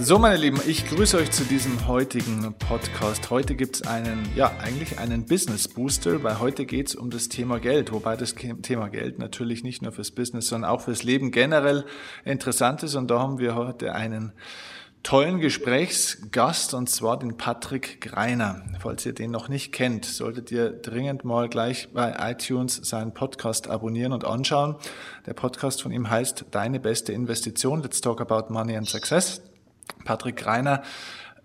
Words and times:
So, 0.00 0.16
meine 0.16 0.36
Lieben, 0.36 0.60
ich 0.64 0.86
grüße 0.86 1.16
euch 1.16 1.32
zu 1.32 1.42
diesem 1.42 1.88
heutigen 1.88 2.54
Podcast. 2.54 3.30
Heute 3.30 3.56
gibt 3.56 3.76
es 3.76 3.82
einen, 3.82 4.28
ja, 4.36 4.52
eigentlich 4.62 5.00
einen 5.00 5.26
Business 5.26 5.66
Booster, 5.66 6.22
weil 6.22 6.38
heute 6.38 6.66
geht 6.66 6.88
es 6.88 6.94
um 6.94 7.10
das 7.10 7.28
Thema 7.28 7.58
Geld, 7.58 7.92
wobei 7.92 8.16
das 8.16 8.36
Thema 8.62 8.88
Geld 8.90 9.18
natürlich 9.18 9.64
nicht 9.64 9.82
nur 9.82 9.90
fürs 9.90 10.12
Business, 10.12 10.46
sondern 10.46 10.70
auch 10.70 10.82
fürs 10.82 11.02
Leben 11.02 11.32
generell 11.32 11.84
interessant 12.24 12.84
ist. 12.84 12.94
Und 12.94 13.10
da 13.10 13.18
haben 13.18 13.40
wir 13.40 13.56
heute 13.56 13.92
einen 13.92 14.32
tollen 15.02 15.40
Gesprächsgast 15.40 16.74
und 16.74 16.88
zwar 16.88 17.18
den 17.18 17.36
Patrick 17.36 18.00
Greiner. 18.00 18.62
Falls 18.78 19.04
ihr 19.04 19.14
den 19.14 19.32
noch 19.32 19.48
nicht 19.48 19.72
kennt, 19.72 20.04
solltet 20.04 20.52
ihr 20.52 20.70
dringend 20.70 21.24
mal 21.24 21.48
gleich 21.48 21.88
bei 21.92 22.14
iTunes 22.30 22.76
seinen 22.84 23.14
Podcast 23.14 23.68
abonnieren 23.68 24.12
und 24.12 24.24
anschauen. 24.24 24.76
Der 25.26 25.34
Podcast 25.34 25.82
von 25.82 25.90
ihm 25.90 26.08
heißt 26.08 26.46
Deine 26.52 26.78
beste 26.78 27.12
Investition. 27.12 27.82
Let's 27.82 28.00
talk 28.00 28.20
about 28.20 28.52
money 28.52 28.76
and 28.76 28.88
success. 28.88 29.42
Patrick 30.04 30.46
Reiner 30.46 30.82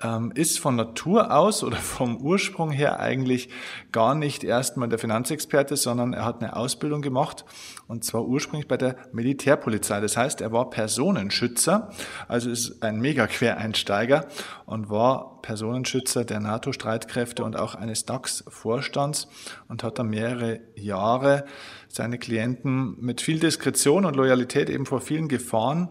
ähm, 0.03 0.31
ist 0.35 0.59
von 0.59 0.75
Natur 0.75 1.35
aus 1.35 1.63
oder 1.63 1.77
vom 1.77 2.17
Ursprung 2.17 2.71
her 2.71 2.99
eigentlich 2.99 3.49
gar 3.91 4.15
nicht 4.15 4.43
erstmal 4.43 4.89
der 4.89 4.99
Finanzexperte, 4.99 5.75
sondern 5.77 6.13
er 6.13 6.25
hat 6.25 6.41
eine 6.41 6.55
Ausbildung 6.55 7.01
gemacht 7.01 7.45
und 7.87 8.03
zwar 8.03 8.25
ursprünglich 8.25 8.67
bei 8.67 8.77
der 8.77 8.95
Militärpolizei. 9.11 9.99
Das 10.01 10.17
heißt, 10.17 10.41
er 10.41 10.51
war 10.51 10.69
Personenschützer, 10.69 11.89
also 12.27 12.49
ist 12.49 12.83
ein 12.83 12.99
Mega-Quereinsteiger 12.99 14.27
und 14.65 14.89
war 14.89 15.41
Personenschützer 15.41 16.25
der 16.25 16.39
NATO-Streitkräfte 16.39 17.43
und 17.43 17.57
auch 17.57 17.75
eines 17.75 18.05
DAX-Vorstands 18.05 19.27
und 19.67 19.83
hat 19.83 19.99
dann 19.99 20.09
mehrere 20.09 20.61
Jahre 20.75 21.45
seine 21.87 22.17
Klienten 22.17 22.95
mit 22.99 23.21
viel 23.21 23.39
Diskretion 23.39 24.05
und 24.05 24.15
Loyalität 24.15 24.69
eben 24.69 24.85
vor 24.85 25.01
vielen 25.01 25.27
Gefahren 25.27 25.89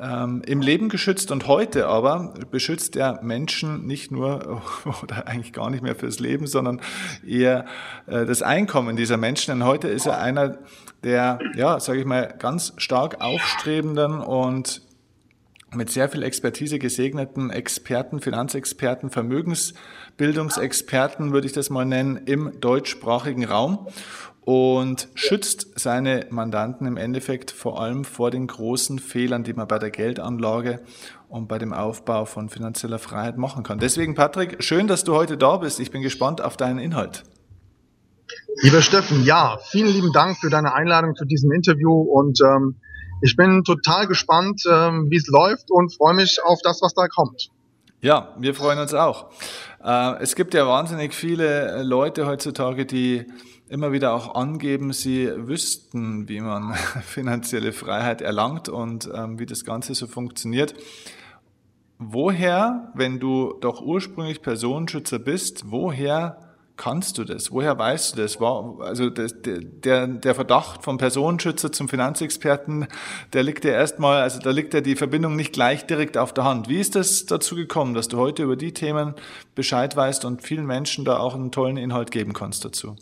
ähm, 0.00 0.42
im 0.46 0.60
Leben 0.60 0.88
geschützt 0.88 1.30
und 1.30 1.46
heute 1.46 1.86
aber 1.86 2.34
beschützt 2.50 2.96
er 2.96 3.22
Menschen 3.22 3.86
nicht 3.86 4.10
nur 4.10 4.62
oder 5.02 5.26
eigentlich 5.26 5.52
gar 5.52 5.70
nicht 5.70 5.82
mehr 5.82 5.94
fürs 5.94 6.20
Leben, 6.20 6.46
sondern 6.46 6.80
eher 7.26 7.66
äh, 8.06 8.24
das 8.26 8.42
Einkommen 8.42 8.96
dieser 8.96 9.16
Menschen. 9.16 9.52
Denn 9.52 9.64
heute 9.64 9.88
ist 9.88 10.06
er 10.06 10.18
einer 10.18 10.58
der, 11.02 11.38
ja, 11.54 11.78
sage 11.80 12.00
ich 12.00 12.06
mal, 12.06 12.34
ganz 12.38 12.72
stark 12.76 13.20
aufstrebenden 13.20 14.20
und 14.20 14.82
mit 15.74 15.90
sehr 15.90 16.08
viel 16.08 16.22
Expertise 16.22 16.78
gesegneten 16.78 17.50
Experten, 17.50 18.20
Finanzexperten, 18.20 19.10
Vermögensbildungsexperten, 19.10 21.32
würde 21.32 21.46
ich 21.46 21.52
das 21.52 21.70
mal 21.70 21.84
nennen, 21.84 22.20
im 22.24 22.60
deutschsprachigen 22.60 23.44
Raum 23.44 23.88
und 24.46 25.08
schützt 25.14 25.78
seine 25.78 26.26
Mandanten 26.30 26.86
im 26.86 26.96
Endeffekt 26.96 27.50
vor 27.50 27.80
allem 27.80 28.04
vor 28.04 28.30
den 28.30 28.46
großen 28.46 29.00
Fehlern, 29.00 29.42
die 29.42 29.54
man 29.54 29.66
bei 29.66 29.80
der 29.80 29.90
Geldanlage 29.90 30.82
und 31.28 31.48
bei 31.48 31.58
dem 31.58 31.72
Aufbau 31.72 32.26
von 32.26 32.48
finanzieller 32.48 33.00
Freiheit 33.00 33.38
machen 33.38 33.64
kann. 33.64 33.80
Deswegen, 33.80 34.14
Patrick, 34.14 34.62
schön, 34.62 34.86
dass 34.86 35.02
du 35.02 35.14
heute 35.14 35.36
da 35.36 35.56
bist. 35.56 35.80
Ich 35.80 35.90
bin 35.90 36.00
gespannt 36.00 36.40
auf 36.40 36.56
deinen 36.56 36.78
Inhalt. 36.78 37.24
Lieber 38.62 38.82
Steffen, 38.82 39.24
ja, 39.24 39.58
vielen 39.70 39.92
lieben 39.92 40.12
Dank 40.12 40.38
für 40.38 40.48
deine 40.48 40.74
Einladung 40.74 41.16
zu 41.16 41.24
diesem 41.24 41.50
Interview 41.50 41.92
und 41.92 42.38
ähm, 42.40 42.76
ich 43.22 43.36
bin 43.36 43.64
total 43.64 44.06
gespannt, 44.06 44.62
ähm, 44.70 45.10
wie 45.10 45.16
es 45.16 45.26
läuft 45.26 45.70
und 45.70 45.94
freue 45.94 46.14
mich 46.14 46.42
auf 46.42 46.60
das, 46.62 46.82
was 46.82 46.94
da 46.94 47.08
kommt. 47.08 47.50
Ja, 48.00 48.34
wir 48.38 48.54
freuen 48.54 48.78
uns 48.78 48.94
auch. 48.94 49.30
Äh, 49.82 50.22
es 50.22 50.36
gibt 50.36 50.54
ja 50.54 50.66
wahnsinnig 50.66 51.14
viele 51.14 51.82
Leute 51.82 52.26
heutzutage, 52.26 52.84
die 52.84 53.26
immer 53.68 53.90
wieder 53.92 54.12
auch 54.12 54.34
angeben, 54.34 54.92
sie 54.92 55.30
wüssten, 55.34 56.28
wie 56.28 56.40
man 56.40 56.74
finanzielle 57.02 57.72
Freiheit 57.72 58.20
erlangt 58.20 58.68
und 58.68 59.10
ähm, 59.12 59.38
wie 59.38 59.46
das 59.46 59.64
Ganze 59.64 59.94
so 59.94 60.06
funktioniert. 60.06 60.74
Woher, 61.98 62.92
wenn 62.94 63.18
du 63.18 63.54
doch 63.60 63.80
ursprünglich 63.80 64.42
Personenschützer 64.42 65.18
bist, 65.18 65.70
woher 65.70 66.45
kannst 66.76 67.18
du 67.18 67.24
das? 67.24 67.50
Woher 67.50 67.78
weißt 67.78 68.16
du 68.16 68.22
das? 68.22 68.38
Also 68.40 69.10
der, 69.10 70.06
der 70.06 70.34
Verdacht 70.34 70.84
vom 70.84 70.98
Personenschützer 70.98 71.72
zum 71.72 71.88
Finanzexperten, 71.88 72.86
der 73.32 73.42
liegt 73.42 73.64
ja 73.64 73.72
erstmal, 73.72 74.22
also 74.22 74.40
da 74.40 74.50
liegt 74.50 74.74
ja 74.74 74.80
die 74.80 74.96
Verbindung 74.96 75.36
nicht 75.36 75.52
gleich 75.52 75.86
direkt 75.86 76.18
auf 76.18 76.34
der 76.34 76.44
Hand. 76.44 76.68
Wie 76.68 76.78
ist 76.78 76.94
das 76.94 77.26
dazu 77.26 77.54
gekommen, 77.56 77.94
dass 77.94 78.08
du 78.08 78.18
heute 78.18 78.42
über 78.42 78.56
die 78.56 78.72
Themen 78.72 79.14
Bescheid 79.54 79.96
weißt 79.96 80.24
und 80.24 80.42
vielen 80.42 80.66
Menschen 80.66 81.04
da 81.04 81.18
auch 81.18 81.34
einen 81.34 81.50
tollen 81.50 81.76
Inhalt 81.76 82.10
geben 82.10 82.32
kannst 82.32 82.64
dazu? 82.64 82.96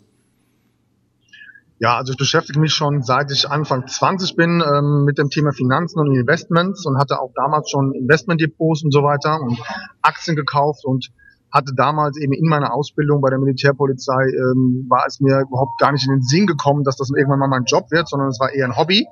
Ja, 1.77 1.97
also 1.97 2.13
ich 2.13 2.17
beschäftige 2.17 2.57
mich 2.59 2.73
schon 2.73 3.03
seit 3.03 3.31
ich 3.31 3.49
Anfang 3.49 3.85
20 3.85 4.37
bin 4.37 4.63
ähm, 4.65 5.03
mit 5.03 5.17
dem 5.17 5.29
Thema 5.29 5.51
Finanzen 5.51 5.99
und 5.99 6.15
Investments 6.15 6.85
und 6.85 6.97
hatte 6.97 7.19
auch 7.19 7.31
damals 7.35 7.69
schon 7.69 7.91
Investmentdepots 7.93 8.83
und 8.85 8.93
so 8.93 9.03
weiter 9.03 9.41
und 9.41 9.59
Aktien 10.01 10.37
gekauft 10.37 10.85
und 10.85 11.11
hatte 11.55 11.73
damals 11.73 12.17
eben 12.17 12.33
in 12.33 12.49
meiner 12.49 12.73
Ausbildung 12.73 13.21
bei 13.21 13.29
der 13.29 13.39
Militärpolizei, 13.39 14.25
ähm, 14.27 14.85
war 14.89 15.05
es 15.07 15.21
mir 15.21 15.39
überhaupt 15.39 15.79
gar 15.79 15.93
nicht 15.93 16.05
in 16.05 16.11
den 16.11 16.21
Sinn 16.21 16.47
gekommen, 16.47 16.83
dass 16.83 16.97
das 16.97 17.09
irgendwann 17.15 17.39
mal 17.39 17.47
mein 17.47 17.63
Job 17.63 17.89
wird, 17.91 18.09
sondern 18.09 18.27
es 18.27 18.39
war 18.41 18.51
eher 18.51 18.65
ein 18.65 18.75
Hobby. 18.75 19.07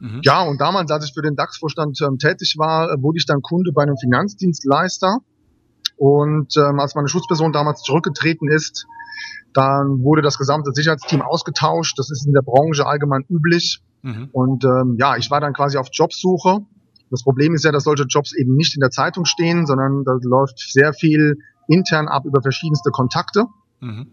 Mhm. 0.00 0.20
Ja, 0.24 0.42
und 0.42 0.60
damals, 0.60 0.90
als 0.90 1.06
ich 1.06 1.14
für 1.14 1.22
den 1.22 1.36
DAX-Vorstand 1.36 2.00
ähm, 2.02 2.18
tätig 2.18 2.56
war, 2.58 2.90
äh, 2.90 3.00
wurde 3.00 3.18
ich 3.18 3.26
dann 3.26 3.42
Kunde 3.42 3.70
bei 3.72 3.84
einem 3.84 3.96
Finanzdienstleister. 3.96 5.18
Und 5.96 6.56
ähm, 6.56 6.80
als 6.80 6.96
meine 6.96 7.06
Schutzperson 7.06 7.52
damals 7.52 7.82
zurückgetreten 7.82 8.50
ist, 8.50 8.86
dann 9.54 10.02
wurde 10.02 10.22
das 10.22 10.38
gesamte 10.38 10.72
Sicherheitsteam 10.74 11.22
ausgetauscht. 11.22 11.96
Das 11.96 12.10
ist 12.10 12.26
in 12.26 12.32
der 12.32 12.42
Branche 12.42 12.86
allgemein 12.86 13.24
üblich. 13.30 13.80
Mhm. 14.02 14.30
Und 14.32 14.64
ähm, 14.64 14.96
ja, 14.98 15.16
ich 15.16 15.30
war 15.30 15.40
dann 15.40 15.52
quasi 15.52 15.78
auf 15.78 15.88
Jobsuche. 15.92 16.58
Das 17.10 17.22
Problem 17.22 17.54
ist 17.54 17.64
ja, 17.64 17.72
dass 17.72 17.84
solche 17.84 18.04
Jobs 18.04 18.34
eben 18.34 18.56
nicht 18.56 18.74
in 18.74 18.80
der 18.80 18.90
Zeitung 18.90 19.24
stehen, 19.24 19.66
sondern 19.66 20.04
da 20.04 20.18
läuft 20.22 20.58
sehr 20.58 20.92
viel 20.92 21.38
intern 21.68 22.08
ab 22.08 22.24
über 22.24 22.42
verschiedenste 22.42 22.90
Kontakte. 22.90 23.46
Mhm. 23.80 24.08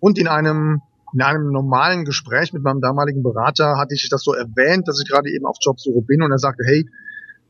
Und 0.00 0.18
in 0.18 0.28
einem 0.28 0.80
in 1.14 1.22
einem 1.22 1.52
normalen 1.52 2.04
Gespräch 2.04 2.52
mit 2.52 2.64
meinem 2.64 2.80
damaligen 2.80 3.22
Berater 3.22 3.78
hatte 3.78 3.94
ich 3.94 4.08
das 4.10 4.24
so 4.24 4.34
erwähnt, 4.34 4.88
dass 4.88 5.00
ich 5.00 5.08
gerade 5.08 5.30
eben 5.30 5.46
auf 5.46 5.56
Jobsuche 5.60 6.02
bin 6.02 6.22
und 6.22 6.32
er 6.32 6.38
sagte, 6.38 6.64
hey, 6.66 6.88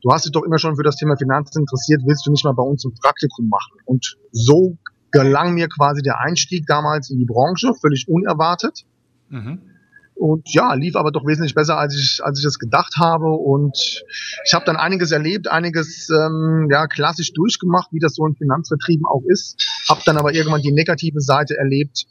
du 0.03 0.11
hast 0.11 0.25
dich 0.25 0.31
doch 0.31 0.43
immer 0.43 0.59
schon 0.59 0.75
für 0.75 0.83
das 0.83 0.97
Thema 0.97 1.17
Finanzen 1.17 1.61
interessiert, 1.61 2.03
willst 2.05 2.27
du 2.27 2.31
nicht 2.31 2.45
mal 2.45 2.53
bei 2.53 2.61
uns 2.61 2.85
ein 2.85 2.93
Praktikum 2.93 3.49
machen? 3.49 3.73
Und 3.85 4.17
so 4.31 4.77
gelang 5.09 5.55
mir 5.55 5.67
quasi 5.67 6.03
der 6.03 6.19
Einstieg 6.19 6.67
damals 6.67 7.09
in 7.09 7.17
die 7.17 7.25
Branche, 7.25 7.73
völlig 7.73 8.07
unerwartet. 8.07 8.85
Mhm. 9.29 9.61
Und 10.15 10.53
ja, 10.53 10.73
lief 10.73 10.95
aber 10.95 11.11
doch 11.11 11.25
wesentlich 11.25 11.55
besser, 11.55 11.77
als 11.77 11.93
ich, 11.95 12.23
als 12.23 12.39
ich 12.39 12.45
es 12.45 12.57
gedacht 12.57 12.95
habe. 12.97 13.27
Und 13.27 13.77
ich 14.45 14.53
habe 14.53 14.65
dann 14.65 14.77
einiges 14.77 15.11
erlebt, 15.11 15.49
einiges 15.49 16.09
ähm, 16.09 16.69
ja, 16.71 16.87
klassisch 16.87 17.33
durchgemacht, 17.33 17.91
wie 17.91 17.99
das 17.99 18.15
so 18.15 18.25
in 18.25 18.35
Finanzvertrieben 18.35 19.05
auch 19.05 19.23
ist. 19.27 19.61
Habe 19.89 20.01
dann 20.05 20.17
aber 20.17 20.33
irgendwann 20.33 20.61
die 20.61 20.71
negative 20.71 21.19
Seite 21.19 21.57
erlebt 21.57 22.05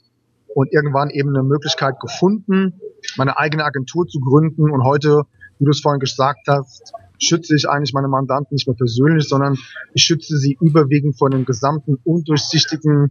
und 0.54 0.72
irgendwann 0.72 1.10
eben 1.10 1.30
eine 1.30 1.42
Möglichkeit 1.42 1.98
gefunden, 1.98 2.80
meine 3.16 3.38
eigene 3.38 3.64
Agentur 3.64 4.06
zu 4.06 4.20
gründen. 4.20 4.70
Und 4.70 4.84
heute, 4.84 5.22
wie 5.58 5.64
du 5.64 5.70
es 5.70 5.80
vorhin 5.80 6.00
gesagt 6.00 6.46
hast, 6.46 6.92
schütze 7.26 7.54
ich 7.54 7.68
eigentlich 7.68 7.92
meine 7.94 8.08
Mandanten 8.08 8.54
nicht 8.54 8.66
mehr 8.66 8.76
persönlich, 8.76 9.28
sondern 9.28 9.56
ich 9.92 10.02
schütze 10.02 10.36
sie 10.36 10.56
überwiegend 10.60 11.18
vor 11.18 11.30
dem 11.30 11.44
gesamten 11.44 11.96
undurchsichtigen 12.04 13.10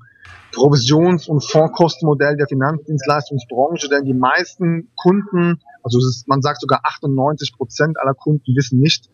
Provisions- 0.54 1.28
und 1.28 1.44
Fondskostenmodell 1.44 2.38
der 2.38 2.48
Finanzdienstleistungsbranche, 2.48 3.90
denn 3.90 4.06
die 4.06 4.14
meisten 4.14 4.90
Kunden, 4.96 5.60
also 5.82 5.98
ist, 6.00 6.28
man 6.28 6.42
sagt 6.42 6.62
sogar 6.62 6.82
98 6.84 7.54
Prozent 7.58 7.98
aller 8.00 8.14
Kunden 8.14 8.56
wissen 8.56 8.80
nicht, 8.80 9.10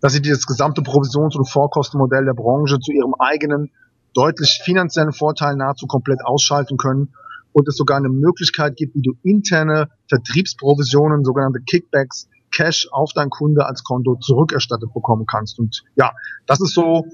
dass 0.00 0.12
sie 0.12 0.22
dieses 0.22 0.46
gesamte 0.46 0.82
Provisions- 0.82 1.36
und 1.36 1.48
Vorkostenmodell 1.48 2.24
der 2.24 2.34
Branche 2.34 2.78
zu 2.78 2.92
ihrem 2.92 3.14
eigenen, 3.18 3.70
deutlich 4.14 4.60
finanziellen 4.64 5.12
Vorteil 5.12 5.56
nahezu 5.56 5.86
komplett 5.86 6.24
ausschalten 6.24 6.76
können 6.76 7.14
und 7.52 7.68
es 7.68 7.76
sogar 7.76 7.96
eine 7.96 8.08
Möglichkeit 8.08 8.76
gibt, 8.76 8.94
wie 8.94 9.02
du 9.02 9.14
interne 9.22 9.88
Vertriebsprovisionen, 10.08 11.24
sogenannte 11.24 11.60
Kickbacks, 11.60 12.28
Cash 12.58 12.88
auf 12.90 13.12
dein 13.14 13.30
Kunde 13.30 13.66
als 13.66 13.84
Konto 13.84 14.16
zurückerstattet 14.16 14.92
bekommen 14.92 15.26
kannst. 15.26 15.60
Und 15.60 15.84
ja, 15.94 16.12
das 16.46 16.60
ist 16.60 16.74
so 16.74 17.06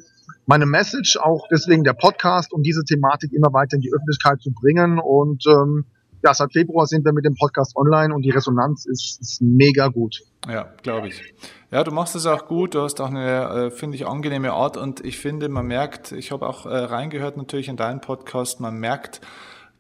meine 0.47 0.65
Message, 0.65 1.19
auch 1.19 1.47
deswegen 1.51 1.85
der 1.85 1.93
Podcast, 1.93 2.55
um 2.55 2.63
diese 2.63 2.83
Thematik 2.83 3.31
immer 3.35 3.53
weiter 3.53 3.75
in 3.75 3.83
die 3.83 3.93
Öffentlichkeit 3.93 4.41
zu 4.41 4.53
bringen. 4.53 4.99
Und 4.99 5.45
ähm, 5.47 5.85
ja, 6.25 6.33
seit 6.33 6.55
Februar 6.55 6.87
sind 6.87 7.05
wir 7.05 7.13
mit 7.13 7.27
dem 7.27 7.35
Podcast 7.35 7.77
online 7.77 8.15
und 8.15 8.23
die 8.23 8.31
Resonanz 8.31 8.87
ist, 8.87 9.21
ist 9.21 9.43
mega 9.43 9.89
gut. 9.89 10.23
Ja, 10.49 10.73
glaube 10.83 11.09
ich. 11.09 11.35
Ja, 11.71 11.85
du 11.85 11.91
machst 11.91 12.17
es 12.17 12.25
auch 12.25 12.47
gut. 12.47 12.75
Du 12.75 12.81
hast 12.81 13.03
auch 13.03 13.11
eine, 13.11 13.67
äh, 13.67 13.71
finde 13.71 13.97
ich, 13.97 14.07
angenehme 14.07 14.53
Art 14.53 14.79
und 14.79 15.05
ich 15.05 15.19
finde, 15.19 15.51
man 15.51 15.67
merkt, 15.67 16.13
ich 16.13 16.33
habe 16.33 16.49
auch 16.49 16.65
äh, 16.65 16.75
reingehört 16.75 17.37
natürlich 17.37 17.69
in 17.69 17.77
deinen 17.77 18.01
Podcast, 18.01 18.61
man 18.61 18.79
merkt, 18.79 19.21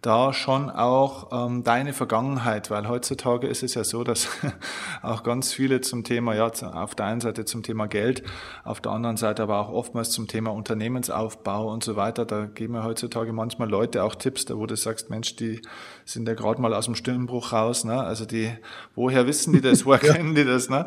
da 0.04 0.34
schon 0.34 0.68
auch 0.68 1.46
ähm, 1.46 1.64
deine 1.64 1.94
Vergangenheit, 1.94 2.70
weil 2.70 2.88
heutzutage 2.88 3.46
ist 3.46 3.62
es 3.62 3.74
ja 3.74 3.84
so, 3.84 4.04
dass 4.04 4.28
auch 5.02 5.22
ganz 5.22 5.52
viele 5.52 5.80
zum 5.80 6.04
Thema, 6.04 6.34
ja, 6.34 6.46
auf 6.46 6.94
der 6.94 7.06
einen 7.06 7.22
Seite 7.22 7.46
zum 7.46 7.62
Thema 7.62 7.86
Geld, 7.86 8.22
auf 8.64 8.82
der 8.82 8.92
anderen 8.92 9.16
Seite 9.16 9.42
aber 9.42 9.58
auch 9.60 9.70
oftmals 9.70 10.10
zum 10.10 10.28
Thema 10.28 10.50
Unternehmensaufbau 10.50 11.72
und 11.72 11.82
so 11.82 11.96
weiter. 11.96 12.26
Da 12.26 12.44
geben 12.44 12.74
wir 12.74 12.84
heutzutage 12.84 13.32
manchmal 13.32 13.70
Leute 13.70 14.04
auch 14.04 14.14
Tipps, 14.14 14.44
da 14.44 14.58
wo 14.58 14.66
du 14.66 14.76
sagst, 14.76 15.08
Mensch, 15.08 15.36
die 15.36 15.62
sind 16.04 16.28
ja 16.28 16.34
gerade 16.34 16.60
mal 16.60 16.74
aus 16.74 16.84
dem 16.84 16.96
Stimmbruch 16.96 17.52
raus, 17.52 17.84
ne? 17.84 18.02
Also 18.02 18.26
die, 18.26 18.52
woher 18.94 19.26
wissen 19.26 19.54
die 19.54 19.62
das, 19.62 19.84
woher 19.86 20.04
ja. 20.04 20.12
kennen 20.12 20.34
die 20.34 20.44
das, 20.44 20.68
ne? 20.68 20.86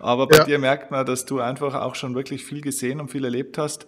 Aber 0.00 0.26
bei 0.26 0.38
ja. 0.38 0.44
dir 0.44 0.58
merkt 0.58 0.90
man, 0.90 1.06
dass 1.06 1.24
du 1.24 1.38
einfach 1.38 1.74
auch 1.74 1.94
schon 1.94 2.16
wirklich 2.16 2.44
viel 2.44 2.62
gesehen 2.62 3.00
und 3.00 3.12
viel 3.12 3.24
erlebt 3.24 3.58
hast. 3.58 3.86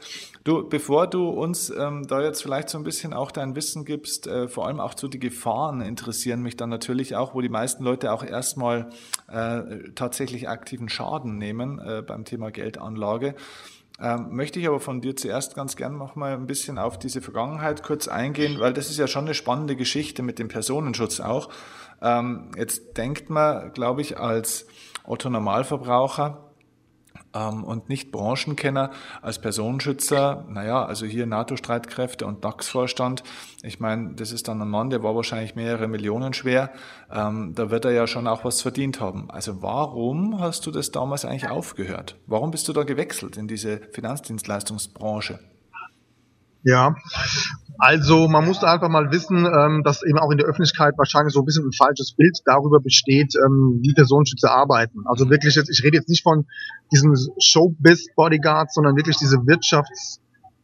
Du, 0.48 0.66
bevor 0.66 1.06
du 1.06 1.28
uns 1.28 1.68
ähm, 1.68 2.06
da 2.06 2.22
jetzt 2.22 2.42
vielleicht 2.42 2.70
so 2.70 2.78
ein 2.78 2.82
bisschen 2.82 3.12
auch 3.12 3.30
dein 3.30 3.54
Wissen 3.54 3.84
gibst, 3.84 4.26
äh, 4.26 4.48
vor 4.48 4.66
allem 4.66 4.80
auch 4.80 4.94
zu 4.94 5.06
die 5.06 5.18
Gefahren 5.18 5.82
interessieren 5.82 6.40
mich 6.40 6.56
dann 6.56 6.70
natürlich 6.70 7.16
auch, 7.16 7.34
wo 7.34 7.42
die 7.42 7.50
meisten 7.50 7.84
Leute 7.84 8.10
auch 8.12 8.24
erstmal 8.24 8.88
äh, 9.30 9.90
tatsächlich 9.94 10.48
aktiven 10.48 10.88
Schaden 10.88 11.36
nehmen 11.36 11.78
äh, 11.78 12.00
beim 12.00 12.24
Thema 12.24 12.50
Geldanlage. 12.50 13.34
Ähm, 14.00 14.28
möchte 14.30 14.58
ich 14.58 14.66
aber 14.66 14.80
von 14.80 15.02
dir 15.02 15.16
zuerst 15.16 15.54
ganz 15.54 15.76
gern 15.76 15.98
noch 15.98 16.16
mal 16.16 16.32
ein 16.32 16.46
bisschen 16.46 16.78
auf 16.78 16.98
diese 16.98 17.20
Vergangenheit 17.20 17.82
kurz 17.82 18.08
eingehen, 18.08 18.58
weil 18.58 18.72
das 18.72 18.88
ist 18.88 18.96
ja 18.96 19.06
schon 19.06 19.26
eine 19.26 19.34
spannende 19.34 19.76
Geschichte 19.76 20.22
mit 20.22 20.38
dem 20.38 20.48
Personenschutz 20.48 21.20
auch. 21.20 21.50
Ähm, 22.00 22.52
jetzt 22.56 22.96
denkt 22.96 23.28
man, 23.28 23.70
glaube 23.74 24.00
ich, 24.00 24.16
als 24.16 24.66
Otto 25.04 25.28
Normalverbraucher, 25.28 26.47
ähm, 27.34 27.64
und 27.64 27.88
nicht 27.88 28.12
Branchenkenner 28.12 28.90
als 29.22 29.38
Personenschützer, 29.40 30.46
naja, 30.48 30.84
also 30.84 31.06
hier 31.06 31.26
NATO-Streitkräfte 31.26 32.26
und 32.26 32.44
DAX-Vorstand, 32.44 33.22
ich 33.62 33.80
meine, 33.80 34.14
das 34.14 34.32
ist 34.32 34.48
dann 34.48 34.62
ein 34.62 34.68
Mann, 34.68 34.90
der 34.90 35.02
war 35.02 35.14
wahrscheinlich 35.14 35.54
mehrere 35.54 35.88
Millionen 35.88 36.32
schwer, 36.32 36.72
ähm, 37.12 37.54
da 37.54 37.70
wird 37.70 37.84
er 37.84 37.92
ja 37.92 38.06
schon 38.06 38.26
auch 38.26 38.44
was 38.44 38.62
verdient 38.62 39.00
haben. 39.00 39.30
Also 39.30 39.62
warum 39.62 40.40
hast 40.40 40.66
du 40.66 40.70
das 40.70 40.90
damals 40.90 41.24
eigentlich 41.24 41.48
aufgehört? 41.48 42.16
Warum 42.26 42.50
bist 42.50 42.68
du 42.68 42.72
da 42.72 42.84
gewechselt 42.84 43.36
in 43.36 43.48
diese 43.48 43.80
Finanzdienstleistungsbranche? 43.92 45.38
Ja, 46.64 46.94
also 47.78 48.28
man 48.28 48.44
muss 48.44 48.60
da 48.60 48.72
einfach 48.72 48.88
mal 48.88 49.10
wissen, 49.12 49.46
ähm, 49.46 49.82
dass 49.84 50.02
eben 50.02 50.18
auch 50.18 50.30
in 50.30 50.38
der 50.38 50.46
Öffentlichkeit 50.46 50.94
wahrscheinlich 50.98 51.32
so 51.32 51.40
ein 51.40 51.44
bisschen 51.44 51.66
ein 51.66 51.72
falsches 51.72 52.12
Bild 52.12 52.38
darüber 52.44 52.80
besteht, 52.80 53.34
ähm, 53.36 53.78
wie 53.82 53.94
Personenschützer 53.94 54.50
arbeiten. 54.50 55.04
Also 55.06 55.30
wirklich 55.30 55.54
jetzt, 55.54 55.70
ich 55.70 55.84
rede 55.84 55.96
jetzt 55.96 56.08
nicht 56.08 56.22
von 56.22 56.46
diesen 56.92 57.14
Showbiz-Bodyguards, 57.40 58.74
sondern 58.74 58.96
wirklich 58.96 59.16
diese 59.16 59.36
Wirtschafts- 59.36 60.18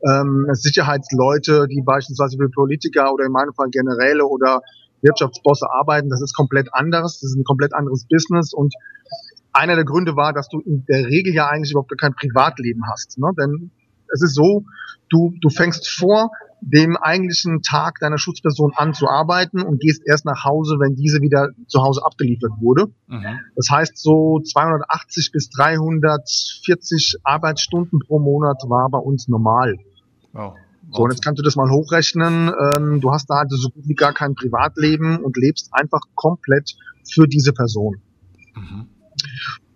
ähm, 0.07 0.47
Sicherheitsleute, 0.53 1.67
die 1.69 1.83
beispielsweise 1.83 2.37
für 2.37 2.51
Politiker 2.51 3.13
oder 3.13 3.25
in 3.25 3.33
meinem 3.33 3.55
Fall 3.55 3.69
Generäle 3.71 4.27
oder 4.27 4.61
Wirtschaftsbosse 5.03 5.67
arbeiten. 5.71 6.11
Das 6.11 6.21
ist 6.21 6.35
komplett 6.35 6.69
anderes, 6.73 7.21
das 7.21 7.31
ist 7.31 7.37
ein 7.37 7.45
komplett 7.45 7.75
anderes 7.75 8.07
Business 8.07 8.53
und 8.53 8.75
einer 9.53 9.77
der 9.77 9.85
Gründe 9.85 10.17
war, 10.17 10.33
dass 10.33 10.49
du 10.49 10.61
in 10.61 10.85
der 10.87 11.07
Regel 11.07 11.33
ja 11.33 11.49
eigentlich 11.49 11.71
überhaupt 11.71 11.93
kein 11.99 12.15
Privatleben 12.15 12.83
hast. 12.91 13.19
Ne? 13.19 13.31
Denn 13.39 13.71
es 14.13 14.23
ist 14.23 14.35
so, 14.35 14.65
du, 15.09 15.33
du 15.41 15.49
fängst 15.49 15.89
vor 15.89 16.31
dem 16.67 16.97
eigentlichen 16.97 17.61
Tag 17.61 17.99
deiner 18.01 18.17
Schutzperson 18.17 18.73
an 18.75 18.95
zu 18.95 19.07
arbeiten 19.07 19.61
und 19.61 19.81
gehst 19.81 20.03
erst 20.07 20.25
nach 20.25 20.45
Hause, 20.45 20.77
wenn 20.81 20.95
diese 20.95 21.21
wieder 21.21 21.51
zu 21.67 21.83
Hause 21.83 22.01
abgeliefert 22.05 22.53
wurde. 22.59 22.87
Mhm. 23.07 23.41
Das 23.55 23.69
heißt, 23.71 23.99
so 23.99 24.41
280 24.41 25.31
bis 25.31 25.51
340 25.51 27.19
Arbeitsstunden 27.23 27.99
pro 27.99 28.19
Monat 28.19 28.63
war 28.69 28.89
bei 28.91 28.99
uns 28.99 29.29
normal. 29.29 29.77
Wow. 30.33 30.55
So, 30.91 31.03
und 31.03 31.11
jetzt 31.11 31.23
kannst 31.23 31.39
du 31.39 31.43
das 31.43 31.57
mal 31.57 31.71
hochrechnen. 31.71 32.49
Ähm, 32.49 33.01
du 33.01 33.13
hast 33.13 33.29
da 33.29 33.35
also 33.35 33.57
so 33.57 33.69
gut 33.69 33.87
wie 33.87 33.95
gar 33.95 34.13
kein 34.13 34.35
Privatleben 34.35 35.19
und 35.19 35.37
lebst 35.37 35.69
einfach 35.73 36.01
komplett 36.15 36.77
für 37.13 37.27
diese 37.27 37.53
Person. 37.53 38.01
Mhm. 38.55 38.89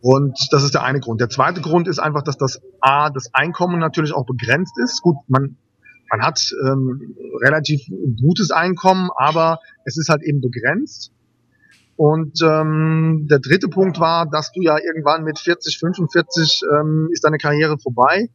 Und 0.00 0.38
das 0.52 0.62
ist 0.62 0.74
der 0.74 0.84
eine 0.84 1.00
Grund. 1.00 1.20
Der 1.20 1.28
zweite 1.28 1.60
Grund 1.60 1.88
ist 1.88 1.98
einfach, 1.98 2.22
dass 2.22 2.38
das 2.38 2.60
A, 2.80 3.10
das 3.10 3.34
Einkommen 3.34 3.78
natürlich 3.78 4.14
auch 4.14 4.26
begrenzt 4.26 4.78
ist. 4.78 5.02
Gut, 5.02 5.16
man, 5.26 5.56
man 6.10 6.22
hat 6.22 6.54
ähm, 6.64 7.16
relativ 7.42 7.82
gutes 8.20 8.50
Einkommen, 8.50 9.10
aber 9.16 9.60
es 9.84 9.96
ist 9.98 10.08
halt 10.08 10.22
eben 10.22 10.40
begrenzt. 10.40 11.12
Und 11.96 12.40
ähm, 12.42 13.26
der 13.28 13.40
dritte 13.40 13.68
Punkt 13.68 13.98
war, 13.98 14.28
dass 14.30 14.52
du 14.52 14.62
ja 14.62 14.78
irgendwann 14.78 15.24
mit 15.24 15.38
40, 15.38 15.78
45 15.78 16.62
ähm, 16.72 17.08
ist 17.12 17.24
deine 17.24 17.38
Karriere 17.38 17.76
vorbei, 17.78 18.30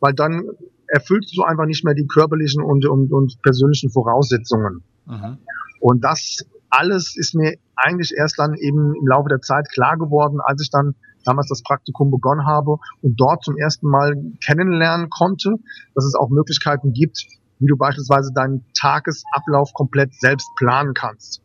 weil 0.00 0.14
dann 0.14 0.44
erfüllst 0.88 1.36
du 1.36 1.42
einfach 1.44 1.66
nicht 1.66 1.84
mehr 1.84 1.94
die 1.94 2.06
körperlichen 2.06 2.62
und, 2.62 2.86
und, 2.86 3.12
und 3.12 3.40
persönlichen 3.42 3.90
Voraussetzungen. 3.90 4.82
Mhm. 5.06 5.38
Und 5.80 6.02
das 6.02 6.44
alles 6.70 7.16
ist 7.16 7.34
mir 7.34 7.56
eigentlich 7.76 8.14
erst 8.16 8.38
dann 8.38 8.54
eben 8.54 8.94
im 8.94 9.06
Laufe 9.06 9.28
der 9.28 9.40
Zeit 9.40 9.68
klar 9.70 9.96
geworden, 9.96 10.40
als 10.42 10.62
ich 10.62 10.70
dann 10.70 10.94
damals 11.28 11.48
das 11.48 11.62
Praktikum 11.62 12.10
begonnen 12.10 12.46
habe 12.46 12.76
und 13.02 13.20
dort 13.20 13.44
zum 13.44 13.56
ersten 13.56 13.88
Mal 13.88 14.14
kennenlernen 14.44 15.10
konnte, 15.10 15.56
dass 15.94 16.04
es 16.04 16.14
auch 16.14 16.30
Möglichkeiten 16.30 16.92
gibt, 16.92 17.26
wie 17.58 17.66
du 17.66 17.76
beispielsweise 17.76 18.32
deinen 18.32 18.64
Tagesablauf 18.78 19.72
komplett 19.74 20.14
selbst 20.14 20.48
planen 20.56 20.94
kannst. 20.94 21.42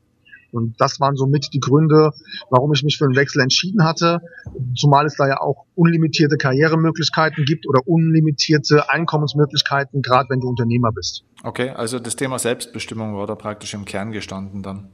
Und 0.52 0.80
das 0.80 1.00
waren 1.00 1.16
somit 1.16 1.50
die 1.52 1.60
Gründe, 1.60 2.12
warum 2.52 2.72
ich 2.74 2.84
mich 2.84 2.98
für 3.00 3.06
einen 3.06 3.16
Wechsel 3.16 3.42
entschieden 3.42 3.84
hatte. 3.84 4.20
Zumal 4.76 5.08
es 5.08 5.16
da 5.16 5.28
ja 5.28 5.42
auch 5.42 5.66
unlimitierte 5.74 6.38
Karrieremöglichkeiten 6.38 7.44
gibt 7.46 7.68
oder 7.68 7.82
unlimitierte 7.88 8.90
Einkommensmöglichkeiten, 8.92 10.04
gerade 10.04 10.30
wenn 10.30 10.42
du 10.42 10.48
Unternehmer 10.50 10.92
bist. 10.92 11.24
Okay, 11.42 11.72
also 11.72 11.98
das 11.98 12.16
Thema 12.16 12.38
Selbstbestimmung 12.38 13.16
war 13.16 13.26
da 13.26 13.34
praktisch 13.34 13.74
im 13.74 13.84
Kern 13.84 14.12
gestanden 14.12 14.62
dann. 14.62 14.90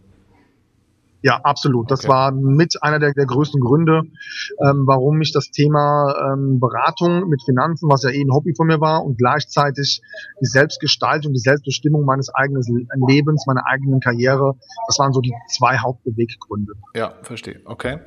Ja, 1.22 1.42
absolut. 1.44 1.92
Das 1.92 2.02
okay. 2.02 2.10
war 2.10 2.32
mit 2.32 2.82
einer 2.82 3.00
der, 3.00 3.14
der 3.14 3.26
größten 3.26 3.60
Gründe, 3.60 4.04
ähm, 4.64 4.84
warum 4.86 5.18
mich 5.18 5.34
das 5.34 5.52
Thema 5.52 6.34
ähm, 6.34 6.60
Beratung 6.60 7.28
mit 7.28 7.44
Finanzen, 7.44 7.90
was 7.90 8.04
ja 8.04 8.10
eh 8.10 8.22
ein 8.22 8.32
Hobby 8.32 8.54
von 8.56 8.68
mir 8.68 8.80
war, 8.80 9.04
und 9.04 9.18
gleichzeitig 9.18 10.02
die 10.42 10.46
Selbstgestaltung, 10.46 11.34
die 11.34 11.40
Selbstbestimmung 11.40 12.06
meines 12.06 12.34
eigenen 12.34 12.64
Lebens, 13.08 13.46
meiner 13.48 13.66
eigenen 13.66 14.00
Karriere, 14.00 14.56
das 14.88 15.00
waren 15.00 15.12
so 15.12 15.20
die 15.22 15.34
zwei 15.50 15.78
Hauptbeweggründe. 15.78 16.74
Ja, 16.96 17.14
verstehe. 17.22 17.60
Okay. 17.66 18.00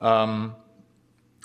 Ähm, 0.00 0.52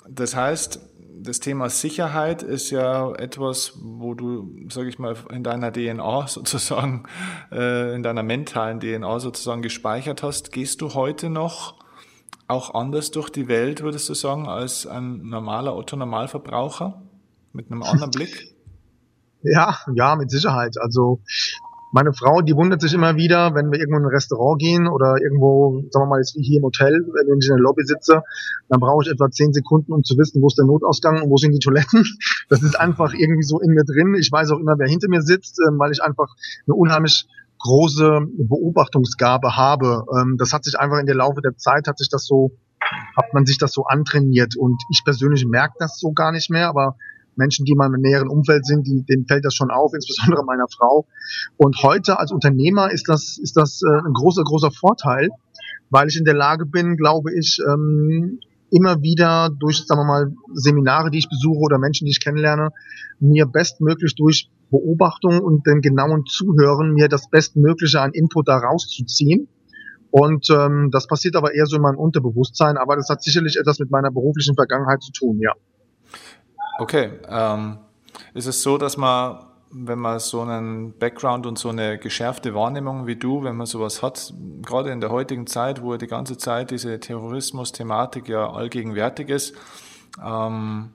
das 0.08 0.36
heißt, 0.36 0.80
das 1.18 1.40
Thema 1.40 1.70
Sicherheit 1.70 2.42
ist 2.42 2.70
ja 2.70 3.12
etwas, 3.14 3.72
wo 3.80 4.14
du, 4.14 4.54
sage 4.70 4.88
ich 4.88 4.98
mal, 4.98 5.16
in 5.30 5.42
deiner 5.42 5.72
DNA 5.72 6.26
sozusagen, 6.28 7.04
äh, 7.50 7.94
in 7.94 8.02
deiner 8.02 8.22
mentalen 8.22 8.80
DNA 8.80 9.20
sozusagen 9.20 9.62
gespeichert 9.62 10.22
hast. 10.22 10.52
Gehst 10.52 10.80
du 10.80 10.94
heute 10.94 11.30
noch 11.30 11.74
auch 12.48 12.74
anders 12.74 13.10
durch 13.10 13.30
die 13.30 13.48
Welt, 13.48 13.82
würdest 13.82 14.08
du 14.08 14.14
sagen, 14.14 14.46
als 14.46 14.86
ein 14.86 15.22
normaler 15.28 15.74
Otto-Normalverbraucher 15.74 17.02
mit 17.52 17.70
einem 17.70 17.82
anderen 17.82 18.10
Blick? 18.10 18.52
Ja, 19.42 19.78
ja, 19.94 20.16
mit 20.16 20.28
Sicherheit. 20.28 20.76
Also 20.80 21.20
meine 21.92 22.12
Frau, 22.12 22.42
die 22.42 22.54
wundert 22.54 22.80
sich 22.80 22.92
immer 22.94 23.16
wieder, 23.16 23.54
wenn 23.54 23.70
wir 23.70 23.78
irgendwo 23.78 23.98
in 23.98 24.04
ein 24.04 24.10
Restaurant 24.10 24.60
gehen 24.60 24.88
oder 24.88 25.16
irgendwo, 25.22 25.82
sagen 25.90 26.06
wir 26.06 26.10
mal 26.10 26.18
jetzt 26.18 26.36
wie 26.36 26.42
hier 26.42 26.58
im 26.58 26.64
Hotel, 26.64 26.92
wenn 26.92 27.38
ich 27.38 27.48
in 27.48 27.56
der 27.56 27.62
Lobby 27.62 27.84
sitze, 27.84 28.22
dann 28.68 28.80
brauche 28.80 29.04
ich 29.04 29.10
etwa 29.10 29.30
zehn 29.30 29.52
Sekunden, 29.52 29.92
um 29.92 30.02
zu 30.02 30.16
wissen, 30.18 30.42
wo 30.42 30.48
ist 30.48 30.58
der 30.58 30.66
Notausgang 30.66 31.22
und 31.22 31.30
wo 31.30 31.36
sind 31.36 31.52
die 31.52 31.58
Toiletten. 31.58 32.04
Das 32.48 32.62
ist 32.62 32.78
einfach 32.78 33.12
irgendwie 33.12 33.42
so 33.42 33.60
in 33.60 33.72
mir 33.72 33.82
drin. 33.82 34.14
Ich 34.14 34.30
weiß 34.30 34.50
auch 34.52 34.60
immer, 34.60 34.78
wer 34.78 34.88
hinter 34.88 35.08
mir 35.08 35.20
sitzt, 35.20 35.58
ähm, 35.66 35.78
weil 35.78 35.90
ich 35.90 36.00
einfach 36.00 36.28
eine 36.66 36.74
unheimlich 36.76 37.26
große 37.58 38.20
Beobachtungsgabe 38.38 39.56
habe. 39.56 40.04
Ähm, 40.16 40.36
das 40.38 40.52
hat 40.52 40.64
sich 40.64 40.78
einfach 40.78 40.98
in 40.98 41.06
der 41.06 41.16
Laufe 41.16 41.40
der 41.40 41.56
Zeit, 41.56 41.88
hat 41.88 41.98
sich 41.98 42.08
das 42.08 42.24
so, 42.24 42.52
hat 43.16 43.34
man 43.34 43.46
sich 43.46 43.58
das 43.58 43.72
so 43.72 43.84
antrainiert 43.84 44.56
und 44.56 44.80
ich 44.90 45.02
persönlich 45.04 45.44
merke 45.46 45.74
das 45.78 45.98
so 45.98 46.12
gar 46.12 46.30
nicht 46.30 46.50
mehr, 46.50 46.68
aber 46.68 46.96
Menschen, 47.36 47.64
die 47.64 47.72
in 47.72 47.78
meinem 47.78 48.00
näheren 48.00 48.28
Umfeld 48.28 48.66
sind, 48.66 48.86
die, 48.86 49.04
denen 49.04 49.26
fällt 49.26 49.44
das 49.44 49.54
schon 49.54 49.70
auf, 49.70 49.92
insbesondere 49.94 50.44
meiner 50.44 50.66
Frau. 50.68 51.06
Und 51.56 51.82
heute 51.82 52.18
als 52.18 52.32
Unternehmer 52.32 52.90
ist 52.90 53.08
das, 53.08 53.38
ist 53.38 53.56
das 53.56 53.82
äh, 53.82 54.06
ein 54.06 54.12
großer, 54.12 54.42
großer 54.42 54.70
Vorteil, 54.70 55.28
weil 55.90 56.08
ich 56.08 56.16
in 56.16 56.24
der 56.24 56.34
Lage 56.34 56.66
bin, 56.66 56.96
glaube 56.96 57.32
ich, 57.34 57.58
ähm, 57.66 58.40
immer 58.70 59.00
wieder 59.02 59.50
durch, 59.50 59.84
sagen 59.86 60.00
wir 60.00 60.04
mal, 60.04 60.32
Seminare, 60.54 61.10
die 61.10 61.18
ich 61.18 61.28
besuche 61.28 61.60
oder 61.60 61.78
Menschen, 61.78 62.04
die 62.04 62.10
ich 62.10 62.20
kennenlerne, 62.20 62.70
mir 63.20 63.46
bestmöglich 63.46 64.14
durch 64.16 64.50
Beobachtung 64.70 65.40
und 65.40 65.66
den 65.66 65.80
genauen 65.80 66.24
Zuhören 66.26 66.92
mir 66.92 67.08
das 67.08 67.30
Bestmögliche 67.30 68.00
an 68.00 68.12
Input 68.12 68.48
da 68.48 68.58
rauszuziehen. 68.58 69.48
Und 70.10 70.48
ähm, 70.50 70.90
das 70.92 71.06
passiert 71.06 71.36
aber 71.36 71.54
eher 71.54 71.66
so 71.66 71.76
in 71.76 71.82
meinem 71.82 71.98
Unterbewusstsein, 71.98 72.76
aber 72.76 72.96
das 72.96 73.08
hat 73.08 73.22
sicherlich 73.22 73.56
etwas 73.56 73.78
mit 73.78 73.90
meiner 73.90 74.10
beruflichen 74.10 74.54
Vergangenheit 74.54 75.02
zu 75.02 75.12
tun, 75.12 75.40
ja. 75.40 75.52
Okay. 76.78 77.10
Ähm, 77.28 77.78
ist 78.34 78.46
es 78.46 78.62
so, 78.62 78.78
dass 78.78 78.96
man, 78.96 79.44
wenn 79.70 79.98
man 79.98 80.18
so 80.18 80.40
einen 80.42 80.96
Background 80.98 81.46
und 81.46 81.58
so 81.58 81.68
eine 81.68 81.98
geschärfte 81.98 82.54
Wahrnehmung 82.54 83.06
wie 83.06 83.16
du, 83.16 83.42
wenn 83.44 83.56
man 83.56 83.66
sowas 83.66 84.02
hat, 84.02 84.32
gerade 84.62 84.90
in 84.90 85.00
der 85.00 85.10
heutigen 85.10 85.46
Zeit, 85.46 85.82
wo 85.82 85.96
die 85.96 86.06
ganze 86.06 86.38
Zeit 86.38 86.70
diese 86.70 86.98
Terrorismus-Thematik 87.00 88.28
ja 88.28 88.50
allgegenwärtig 88.50 89.28
ist, 89.28 89.54
ähm, 90.24 90.90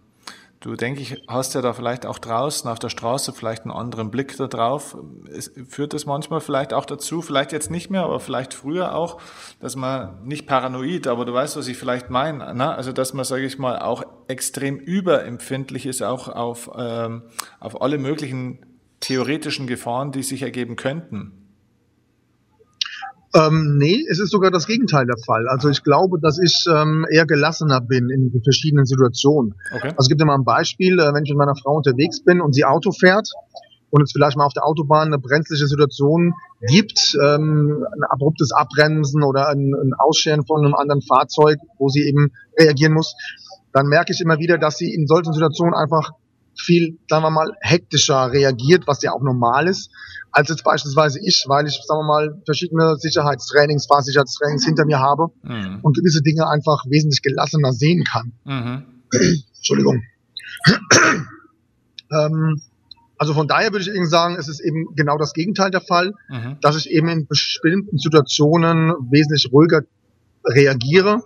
Du 0.62 0.76
denke 0.76 1.02
ich, 1.02 1.20
hast 1.28 1.56
ja 1.56 1.62
da 1.64 1.74
vielleicht 1.74 2.06
auch 2.06 2.20
draußen 2.20 2.70
auf 2.70 2.78
der 2.78 2.90
Straße 2.90 3.34
vielleicht 3.34 3.64
einen 3.64 3.72
anderen 3.72 4.12
Blick 4.12 4.38
da 4.38 4.46
drauf. 4.46 4.96
Es 5.28 5.52
führt 5.68 5.94
das 5.94 6.06
manchmal 6.06 6.40
vielleicht 6.40 6.72
auch 6.72 6.86
dazu, 6.86 7.24
vielleicht 7.24 7.52
jetzt 7.52 7.72
nicht 7.72 7.90
mehr, 7.90 8.04
aber 8.04 8.20
vielleicht 8.20 8.54
früher 8.54 8.94
auch, 8.94 9.20
dass 9.60 9.76
man 9.76 10.24
nicht 10.24 10.46
paranoid, 10.46 11.08
aber 11.08 11.26
du 11.26 11.34
weißt, 11.34 11.58
was 11.58 11.68
ich 11.68 11.78
vielleicht 11.78 12.12
meine, 12.12 12.54
ne? 12.54 12.76
also 12.76 12.92
dass 12.92 13.14
man, 13.14 13.26
sage 13.26 13.44
ich 13.44 13.58
mal, 13.58 13.80
auch 13.80 14.04
extrem 14.28 14.78
überempfindlich 14.78 15.88
ist, 15.88 16.04
auch 16.04 16.28
auf, 16.28 16.70
ähm, 16.78 17.24
auf 17.60 17.82
alle 17.82 17.98
möglichen 17.98 18.60
theoretischen 19.00 19.66
Gefahren, 19.66 20.12
die 20.12 20.22
sich 20.22 20.44
ergeben 20.44 20.76
könnten. 20.76 21.41
Ähm, 23.34 23.78
nee, 23.78 24.04
es 24.10 24.20
ist 24.20 24.32
sogar 24.32 24.52
das 24.52 24.68
Gegenteil 24.68 25.06
der 25.06 25.18
Fall. 25.26 25.48
Also 25.48 25.70
ich 25.70 25.84
glaube, 25.84 26.20
dass 26.20 26.38
ich 26.38 26.66
ähm, 26.70 27.06
eher 27.10 27.26
gelassener 27.26 27.80
bin 27.80 28.10
in 28.10 28.42
verschiedenen 28.44 28.86
Situationen. 28.86 29.56
Okay. 29.74 29.88
Also 29.90 29.98
es 30.00 30.10
gibt 30.10 30.22
immer 30.22 30.36
ein 30.36 30.44
Beispiel, 30.44 31.00
äh, 31.00 31.14
wenn 31.14 31.24
ich 31.24 31.30
mit 31.30 31.38
meiner 31.38 31.56
Frau 31.56 31.78
unterwegs 31.78 32.24
bin 32.24 32.42
und 32.42 32.54
sie 32.54 32.66
Auto 32.66 32.92
fährt 32.92 33.30
und 33.90 34.02
es 34.02 34.12
vielleicht 34.12 34.38
mal 34.38 34.46
auf 34.46 34.54
der 34.54 34.66
Autobahn 34.66 35.08
eine 35.08 35.20
brenzliche 35.20 35.68
Situation 35.68 36.34
gibt, 36.68 37.18
ähm, 37.24 37.86
ein 37.94 38.04
abruptes 38.10 38.52
Abbremsen 38.52 39.24
oder 39.24 39.48
ein, 39.48 39.74
ein 39.74 39.94
Ausscheren 39.98 40.46
von 40.46 40.66
einem 40.66 40.76
anderen 40.76 41.02
Fahrzeug, 41.02 41.58
wo 41.78 41.88
sie 41.88 42.08
eben 42.08 42.32
reagieren 42.60 42.94
muss, 42.94 43.16
dann 43.74 43.88
merke 43.88 44.12
ich 44.12 44.20
immer 44.20 44.40
wieder, 44.40 44.58
dass 44.58 44.78
sie 44.78 44.94
in 44.94 45.08
solchen 45.08 45.34
Situationen 45.34 45.74
einfach 45.74 46.12
viel, 46.62 46.98
sagen 47.10 47.24
wir 47.24 47.32
mal, 47.32 47.52
hektischer 47.62 48.32
reagiert, 48.32 48.88
was 48.88 49.02
ja 49.02 49.12
auch 49.12 49.22
normal 49.22 49.68
ist, 49.68 49.90
als 50.32 50.50
jetzt 50.50 50.64
beispielsweise 50.64 51.20
ich, 51.24 51.44
weil 51.48 51.68
ich, 51.68 51.82
sagen 51.86 52.02
wir 52.02 52.08
mal, 52.08 52.42
verschiedene 52.46 52.96
Sicherheitstrainings, 52.98 53.86
Fahrsicherheitstrainings 53.88 54.66
hinter 54.66 54.86
mir 54.86 55.00
habe 55.00 55.28
mhm. 55.44 55.80
und 55.82 55.98
gewisse 55.98 56.22
Dinge 56.22 56.48
einfach 56.48 56.86
wesentlich 56.88 57.22
gelassener 57.22 57.74
sehen 57.74 58.04
kann. 58.04 58.32
Mhm. 58.46 58.86
Entschuldigung. 59.58 60.02
ähm, 62.12 62.62
also 63.18 63.34
von 63.34 63.48
daher 63.48 63.72
würde 63.72 63.84
ich 63.84 63.96
eben 63.96 64.08
sagen, 64.08 64.36
es 64.40 64.48
ist 64.48 64.62
eben 64.62 64.96
genau 64.96 65.18
das 65.18 65.34
Gegenteil 65.34 65.70
der 65.70 65.82
Fall, 65.82 66.14
mhm. 66.30 66.58
dass 66.62 66.76
ich 66.78 66.90
eben 66.90 67.08
in 67.10 67.28
bestimmten 67.28 67.98
Situationen 67.98 68.94
wesentlich 69.12 69.52
ruhiger 69.52 69.82
reagiere. 70.46 71.22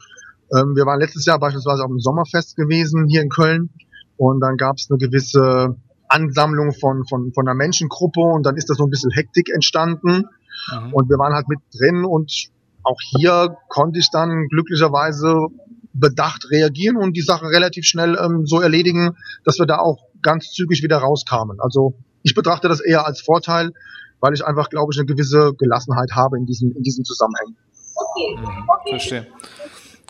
Ähm, 0.53 0.75
wir 0.75 0.85
waren 0.85 0.99
letztes 0.99 1.25
Jahr 1.25 1.39
beispielsweise 1.39 1.83
auf 1.83 1.89
dem 1.89 1.99
Sommerfest 1.99 2.55
gewesen 2.55 3.07
hier 3.07 3.21
in 3.21 3.29
Köln 3.29 3.69
und 4.17 4.39
dann 4.39 4.57
gab 4.57 4.77
es 4.77 4.87
eine 4.89 4.97
gewisse 4.97 5.75
Ansammlung 6.07 6.73
von, 6.73 7.05
von, 7.05 7.33
von 7.33 7.47
einer 7.47 7.55
Menschengruppe 7.55 8.21
und 8.21 8.45
dann 8.45 8.55
ist 8.57 8.69
da 8.69 8.73
so 8.73 8.83
ein 8.83 8.89
bisschen 8.89 9.11
Hektik 9.11 9.49
entstanden. 9.53 10.25
Mhm. 10.71 10.93
Und 10.93 11.09
wir 11.09 11.17
waren 11.17 11.33
halt 11.33 11.47
mit 11.49 11.59
drin 11.73 12.05
und 12.05 12.49
auch 12.83 12.99
hier 13.17 13.57
konnte 13.67 13.99
ich 13.99 14.11
dann 14.11 14.47
glücklicherweise 14.47 15.47
bedacht 15.93 16.49
reagieren 16.51 16.97
und 16.97 17.13
die 17.13 17.21
Sache 17.21 17.45
relativ 17.45 17.85
schnell 17.85 18.17
ähm, 18.21 18.45
so 18.45 18.59
erledigen, 18.59 19.15
dass 19.43 19.59
wir 19.59 19.65
da 19.65 19.79
auch 19.79 19.97
ganz 20.21 20.51
zügig 20.51 20.83
wieder 20.83 20.97
rauskamen. 20.97 21.59
Also 21.59 21.95
ich 22.21 22.35
betrachte 22.35 22.67
das 22.67 22.81
eher 22.81 23.05
als 23.05 23.21
Vorteil, 23.21 23.71
weil 24.19 24.33
ich 24.33 24.45
einfach, 24.45 24.69
glaube 24.69 24.91
ich, 24.93 24.99
eine 24.99 25.05
gewisse 25.05 25.53
Gelassenheit 25.57 26.11
habe 26.13 26.37
in 26.37 26.45
diesem, 26.45 26.71
in 26.75 26.83
diesem 26.83 27.05
Zusammenhang. 27.05 27.55
Okay. 27.95 28.37
Mhm, 28.37 28.89
verstehe. 28.89 29.27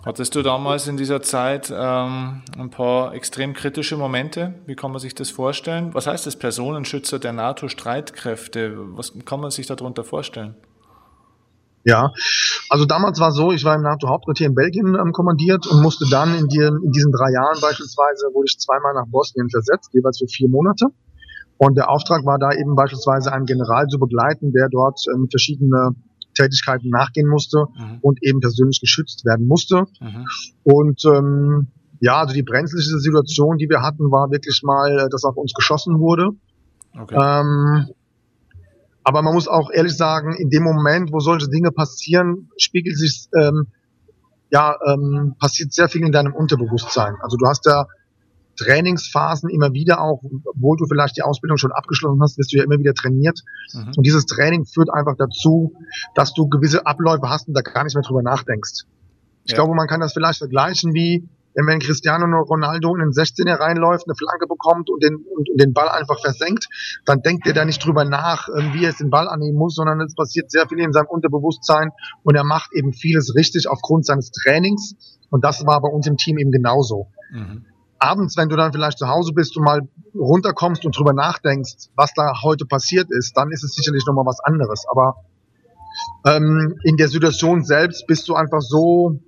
Hattest 0.05 0.35
du 0.35 0.43
damals 0.43 0.87
in 0.87 0.97
dieser 0.97 1.23
Zeit 1.23 1.73
ähm, 1.75 2.43
ein 2.59 2.69
paar 2.69 3.15
extrem 3.15 3.53
kritische 3.53 3.97
Momente? 3.97 4.53
Wie 4.67 4.75
kann 4.75 4.91
man 4.91 4.99
sich 4.99 5.15
das 5.15 5.31
vorstellen? 5.31 5.95
Was 5.95 6.05
heißt 6.05 6.27
das 6.27 6.35
Personenschützer 6.35 7.17
der 7.17 7.33
NATO-Streitkräfte? 7.33 8.77
Was 8.95 9.13
kann 9.25 9.39
man 9.39 9.49
sich 9.49 9.65
darunter 9.65 10.03
vorstellen? 10.03 10.53
Ja, 11.85 12.13
also 12.69 12.85
damals 12.85 13.19
war 13.19 13.31
so, 13.31 13.51
ich 13.51 13.65
war 13.65 13.73
im 13.73 13.81
NATO-Hauptquartier 13.81 14.45
in 14.45 14.53
Belgien 14.53 14.93
ähm, 14.93 15.11
kommandiert 15.11 15.65
und 15.65 15.81
musste 15.81 16.05
dann 16.07 16.37
in, 16.37 16.47
die, 16.49 16.59
in 16.59 16.91
diesen 16.91 17.11
drei 17.11 17.31
Jahren 17.31 17.59
beispielsweise, 17.59 18.27
wurde 18.35 18.45
ich 18.47 18.59
zweimal 18.59 18.93
nach 18.93 19.07
Bosnien 19.07 19.49
versetzt, 19.49 19.89
jeweils 19.93 20.19
für 20.19 20.27
vier 20.27 20.49
Monate. 20.49 20.85
Und 21.57 21.77
der 21.77 21.89
Auftrag 21.89 22.25
war 22.25 22.37
da 22.37 22.51
eben 22.51 22.75
beispielsweise 22.75 23.33
einen 23.33 23.47
General 23.47 23.87
zu 23.87 23.97
begleiten, 23.97 24.51
der 24.51 24.69
dort 24.69 24.99
ähm, 25.11 25.27
verschiedene 25.31 25.95
Tätigkeiten 26.35 26.89
nachgehen 26.89 27.27
musste 27.27 27.65
mhm. 27.75 27.97
und 28.01 28.19
eben 28.21 28.39
persönlich 28.39 28.79
geschützt 28.79 29.25
werden 29.25 29.47
musste. 29.47 29.85
Mhm. 29.99 30.25
Und 30.63 31.03
ähm, 31.05 31.67
ja, 31.99 32.17
also 32.17 32.33
die 32.33 32.43
brenzliche 32.43 32.99
Situation, 32.99 33.57
die 33.57 33.69
wir 33.69 33.81
hatten, 33.81 34.11
war 34.11 34.29
wirklich 34.29 34.61
mal, 34.63 34.99
äh, 34.99 35.09
dass 35.09 35.23
auf 35.23 35.37
uns 35.37 35.53
geschossen 35.53 35.99
wurde. 35.99 36.29
Okay. 36.97 37.15
Ähm, 37.15 37.87
aber 39.03 39.21
man 39.21 39.33
muss 39.33 39.47
auch 39.47 39.69
ehrlich 39.71 39.95
sagen, 39.95 40.33
in 40.33 40.49
dem 40.49 40.63
Moment, 40.63 41.11
wo 41.11 41.19
solche 41.19 41.47
Dinge 41.47 41.71
passieren, 41.71 42.49
spiegelt 42.57 42.97
sich, 42.97 43.27
ähm, 43.39 43.67
ja, 44.51 44.75
ähm, 44.87 45.35
passiert 45.39 45.73
sehr 45.73 45.89
viel 45.89 46.05
in 46.05 46.11
deinem 46.11 46.33
Unterbewusstsein. 46.33 47.15
Also 47.21 47.37
du 47.37 47.45
hast 47.47 47.65
ja 47.65 47.85
Trainingsphasen 48.55 49.49
immer 49.49 49.73
wieder 49.73 50.01
auch, 50.01 50.21
obwohl 50.45 50.77
du 50.77 50.85
vielleicht 50.85 51.17
die 51.17 51.23
Ausbildung 51.23 51.57
schon 51.57 51.71
abgeschlossen 51.71 52.21
hast, 52.21 52.37
wirst 52.37 52.53
du 52.53 52.57
ja 52.57 52.63
immer 52.63 52.79
wieder 52.79 52.93
trainiert. 52.93 53.41
Mhm. 53.73 53.93
Und 53.97 54.05
dieses 54.05 54.25
Training 54.25 54.65
führt 54.65 54.93
einfach 54.93 55.15
dazu, 55.17 55.73
dass 56.15 56.33
du 56.33 56.47
gewisse 56.47 56.85
Abläufe 56.85 57.29
hast 57.29 57.47
und 57.47 57.53
da 57.53 57.61
gar 57.61 57.83
nicht 57.83 57.95
mehr 57.95 58.03
drüber 58.03 58.21
nachdenkst. 58.21 58.83
Ich 59.45 59.51
ja. 59.51 59.57
glaube, 59.57 59.75
man 59.75 59.87
kann 59.87 59.99
das 59.99 60.13
vielleicht 60.13 60.39
vergleichen 60.39 60.93
wie, 60.93 61.27
wenn 61.53 61.79
Cristiano 61.79 62.25
Ronaldo 62.41 62.95
in 62.95 63.01
den 63.01 63.11
16er 63.11 63.59
reinläuft, 63.59 64.05
eine 64.07 64.15
Flanke 64.15 64.47
bekommt 64.47 64.89
und 64.89 65.01
den, 65.01 65.15
und, 65.15 65.47
den 65.55 65.73
Ball 65.73 65.87
einfach 65.87 66.19
versenkt, 66.19 66.67
dann 67.05 67.21
denkt 67.21 67.47
er 67.47 67.53
da 67.53 67.63
nicht 67.63 67.83
drüber 67.85 68.03
nach, 68.03 68.49
ähm, 68.49 68.73
wie 68.73 68.83
er 68.83 68.89
jetzt 68.89 68.99
den 68.99 69.09
Ball 69.09 69.29
annehmen 69.29 69.57
muss, 69.57 69.75
sondern 69.75 70.01
es 70.01 70.15
passiert 70.15 70.51
sehr 70.51 70.67
viel 70.67 70.79
in 70.79 70.91
seinem 70.91 71.07
Unterbewusstsein 71.07 71.91
und 72.23 72.35
er 72.35 72.43
macht 72.43 72.73
eben 72.73 72.91
vieles 72.91 73.35
richtig 73.35 73.69
aufgrund 73.69 74.05
seines 74.05 74.31
Trainings. 74.31 74.95
Und 75.29 75.45
das 75.45 75.65
war 75.65 75.81
bei 75.81 75.89
uns 75.89 76.07
im 76.07 76.17
Team 76.17 76.37
eben 76.37 76.51
genauso. 76.51 77.07
Mhm 77.31 77.65
abends, 78.09 78.37
wenn 78.37 78.49
du 78.49 78.55
dann 78.55 78.71
vielleicht 78.71 78.97
zu 78.97 79.07
Hause 79.07 79.33
bist 79.33 79.57
und 79.57 79.63
mal 79.63 79.81
runterkommst 80.13 80.85
und 80.85 80.97
drüber 80.97 81.13
nachdenkst, 81.13 81.89
was 81.95 82.13
da 82.13 82.41
heute 82.43 82.65
passiert 82.65 83.09
ist, 83.09 83.35
dann 83.37 83.51
ist 83.51 83.63
es 83.63 83.75
sicherlich 83.75 84.05
nochmal 84.05 84.25
was 84.25 84.39
anderes. 84.39 84.85
Aber 84.89 85.15
ähm, 86.25 86.75
in 86.83 86.97
der 86.97 87.07
Situation 87.07 87.63
selbst 87.63 88.07
bist 88.07 88.27
du 88.27 88.35
einfach 88.35 88.61
so, 88.61 89.19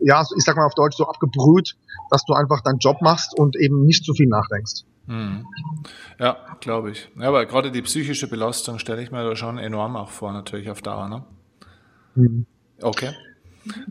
ja, 0.00 0.22
ich 0.22 0.44
sag 0.44 0.56
mal 0.56 0.66
auf 0.66 0.74
Deutsch 0.74 0.96
so 0.96 1.06
abgebrüht, 1.06 1.76
dass 2.10 2.24
du 2.24 2.34
einfach 2.34 2.60
deinen 2.62 2.78
Job 2.78 3.00
machst 3.00 3.38
und 3.38 3.56
eben 3.56 3.84
nicht 3.84 4.04
zu 4.04 4.14
viel 4.14 4.28
nachdenkst. 4.28 4.84
Hm. 5.06 5.46
Ja, 6.18 6.36
glaube 6.60 6.90
ich. 6.92 7.10
Ja, 7.18 7.28
aber 7.28 7.46
gerade 7.46 7.70
die 7.70 7.82
psychische 7.82 8.28
Belastung 8.28 8.78
stelle 8.78 9.02
ich 9.02 9.10
mir 9.10 9.24
da 9.24 9.34
schon 9.34 9.58
enorm 9.58 9.96
auch 9.96 10.10
vor, 10.10 10.32
natürlich 10.32 10.70
auf 10.70 10.82
Dauer. 10.82 11.08
Ne? 11.08 11.24
Hm. 12.14 12.46
Okay. 12.82 13.10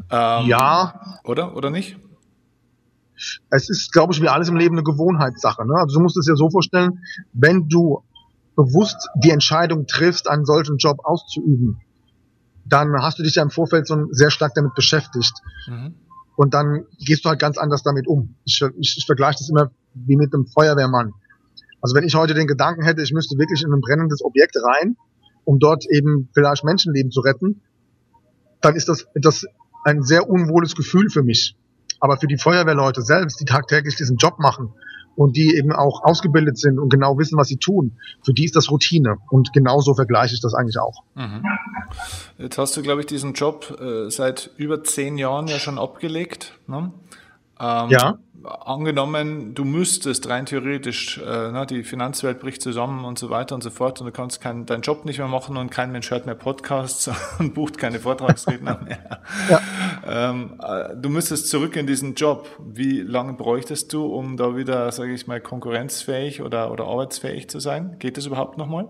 Ähm, 0.10 0.48
ja. 0.48 1.20
Oder? 1.24 1.56
Oder 1.56 1.70
nicht? 1.70 1.98
Es 3.50 3.70
ist, 3.70 3.92
glaube 3.92 4.14
ich, 4.14 4.22
wie 4.22 4.30
alles 4.30 4.50
im 4.50 4.56
Leben 4.56 4.76
eine 4.76 4.84
Gewohnheitssache. 4.84 5.66
Ne? 5.66 5.74
Also 5.76 5.98
du 5.98 6.04
musst 6.04 6.18
es 6.18 6.26
dir 6.26 6.36
so 6.36 6.50
vorstellen, 6.50 7.00
wenn 7.34 7.68
du 7.68 8.04
bewusst 8.56 9.10
die 9.16 9.32
Entscheidung 9.32 9.88
triffst, 9.88 10.30
einen 10.30 10.46
solchen 10.46 10.78
Job 10.78 11.00
auszuüben, 11.04 11.82
dann 12.66 12.94
hast 13.02 13.20
du 13.20 13.24
dich 13.24 13.36
ja 13.36 13.44
im 13.44 13.50
Vorfeld 13.50 13.88
so 13.88 14.08
sehr 14.12 14.32
stark 14.32 14.54
damit 14.54 14.76
beschäftigt. 14.76 15.34
Mhm. 15.68 15.96
Und 16.36 16.54
dann 16.54 16.86
gehst 17.00 17.26
du 17.26 17.30
halt 17.30 17.40
ganz 17.40 17.58
anders 17.58 17.84
damit 17.84 18.08
um. 18.08 18.36
Ich, 18.46 18.62
ich, 18.78 18.96
ich 18.98 19.06
vergleiche 19.06 19.40
das 19.40 19.50
immer 19.50 19.72
wie 19.94 20.16
mit 20.16 20.34
einem 20.34 20.46
Feuerwehrmann. 20.46 21.14
Also 21.82 21.96
wenn 21.96 22.04
ich 22.04 22.16
heute 22.16 22.34
den 22.34 22.48
Gedanken 22.48 22.84
hätte, 22.84 23.02
ich 23.02 23.14
müsste 23.14 23.38
wirklich 23.38 23.64
in 23.64 23.74
ein 23.74 23.82
brennendes 23.82 24.24
Objekt 24.24 24.56
rein, 24.56 24.96
um 25.46 25.60
dort 25.60 25.86
eben 25.90 26.30
vielleicht 26.34 26.64
Menschenleben 26.64 27.12
zu 27.12 27.22
retten, 27.22 27.62
dann 28.62 28.76
ist 28.76 28.90
das, 28.90 29.08
das 29.16 29.46
ein 29.84 30.04
sehr 30.04 30.30
unwohles 30.30 30.76
Gefühl 30.76 31.10
für 31.10 31.24
mich. 31.24 31.56
Aber 32.00 32.18
für 32.18 32.28
die 32.28 32.38
Feuerwehrleute 32.38 33.02
selbst, 33.02 33.40
die 33.40 33.46
tagtäglich 33.46 33.96
diesen 33.96 34.18
Job 34.18 34.40
machen 34.40 34.74
und 35.16 35.36
die 35.36 35.58
eben 35.58 35.74
auch 35.74 36.04
ausgebildet 36.04 36.58
sind 36.58 36.80
und 36.80 36.90
genau 36.90 37.18
wissen, 37.18 37.38
was 37.38 37.50
sie 37.50 37.58
tun, 37.58 37.98
für 38.24 38.34
die 38.34 38.46
ist 38.46 38.56
das 38.56 38.72
Routine. 38.72 39.18
Und 39.30 39.52
genauso 39.52 39.94
vergleiche 39.94 40.34
ich 40.34 40.42
das 40.42 40.54
eigentlich 40.54 40.80
auch. 40.80 41.04
Mhm. 41.16 41.44
Jetzt 42.38 42.58
hast 42.58 42.78
du, 42.78 42.82
glaube 42.82 43.02
ich, 43.02 43.08
diesen 43.08 43.34
Job 43.34 43.78
äh, 43.82 44.10
seit 44.10 44.52
über 44.56 44.82
zehn 44.84 45.18
Jahren 45.18 45.48
ja 45.48 45.60
schon 45.60 45.78
abgelegt. 45.78 46.58
Ne? 46.68 46.94
Ähm, 47.60 47.90
ja 47.90 48.20
angenommen, 48.44 49.54
du 49.54 49.66
müsstest 49.66 50.30
rein 50.30 50.46
theoretisch, 50.46 51.18
äh, 51.18 51.52
na, 51.52 51.66
die 51.66 51.84
Finanzwelt 51.84 52.40
bricht 52.40 52.62
zusammen 52.62 53.06
und 53.06 53.20
so 53.20 53.30
weiter 53.30 53.56
und 53.56 53.64
so 53.64 53.70
fort 53.70 54.00
und 54.00 54.08
du 54.08 54.12
kannst 54.12 54.42
keinen, 54.42 54.66
deinen 54.66 54.82
Job 54.82 55.06
nicht 55.06 55.18
mehr 55.18 55.28
machen 55.28 55.58
und 55.58 55.70
kein 55.70 55.92
Mensch 55.92 56.10
hört 56.12 56.26
mehr 56.26 56.36
Podcasts 56.36 57.10
und 57.40 57.54
bucht 57.54 57.78
keine 57.78 58.00
Vortragsredner 58.00 58.82
mehr. 58.86 59.22
Ja. 59.50 59.62
Ähm, 60.06 60.56
äh, 60.62 60.96
du 60.96 61.10
müsstest 61.10 61.50
zurück 61.50 61.76
in 61.76 61.88
diesen 61.88 62.16
Job. 62.16 62.48
Wie 62.66 63.02
lange 63.02 63.34
bräuchtest 63.34 63.92
du, 63.94 64.06
um 64.06 64.38
da 64.38 64.56
wieder, 64.56 64.92
sage 64.92 65.14
ich 65.14 65.28
mal, 65.28 65.42
konkurrenzfähig 65.42 66.42
oder, 66.42 66.72
oder 66.72 66.86
arbeitsfähig 66.86 67.50
zu 67.50 67.60
sein? 67.60 67.98
Geht 68.00 68.18
das 68.18 68.26
überhaupt 68.26 68.58
nochmal? 68.58 68.90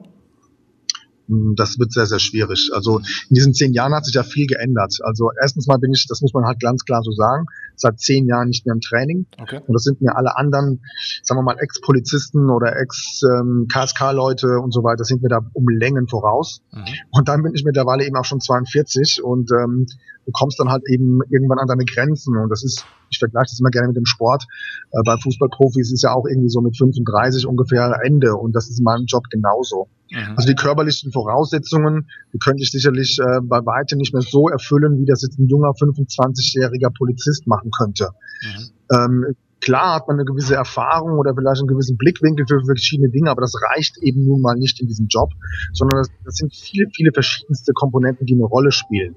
Hm, 1.28 1.56
das 1.56 1.80
wird 1.80 1.92
sehr, 1.92 2.06
sehr 2.06 2.20
schwierig. 2.20 2.70
Also 2.74 3.00
in 3.00 3.36
diesen 3.36 3.54
zehn 3.54 3.74
Jahren 3.74 3.94
hat 3.94 4.06
sich 4.06 4.16
ja 4.16 4.24
viel 4.24 4.48
geändert. 4.48 4.98
Also 5.04 5.32
erstens 5.42 5.68
mal 5.68 5.78
bin 5.78 5.94
ich, 5.94 6.06
das 6.08 6.22
muss 6.22 6.34
man 6.34 6.46
halt 6.46 6.60
ganz 6.60 6.86
klar 6.86 7.02
so 7.04 7.12
sagen, 7.12 7.46
seit 7.82 8.00
zehn 8.00 8.28
Jahren 8.28 8.50
nicht 8.50 8.66
mehr 8.66 8.74
im 8.74 8.82
Training. 8.82 9.26
Okay. 9.42 9.62
Und 9.66 9.74
das 9.74 9.84
sind 9.84 10.02
mir 10.02 10.16
alle 10.16 10.38
anderen, 10.38 10.82
sagen 11.24 11.40
wir 11.40 11.44
mal, 11.44 11.58
Ex-Polizisten 11.60 12.50
oder 12.50 12.76
Ex-KSK-Leute 12.76 14.48
ähm, 14.48 14.64
und 14.64 14.74
so 14.74 14.84
weiter, 14.84 15.04
sind 15.04 15.22
mir 15.22 15.30
da 15.30 15.40
um 15.54 15.68
Längen 15.68 16.08
voraus. 16.08 16.62
Mhm. 16.72 16.86
Und 17.12 17.28
dann 17.28 17.44
bin 17.44 17.54
ich 17.56 17.64
mittlerweile 17.64 18.06
eben 18.06 18.16
auch 18.16 18.26
schon 18.26 18.40
42 18.40 19.24
und 19.24 19.52
ähm, 19.52 19.86
du 20.26 20.32
kommst 20.32 20.60
dann 20.60 20.70
halt 20.70 20.84
eben 20.88 21.20
irgendwann 21.30 21.60
an 21.60 21.68
deine 21.68 21.86
Grenzen. 21.86 22.38
Und 22.38 22.50
das 22.50 22.64
ist, 22.64 22.86
ich 23.10 23.20
vergleiche 23.20 23.52
das 23.52 23.60
immer 23.60 23.70
gerne 23.70 23.88
mit 23.90 23.98
dem 23.98 24.06
Sport. 24.06 24.46
Äh, 24.92 25.02
bei 25.06 25.18
Fußballprofis 25.18 25.92
ist 25.92 26.04
ja 26.04 26.14
auch 26.14 26.26
irgendwie 26.26 26.50
so 26.50 26.62
mit 26.62 26.78
35 26.78 27.46
ungefähr 27.46 28.00
Ende. 28.04 28.36
Und 28.36 28.56
das 28.56 28.70
ist 28.70 28.80
in 28.80 28.84
meinem 28.84 29.06
Job 29.06 29.24
genauso. 29.30 29.88
Mhm. 30.12 30.36
Also 30.36 30.48
die 30.48 30.56
körperlichen 30.56 31.12
Voraussetzungen, 31.12 32.10
die 32.34 32.40
könnte 32.40 32.64
ich 32.64 32.72
sicherlich 32.72 33.20
äh, 33.20 33.40
bei 33.42 33.66
weitem 33.66 34.00
nicht 34.00 34.14
mehr 34.14 34.24
so 34.24 34.50
erfüllen, 34.50 35.00
wie 35.00 35.06
das 35.06 35.22
jetzt 35.22 35.40
ein 35.40 35.48
junger 35.48 35.70
25-jähriger 35.70 36.90
Polizist 36.96 37.48
machen 37.48 37.72
könnte. 37.72 38.10
Mhm. 38.42 38.96
Ähm, 38.96 39.36
klar 39.62 39.96
hat 39.96 40.08
man 40.08 40.18
eine 40.18 40.26
gewisse 40.26 40.56
Erfahrung 40.56 41.18
oder 41.18 41.34
vielleicht 41.36 41.62
einen 41.62 41.68
gewissen 41.68 41.98
Blickwinkel 41.98 42.46
für 42.48 42.64
verschiedene 42.66 43.10
Dinge, 43.10 43.30
aber 43.30 43.42
das 43.42 43.54
reicht 43.72 43.98
eben 44.02 44.26
nun 44.26 44.42
mal 44.42 44.56
nicht 44.56 44.80
in 44.82 44.88
diesem 44.88 45.08
Job, 45.08 45.32
sondern 45.74 46.00
das, 46.00 46.10
das 46.26 46.36
sind 46.36 46.54
viele, 46.54 46.88
viele 46.96 47.12
verschiedenste 47.12 47.74
Komponenten, 47.74 48.26
die 48.26 48.34
eine 48.34 48.46
Rolle 48.46 48.72
spielen. 48.72 49.16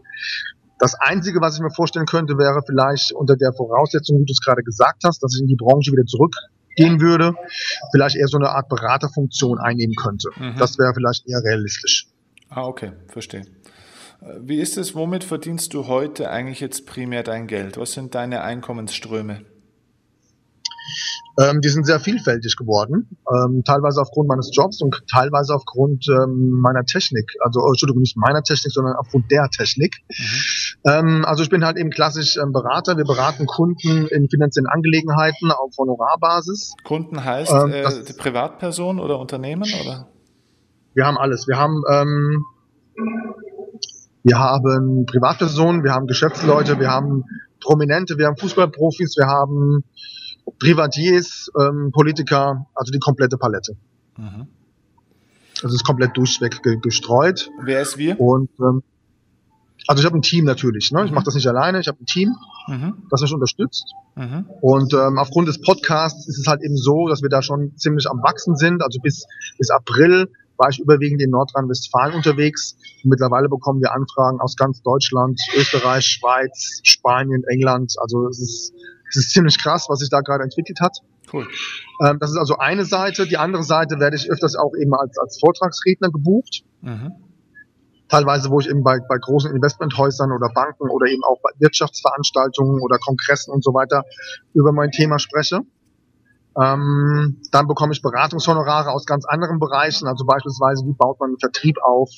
Das 0.83 0.97
Einzige, 0.97 1.41
was 1.41 1.55
ich 1.55 1.61
mir 1.61 1.71
vorstellen 1.71 2.07
könnte, 2.07 2.37
wäre 2.39 2.61
vielleicht 2.67 3.12
unter 3.12 3.37
der 3.37 3.53
Voraussetzung, 3.53 4.19
wie 4.19 4.25
du 4.25 4.33
es 4.33 4.41
gerade 4.41 4.65
gesagt 4.65 5.05
hast, 5.05 5.23
dass 5.23 5.33
ich 5.37 5.43
in 5.43 5.47
die 5.47 5.55
Branche 5.55 5.93
wieder 5.93 6.05
zurückgehen 6.05 7.01
würde, 7.01 7.35
vielleicht 7.93 8.17
eher 8.17 8.27
so 8.27 8.37
eine 8.37 8.49
Art 8.49 8.69
Beraterfunktion 8.69 9.61
einnehmen 9.61 9.95
könnte. 9.95 10.31
Mhm. 10.35 10.57
Das 10.59 10.81
wäre 10.81 10.93
vielleicht 10.93 11.29
eher 11.29 11.41
realistisch. 11.45 12.09
Ah, 12.49 12.65
okay, 12.65 12.95
verstehe. 13.07 13.43
Äh, 14.23 14.41
wie 14.41 14.59
ist 14.59 14.77
es, 14.77 14.97
womit 14.97 15.23
verdienst 15.23 15.73
du 15.73 15.87
heute 15.87 16.31
eigentlich 16.31 16.59
jetzt 16.59 16.85
primär 16.85 17.23
dein 17.23 17.47
Geld? 17.47 17.79
Was 17.79 17.93
sind 17.93 18.17
deine 18.17 18.43
Einkommensströme? 18.43 19.45
Ähm, 21.41 21.61
die 21.62 21.69
sind 21.69 21.87
sehr 21.87 21.99
vielfältig 21.99 22.57
geworden, 22.57 23.09
ähm, 23.31 23.62
teilweise 23.65 24.01
aufgrund 24.01 24.29
meines 24.29 24.51
Jobs 24.55 24.83
und 24.83 25.03
teilweise 25.11 25.55
aufgrund 25.55 26.07
ähm, 26.09 26.51
meiner 26.61 26.85
Technik. 26.85 27.33
Also, 27.41 27.61
oh, 27.61 27.69
Entschuldigung, 27.69 28.03
nicht 28.03 28.17
meiner 28.17 28.43
Technik, 28.43 28.73
sondern 28.73 28.97
aufgrund 28.97 29.31
der 29.31 29.49
Technik. 29.49 29.97
Mhm. 30.09 30.91
Ähm, 30.91 31.25
also 31.25 31.43
ich 31.43 31.49
bin 31.49 31.65
halt 31.65 31.79
eben 31.79 31.91
klassisch 31.91 32.37
ähm, 32.37 32.53
Berater. 32.53 32.97
Wir 32.97 33.05
beraten 33.05 33.47
Kunden 33.47 34.07
in 34.09 34.29
finanziellen 34.29 34.67
Angelegenheiten 34.67 35.51
auf 35.51 35.73
Honorarbasis. 35.79 36.75
Kunden 36.85 37.25
heißt 37.25 37.53
ähm, 37.53 37.73
äh, 37.73 38.12
Privatperson 38.19 39.01
oder 39.01 39.19
Unternehmen 39.19 39.62
oder? 39.83 40.09
Wir 40.95 41.07
haben 41.07 41.17
alles. 41.17 41.49
Wir 41.49 41.57
haben 41.57 41.83
ähm, 41.91 42.45
wir 44.25 44.39
haben 44.39 45.07
Privatpersonen, 45.07 45.83
wir 45.83 45.93
haben 45.93 46.07
Geschäftsleute, 46.07 46.79
wir 46.79 46.91
haben 46.91 47.25
Prominente, 47.61 48.19
wir 48.19 48.27
haben 48.27 48.37
Fußballprofis, 48.37 49.17
wir 49.17 49.27
haben 49.27 49.85
Privatiers, 50.58 51.50
ähm, 51.58 51.90
Politiker, 51.92 52.66
also 52.75 52.92
die 52.92 52.99
komplette 52.99 53.37
Palette. 53.37 53.76
Mhm. 54.16 54.46
Also 55.62 55.75
ist 55.75 55.84
komplett 55.84 56.16
durchweg 56.16 56.62
ge 56.62 56.78
gestreut. 56.80 57.49
Wer 57.62 57.82
ist 57.82 57.99
wir? 57.99 58.20
Und 58.20 58.50
ähm, 58.61 58.82
also 59.87 60.00
ich 60.00 60.06
habe 60.06 60.16
ein 60.16 60.22
Team 60.22 60.44
natürlich. 60.44 60.92
Ne? 60.92 61.04
Ich 61.04 61.11
mhm. 61.11 61.16
mache 61.16 61.25
das 61.25 61.34
nicht 61.34 61.46
alleine. 61.46 61.80
Ich 61.80 61.88
habe 61.88 61.99
ein 62.00 62.06
Team, 62.06 62.34
mhm. 62.68 62.94
das 63.11 63.22
mich 63.22 63.32
unterstützt. 63.32 63.92
Mhm. 64.16 64.46
Und 64.61 64.92
ähm, 64.94 65.18
aufgrund 65.18 65.49
des 65.49 65.61
Podcasts 65.61 66.28
ist 66.28 66.38
es 66.38 66.46
halt 66.46 66.62
eben 66.62 66.76
so, 66.76 67.08
dass 67.08 67.22
wir 67.22 67.28
da 67.28 67.42
schon 67.42 67.76
ziemlich 67.76 68.08
am 68.08 68.22
wachsen 68.22 68.56
sind. 68.56 68.82
Also 68.82 69.00
bis 69.00 69.26
bis 69.58 69.70
April 69.70 70.28
war 70.56 70.68
ich 70.68 70.78
überwiegend 70.78 71.20
in 71.22 71.30
Nordrhein-Westfalen 71.30 72.14
unterwegs. 72.14 72.76
Und 73.02 73.11
mittlerweile 73.11 73.49
bekommen 73.49 73.80
wir 73.80 73.92
Anfragen 73.92 74.40
aus 74.40 74.56
ganz 74.56 74.82
Deutschland, 74.82 75.40
Österreich, 75.56 76.04
Schweiz, 76.06 76.80
Spanien, 76.82 77.42
England. 77.49 77.94
Also 77.99 78.28
es 78.28 78.40
ist 78.40 78.72
das 79.12 79.25
ist 79.25 79.31
ziemlich 79.33 79.59
krass, 79.59 79.87
was 79.88 79.99
sich 79.99 80.09
da 80.09 80.21
gerade 80.21 80.45
entwickelt 80.45 80.81
hat. 80.81 80.99
Cool. 81.33 81.47
Ähm, 82.04 82.19
das 82.19 82.31
ist 82.31 82.37
also 82.37 82.57
eine 82.59 82.85
Seite. 82.85 83.26
Die 83.26 83.37
andere 83.37 83.62
Seite 83.62 84.00
werde 84.00 84.16
ich 84.16 84.31
öfters 84.31 84.57
auch 84.57 84.73
eben 84.81 84.95
als, 84.95 85.19
als 85.19 85.38
Vortragsredner 85.38 86.11
gebucht. 86.11 86.62
Mhm. 86.81 87.12
Teilweise, 88.09 88.50
wo 88.50 88.61
ich 88.61 88.69
eben 88.69 88.83
bei, 88.83 88.99
bei 89.09 89.16
großen 89.19 89.54
Investmenthäusern 89.54 90.33
oder 90.33 90.50
Banken 90.54 90.90
oder 90.90 91.07
eben 91.07 91.25
auch 91.25 91.40
bei 91.42 91.50
Wirtschaftsveranstaltungen 91.59 92.81
oder 92.81 92.99
Kongressen 92.99 93.52
und 93.52 93.64
so 93.64 93.73
weiter 93.73 94.04
über 94.52 94.73
mein 94.73 94.90
Thema 94.90 95.19
spreche. 95.19 95.61
Ähm, 96.61 97.40
dann 97.50 97.66
bekomme 97.66 97.92
ich 97.92 98.02
Beratungshonorare 98.02 98.90
aus 98.90 99.07
ganz 99.07 99.25
anderen 99.25 99.59
Bereichen, 99.59 100.07
also 100.07 100.26
beispielsweise, 100.26 100.85
wie 100.85 100.92
baut 100.92 101.19
man 101.21 101.31
einen 101.31 101.38
Vertrieb 101.38 101.78
auf? 101.83 102.11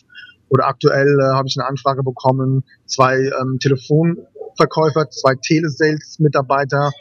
Oder 0.48 0.66
aktuell 0.66 1.18
äh, 1.20 1.34
habe 1.34 1.46
ich 1.46 1.56
eine 1.58 1.68
Anfrage 1.68 2.02
bekommen, 2.02 2.64
zwei 2.86 3.30
ähm, 3.40 3.58
Telefon 3.60 4.18
Verkäufer, 4.56 5.08
zwei 5.10 5.34
Telesales-Mitarbeiter, 5.34 6.92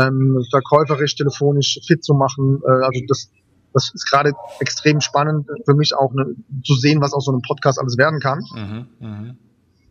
ähm, 0.00 0.44
verkäuferisch, 0.50 1.14
telefonisch 1.16 1.80
fit 1.86 2.04
zu 2.04 2.14
machen. 2.14 2.60
Äh, 2.66 2.70
also 2.70 3.00
das, 3.08 3.30
das 3.72 3.90
ist 3.94 4.10
gerade 4.10 4.32
extrem 4.60 5.00
spannend 5.00 5.46
für 5.64 5.74
mich 5.74 5.94
auch 5.94 6.12
ne, 6.12 6.34
zu 6.64 6.74
sehen, 6.74 7.00
was 7.00 7.12
aus 7.12 7.24
so 7.24 7.32
einem 7.32 7.42
Podcast 7.42 7.78
alles 7.78 7.96
werden 7.98 8.20
kann. 8.20 8.40
Mhm, 8.54 8.86
mh. 9.00 9.34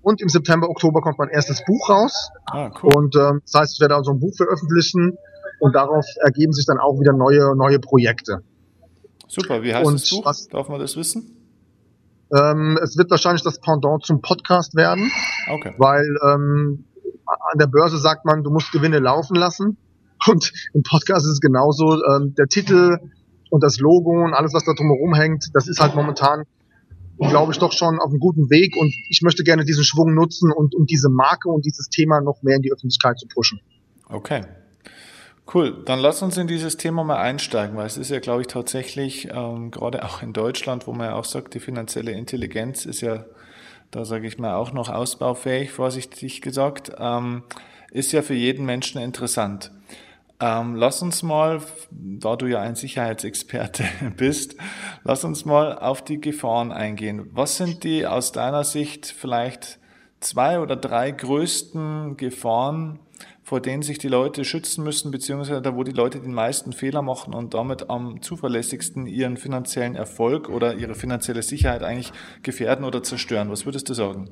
Und 0.03 0.22
im 0.22 0.30
September, 0.30 0.68
Oktober 0.68 1.01
kommt 1.01 1.20
mein 1.20 1.30
erstes 1.30 1.63
Buch 1.63 1.89
raus. 1.89 2.30
Ah, 2.48 2.72
cool. 2.82 2.91
Und 2.96 3.15
ähm, 3.15 3.41
das 3.44 3.53
heißt, 3.53 3.74
ich 3.75 3.80
werde 3.82 3.96
also 3.96 4.12
ein 4.12 4.20
Buch 4.20 4.36
veröffentlichen 4.36 5.18
und 5.60 5.75
darauf 5.75 6.06
ergeben 6.22 6.53
sich 6.53 6.65
dann 6.65 6.80
auch 6.80 7.00
wieder 7.00 7.13
neue, 7.13 7.56
neue 7.56 7.80
Projekte. 7.80 8.44
Super, 9.27 9.62
wie 9.62 9.74
heißt 9.74 9.85
und 9.85 10.01
das 10.01 10.09
Buch? 10.09 10.25
Was, 10.25 10.48
Darf 10.48 10.70
man 10.70 10.79
das 10.79 10.98
wissen? 10.98 11.38
Ähm, 12.33 12.79
es 12.81 12.98
wird 12.98 13.12
wahrscheinlich 13.12 13.44
das 13.44 13.59
Pendant 13.59 14.03
zum 14.03 14.22
Podcast 14.22 14.75
werden. 14.75 15.12
Okay. 15.50 15.75
Weil 15.77 16.18
ähm, 16.27 16.85
an 17.51 17.57
der 17.59 17.67
Börse 17.67 17.98
sagt 17.98 18.25
man, 18.25 18.44
du 18.44 18.51
musst 18.51 18.72
Gewinne 18.72 19.00
laufen 19.00 19.35
lassen. 19.35 19.77
Und 20.27 20.51
im 20.74 20.83
Podcast 20.83 21.25
ist 21.25 21.33
es 21.33 21.39
genauso. 21.41 22.03
Ähm, 22.03 22.35
der 22.35 22.48
Titel 22.48 22.98
und 23.50 23.63
das 23.63 23.79
Logo 23.79 24.24
und 24.24 24.33
alles, 24.33 24.53
was 24.53 24.63
da 24.63 24.74
drumherum 24.74 25.13
hängt, 25.13 25.50
das 25.53 25.67
ist 25.67 25.79
halt 25.79 25.96
momentan, 25.96 26.44
glaube 27.17 27.51
ich, 27.51 27.59
doch 27.59 27.72
schon 27.72 28.00
auf 28.00 28.09
einem 28.09 28.20
guten 28.20 28.50
Weg. 28.50 28.75
Und 28.77 28.94
ich 29.09 29.22
möchte 29.24 29.44
gerne 29.44 29.65
diesen 29.65 29.83
Schwung 29.83 30.13
nutzen 30.13 30.51
und, 30.51 30.75
um 30.75 30.85
diese 30.85 31.09
Marke 31.09 31.50
und 31.50 31.65
dieses 31.65 31.89
Thema 31.89 32.22
noch 32.22 32.44
mehr 32.44 32.55
in 32.55 32.61
die 32.61 32.72
Öffentlichkeit 32.72 33.20
zu 33.20 33.27
pushen. 33.27 33.59
Okay. 34.07 34.41
Cool, 35.53 35.83
dann 35.85 36.00
lass 36.00 36.22
uns 36.22 36.37
in 36.37 36.48
dieses 36.48 36.77
Thema 36.77 37.03
mal 37.03 37.17
einsteigen, 37.17 37.75
weil 37.75 37.85
es 37.85 37.98
ist 37.98 38.09
ja, 38.09 38.20
glaube 38.20 38.41
ich, 38.41 38.48
tatsächlich, 38.48 39.27
ähm, 39.33 39.70
gerade 39.72 40.05
auch 40.05 40.22
in 40.22 40.31
Deutschland, 40.31 40.87
wo 40.87 40.94
man 40.94 41.07
ja 41.07 41.15
auch 41.15 41.25
sagt, 41.25 41.55
die 41.55 41.59
finanzielle 41.59 42.11
Intelligenz 42.11 42.85
ist 42.85 43.01
ja 43.01 43.25
da 43.92 44.06
sage 44.06 44.27
ich 44.27 44.40
mal 44.40 44.56
auch 44.56 44.72
noch 44.72 44.90
ausbaufähig, 44.90 45.72
vorsichtig 45.72 46.42
gesagt, 46.42 46.94
ähm, 46.98 47.44
ist 47.92 48.14
ja 48.14 48.22
für 48.22 48.34
jeden 48.34 48.66
Menschen 48.66 49.01
interessant. 49.01 49.72
Ähm, 50.40 50.75
lass 50.75 51.04
uns 51.04 51.22
mal, 51.22 51.62
da 51.92 52.36
du 52.36 52.48
ja 52.48 52.62
ein 52.62 52.75
Sicherheitsexperte 52.75 53.84
bist, 54.18 54.56
lass 55.04 55.24
uns 55.24 55.46
mal 55.46 55.77
auf 55.77 56.04
die 56.04 56.20
Gefahren 56.20 56.72
eingehen. 56.72 57.30
Was 57.32 57.58
sind 57.58 57.84
die 57.84 58.08
aus 58.08 58.32
deiner 58.32 58.64
Sicht 58.64 59.06
vielleicht 59.06 59.77
zwei 60.20 60.60
oder 60.60 60.75
drei 60.75 61.12
größten 61.12 62.18
Gefahren, 62.18 63.00
vor 63.51 63.59
denen 63.59 63.83
sich 63.83 63.98
die 63.98 64.07
Leute 64.07 64.46
schützen 64.46 64.81
müssen, 64.81 65.11
beziehungsweise 65.11 65.61
da, 65.61 65.75
wo 65.75 65.83
die 65.83 65.92
Leute 65.92 66.22
den 66.22 66.33
meisten 66.33 66.72
Fehler 66.72 67.01
machen 67.01 67.33
und 67.33 67.53
damit 67.53 67.90
am 67.90 68.22
zuverlässigsten 68.22 69.07
ihren 69.07 69.35
finanziellen 69.35 69.98
Erfolg 69.98 70.48
oder 70.48 70.75
ihre 70.75 70.96
finanzielle 70.96 71.44
Sicherheit 71.44 71.83
eigentlich 71.83 72.14
gefährden 72.44 72.85
oder 72.85 73.03
zerstören. 73.03 73.51
Was 73.51 73.66
würdest 73.66 73.90
du 73.90 73.94
sagen? 73.94 74.29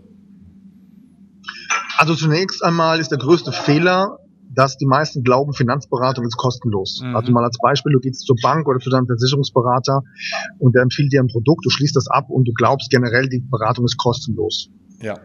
Also 1.97 2.15
zunächst 2.15 2.63
einmal 2.63 3.01
ist 3.01 3.12
der 3.12 3.17
größte 3.17 3.51
Fehler, 3.51 4.19
dass 4.55 4.77
die 4.77 4.86
meisten 4.86 5.21
glauben, 5.21 5.51
Finanzberatung 5.51 6.23
ist 6.23 6.38
kostenlos. 6.38 7.01
Mhm. 7.03 7.17
Also 7.17 7.34
mal 7.34 7.43
als 7.43 7.58
Beispiel, 7.62 7.91
du 7.91 7.99
gehst 7.99 8.25
zur 8.25 8.38
Bank 8.41 8.69
oder 8.69 8.79
zu 8.79 8.89
deinem 8.89 9.05
Versicherungsberater 9.05 9.99
und 10.60 10.75
der 10.75 10.84
empfiehlt 10.84 11.12
dir 11.12 11.19
ein 11.19 11.27
Produkt, 11.27 11.65
du 11.65 11.69
schließt 11.69 11.97
das 11.97 12.08
ab 12.08 12.29
und 12.29 12.47
du 12.47 12.53
glaubst 12.53 12.89
generell, 12.89 13.27
die 13.27 13.39
Beratung 13.41 13.84
ist 13.84 13.97
kostenlos. 13.97 14.69
Ja. 15.01 15.19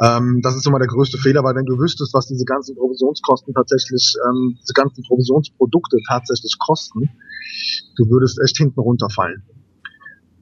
Ähm, 0.00 0.40
das 0.42 0.56
ist 0.56 0.66
immer 0.66 0.78
der 0.78 0.88
größte 0.88 1.18
Fehler, 1.18 1.42
weil 1.42 1.54
wenn 1.54 1.64
du 1.64 1.78
wüsstest, 1.78 2.12
was 2.12 2.26
diese 2.26 2.44
ganzen 2.44 2.76
Provisionskosten 2.76 3.54
tatsächlich, 3.54 4.14
ähm, 4.28 4.58
diese 4.60 4.74
ganzen 4.74 5.02
Provisionsprodukte 5.04 5.98
tatsächlich 6.06 6.58
kosten, 6.58 7.08
du 7.96 8.10
würdest 8.10 8.38
echt 8.42 8.58
hinten 8.58 8.80
runterfallen. 8.80 9.42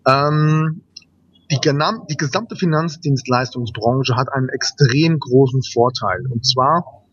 Ähm, 0.07 0.83
die, 1.51 1.59
die 1.61 2.17
gesamte 2.17 2.57
Finanzdienstleistungsbranche 2.57 4.17
hat 4.17 4.33
einen 4.33 4.49
extrem 4.49 5.19
großen 5.19 5.62
Vorteil. 5.62 6.25
Und 6.31 6.45
zwar, 6.45 7.05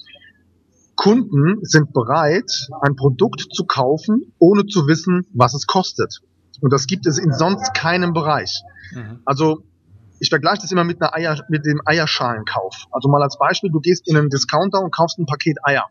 Kunden 0.95 1.60
sind 1.63 1.93
bereit, 1.93 2.51
ein 2.82 2.95
Produkt 2.95 3.47
zu 3.54 3.65
kaufen, 3.65 4.34
ohne 4.39 4.65
zu 4.65 4.88
wissen, 4.88 5.27
was 5.34 5.54
es 5.54 5.67
kostet. 5.67 6.21
Und 6.62 6.73
das 6.73 6.88
gibt 6.88 7.06
es 7.06 7.17
in 7.17 7.34
sonst 7.34 7.73
keinem 7.73 8.13
Bereich. 8.13 8.62
Mhm. 8.93 9.19
Also 9.25 9.63
ich 10.21 10.29
vergleiche 10.29 10.62
das 10.62 10.71
immer 10.71 10.84
mit 10.84 11.01
einer 11.01 11.15
Eier, 11.15 11.43
mit 11.49 11.65
dem 11.65 11.81
Eierschalenkauf. 11.84 12.86
Also 12.91 13.10
mal 13.10 13.23
als 13.23 13.39
Beispiel, 13.39 13.71
du 13.71 13.79
gehst 13.79 14.07
in 14.07 14.15
einen 14.15 14.29
Discounter 14.29 14.79
und 14.79 14.93
kaufst 14.93 15.17
ein 15.17 15.25
Paket 15.25 15.57
Eier. 15.63 15.88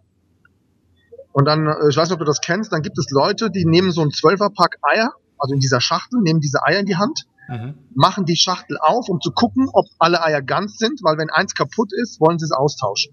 Und 1.33 1.47
dann, 1.47 1.67
äh, 1.67 1.89
ich 1.89 1.97
weiß 1.97 2.09
nicht, 2.09 2.13
ob 2.13 2.21
du 2.21 2.25
das 2.25 2.41
kennst, 2.41 2.73
dann 2.73 2.83
gibt 2.83 2.97
es 2.97 3.11
Leute, 3.11 3.51
die 3.51 3.65
nehmen 3.65 3.91
so 3.91 4.03
ein 4.03 4.13
Zwölferpack 4.13 4.77
Eier, 4.83 5.15
also 5.37 5.53
in 5.53 5.59
dieser 5.59 5.81
Schachtel, 5.81 6.21
nehmen 6.23 6.39
diese 6.39 6.63
Eier 6.65 6.79
in 6.79 6.87
die 6.87 6.95
Hand, 6.95 7.27
mhm. 7.49 7.75
machen 7.93 8.25
die 8.25 8.37
Schachtel 8.37 8.79
auf, 8.81 9.09
um 9.09 9.21
zu 9.21 9.33
gucken, 9.33 9.69
ob 9.73 9.87
alle 9.99 10.23
Eier 10.23 10.43
ganz 10.43 10.79
sind, 10.79 11.01
weil 11.03 11.19
wenn 11.19 11.31
eins 11.31 11.57
kaputt 11.57 11.93
ist, 11.93 12.21
wollen 12.21 12.39
sie 12.39 12.45
es 12.45 12.53
austauschen. 12.53 13.13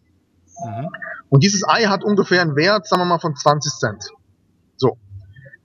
Mhm. 0.64 0.90
Und 1.30 1.44
dieses 1.44 1.68
Ei 1.68 1.86
hat 1.86 2.04
ungefähr 2.04 2.44
einen 2.44 2.56
Wert, 2.56 2.88
sagen 2.88 3.02
wir 3.02 3.06
mal, 3.06 3.20
von 3.20 3.36
20 3.36 3.74
Cent. 3.74 4.06
So. 4.76 4.98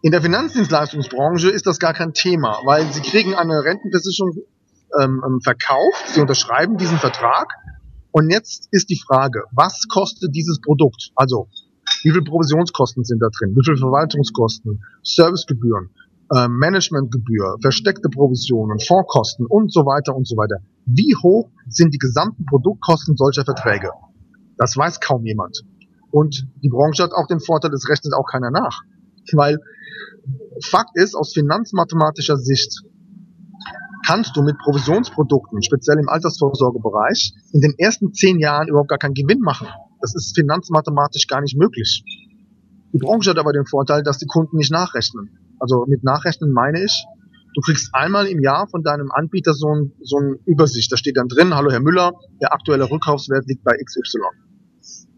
In 0.00 0.12
der 0.12 0.22
Finanzdienstleistungsbranche 0.22 1.50
ist 1.50 1.66
das 1.66 1.78
gar 1.78 1.92
kein 1.92 2.14
Thema, 2.14 2.60
weil 2.64 2.90
sie 2.90 3.02
kriegen 3.02 3.34
eine 3.34 3.64
Rentenversicherung 3.64 4.32
ähm, 5.00 5.22
ähm 5.26 5.40
verkauft, 5.40 6.08
sie 6.08 6.20
unterschreiben 6.20 6.76
diesen 6.76 6.98
Vertrag 6.98 7.48
und 8.10 8.30
jetzt 8.30 8.68
ist 8.70 8.90
die 8.90 9.00
Frage, 9.06 9.44
was 9.52 9.86
kostet 9.88 10.34
dieses 10.34 10.60
Produkt? 10.60 11.10
Also, 11.14 11.48
wie 12.02 12.10
viel 12.10 12.22
Provisionskosten 12.22 13.04
sind 13.04 13.20
da 13.20 13.28
drin? 13.36 13.54
Wie 13.56 13.64
viel 13.64 13.76
Verwaltungskosten? 13.76 14.82
Servicegebühren? 15.02 15.90
äh, 16.34 16.48
Managementgebühr, 16.48 17.58
versteckte 17.60 18.08
Provisionen, 18.08 18.78
Fondskosten 18.78 19.46
und 19.46 19.72
so 19.72 19.80
weiter 19.80 20.14
und 20.16 20.26
so 20.26 20.36
weiter. 20.36 20.56
Wie 20.86 21.14
hoch 21.14 21.50
sind 21.68 21.92
die 21.94 21.98
gesamten 21.98 22.46
Produktkosten 22.46 23.16
solcher 23.16 23.44
Verträge? 23.44 23.90
Das 24.56 24.76
weiß 24.76 25.00
kaum 25.00 25.24
jemand. 25.24 25.62
Und 26.10 26.46
die 26.62 26.68
Branche 26.68 27.02
hat 27.02 27.12
auch 27.12 27.26
den 27.26 27.40
Vorteil, 27.40 27.72
es 27.72 27.88
rechnet 27.88 28.14
auch 28.14 28.26
keiner 28.30 28.50
nach. 28.50 28.80
Weil 29.32 29.58
Fakt 30.64 30.90
ist, 30.94 31.14
aus 31.14 31.32
finanzmathematischer 31.32 32.36
Sicht 32.36 32.82
kannst 34.06 34.36
du 34.36 34.42
mit 34.42 34.58
Provisionsprodukten, 34.58 35.62
speziell 35.62 35.98
im 35.98 36.08
Altersvorsorgebereich, 36.08 37.32
in 37.52 37.60
den 37.60 37.74
ersten 37.78 38.12
zehn 38.12 38.38
Jahren 38.38 38.68
überhaupt 38.68 38.88
gar 38.88 38.98
keinen 38.98 39.14
Gewinn 39.14 39.40
machen. 39.40 39.68
Das 40.00 40.14
ist 40.14 40.34
finanzmathematisch 40.34 41.26
gar 41.26 41.40
nicht 41.40 41.56
möglich. 41.56 42.04
Die 42.92 42.98
Branche 42.98 43.30
hat 43.30 43.38
aber 43.38 43.52
den 43.52 43.66
Vorteil, 43.66 44.02
dass 44.02 44.18
die 44.18 44.26
Kunden 44.26 44.56
nicht 44.56 44.70
nachrechnen. 44.70 45.38
Also 45.58 45.84
mit 45.86 46.04
Nachrechnen 46.04 46.52
meine 46.52 46.84
ich, 46.84 47.04
du 47.54 47.60
kriegst 47.60 47.94
einmal 47.94 48.26
im 48.26 48.40
Jahr 48.40 48.68
von 48.68 48.82
deinem 48.82 49.10
Anbieter 49.10 49.54
so 49.54 49.68
ein, 49.68 49.92
so 50.02 50.18
ein 50.18 50.36
Übersicht. 50.44 50.92
Da 50.92 50.96
steht 50.96 51.16
dann 51.16 51.28
drin, 51.28 51.54
hallo 51.54 51.70
Herr 51.70 51.80
Müller, 51.80 52.12
der 52.40 52.52
aktuelle 52.52 52.90
Rückkaufswert 52.90 53.46
liegt 53.46 53.64
bei 53.64 53.76
XY. 53.76 54.20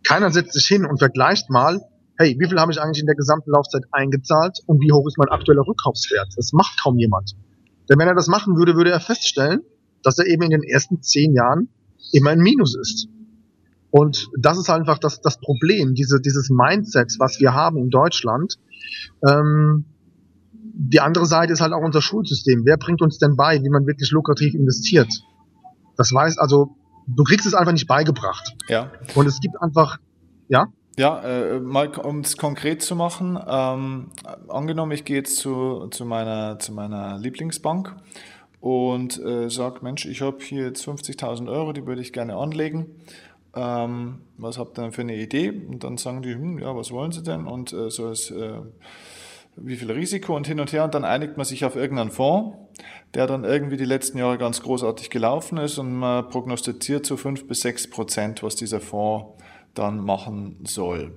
Keiner 0.06 0.30
setzt 0.30 0.52
sich 0.52 0.66
hin 0.66 0.84
und 0.84 0.98
vergleicht 0.98 1.48
mal, 1.50 1.80
hey, 2.18 2.36
wie 2.38 2.46
viel 2.46 2.60
habe 2.60 2.70
ich 2.70 2.80
eigentlich 2.80 3.00
in 3.00 3.06
der 3.06 3.16
gesamten 3.16 3.50
Laufzeit 3.50 3.82
eingezahlt 3.90 4.58
und 4.66 4.80
wie 4.80 4.92
hoch 4.92 5.06
ist 5.08 5.18
mein 5.18 5.28
aktueller 5.28 5.66
Rückkaufswert? 5.66 6.28
Das 6.36 6.52
macht 6.52 6.80
kaum 6.82 6.98
jemand. 6.98 7.34
Denn 7.88 7.98
wenn 7.98 8.08
er 8.08 8.14
das 8.14 8.28
machen 8.28 8.56
würde, 8.56 8.76
würde 8.76 8.90
er 8.90 9.00
feststellen, 9.00 9.60
dass 10.02 10.18
er 10.18 10.26
eben 10.26 10.42
in 10.42 10.50
den 10.50 10.62
ersten 10.62 11.02
zehn 11.02 11.34
Jahren 11.34 11.68
immer 12.12 12.30
ein 12.30 12.40
Minus 12.40 12.76
ist. 12.76 13.08
Und 13.90 14.28
das 14.36 14.58
ist 14.58 14.70
einfach 14.70 14.98
das, 14.98 15.20
das 15.20 15.38
Problem, 15.38 15.94
diese, 15.94 16.20
dieses 16.20 16.50
Mindset, 16.50 17.14
was 17.18 17.38
wir 17.40 17.54
haben 17.54 17.78
in 17.78 17.90
Deutschland. 17.90 18.58
Ähm, 19.26 19.84
die 20.52 21.00
andere 21.00 21.26
Seite 21.26 21.52
ist 21.52 21.60
halt 21.60 21.72
auch 21.72 21.82
unser 21.82 22.02
Schulsystem. 22.02 22.62
Wer 22.64 22.76
bringt 22.76 23.02
uns 23.02 23.18
denn 23.18 23.36
bei, 23.36 23.62
wie 23.62 23.70
man 23.70 23.86
wirklich 23.86 24.10
lukrativ 24.10 24.54
investiert? 24.54 25.08
Das 25.96 26.12
weiß 26.12 26.38
also, 26.38 26.76
du 27.06 27.22
kriegst 27.22 27.46
es 27.46 27.54
einfach 27.54 27.72
nicht 27.72 27.86
beigebracht. 27.86 28.56
Ja. 28.68 28.90
Und 29.14 29.26
es 29.26 29.38
gibt 29.40 29.54
einfach, 29.62 29.98
ja? 30.48 30.66
Ja, 30.96 31.20
äh, 31.22 31.58
mal 31.58 31.88
um 31.88 32.20
es 32.20 32.36
konkret 32.36 32.80
zu 32.80 32.94
machen, 32.94 33.36
ähm, 33.48 34.10
angenommen, 34.46 34.92
ich 34.92 35.04
gehe 35.04 35.16
jetzt 35.16 35.38
zu, 35.38 35.88
zu, 35.88 36.04
meiner, 36.04 36.60
zu 36.60 36.72
meiner 36.72 37.18
Lieblingsbank 37.18 37.96
und 38.60 39.20
äh, 39.20 39.50
sage, 39.50 39.80
Mensch, 39.82 40.06
ich 40.06 40.22
habe 40.22 40.38
hier 40.40 40.66
jetzt 40.66 40.86
50.000 40.86 41.50
Euro, 41.50 41.72
die 41.72 41.84
würde 41.84 42.00
ich 42.00 42.12
gerne 42.12 42.36
anlegen. 42.36 42.86
Ähm, 43.56 44.20
was 44.38 44.56
habt 44.56 44.78
ihr 44.78 44.82
denn 44.82 44.92
für 44.92 45.02
eine 45.02 45.16
Idee? 45.16 45.50
Und 45.50 45.82
dann 45.82 45.98
sagen 45.98 46.22
die, 46.22 46.34
hm, 46.34 46.60
ja, 46.60 46.76
was 46.76 46.92
wollen 46.92 47.10
sie 47.10 47.24
denn? 47.24 47.46
Und 47.46 47.72
äh, 47.72 47.90
so 47.90 48.10
ist 48.10 48.30
äh, 48.30 48.60
wie 49.56 49.76
viel 49.76 49.90
Risiko 49.90 50.36
und 50.36 50.46
hin 50.46 50.60
und 50.60 50.72
her 50.72 50.84
und 50.84 50.94
dann 50.94 51.04
einigt 51.04 51.36
man 51.36 51.44
sich 51.44 51.64
auf 51.64 51.74
irgendeinen 51.74 52.10
Fonds, 52.10 52.56
der 53.14 53.26
dann 53.26 53.42
irgendwie 53.42 53.76
die 53.76 53.84
letzten 53.84 54.18
Jahre 54.18 54.38
ganz 54.38 54.62
großartig 54.62 55.10
gelaufen 55.10 55.58
ist 55.58 55.78
und 55.78 55.92
man 55.92 56.28
prognostiziert 56.28 57.04
so 57.04 57.16
fünf 57.16 57.46
bis 57.48 57.60
sechs 57.60 57.90
Prozent, 57.90 58.42
was 58.42 58.56
dieser 58.56 58.80
Fonds 58.80 59.33
dann 59.74 59.98
machen 59.98 60.60
soll. 60.66 61.12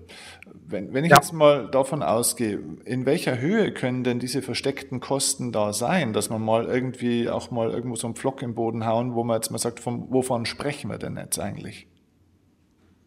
Wenn, 0.65 0.93
wenn 0.93 1.05
ich 1.05 1.11
ja. 1.11 1.17
jetzt 1.17 1.31
mal 1.33 1.69
davon 1.69 2.03
ausgehe, 2.03 2.59
in 2.85 3.05
welcher 3.05 3.39
Höhe 3.39 3.71
können 3.71 4.03
denn 4.03 4.19
diese 4.19 4.41
versteckten 4.41 4.99
Kosten 4.99 5.51
da 5.51 5.73
sein, 5.73 6.13
dass 6.13 6.29
man 6.29 6.41
mal 6.41 6.65
irgendwie 6.65 7.29
auch 7.29 7.51
mal 7.51 7.69
irgendwo 7.69 7.95
so 7.95 8.07
einen 8.07 8.15
Pflock 8.15 8.41
im 8.41 8.55
Boden 8.55 8.85
hauen, 8.85 9.13
wo 9.13 9.23
man 9.23 9.35
jetzt 9.35 9.51
mal 9.51 9.57
sagt, 9.57 9.79
von, 9.79 10.11
wovon 10.11 10.45
sprechen 10.45 10.89
wir 10.89 10.97
denn 10.97 11.15
jetzt 11.17 11.39
eigentlich? 11.39 11.87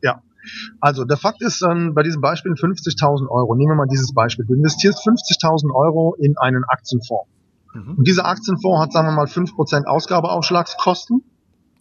Ja, 0.03 0.23
also 0.81 1.05
der 1.05 1.17
Fakt 1.17 1.43
ist 1.43 1.63
ähm, 1.63 1.95
bei 1.95 2.03
diesem 2.03 2.21
Beispiel 2.21 2.53
50.000 2.53 3.29
Euro. 3.29 3.55
Nehmen 3.55 3.73
wir 3.73 3.77
mal 3.77 3.89
dieses 3.91 4.15
Beispiel. 4.15 4.47
Du 4.47 4.55
investierst 4.55 5.07
50.000 5.07 5.75
Euro 5.75 6.15
in 6.19 6.37
einen 6.39 6.65
Aktienfonds. 6.65 7.29
Mhm. 7.75 7.97
Und 7.99 8.09
dieser 8.09 8.27
Aktienfonds 8.27 8.83
hat, 8.83 8.93
sagen 8.93 9.09
wir 9.09 9.13
mal, 9.13 9.27
5% 9.27 9.85
Ausgabeaufschlagskosten. 9.85 11.23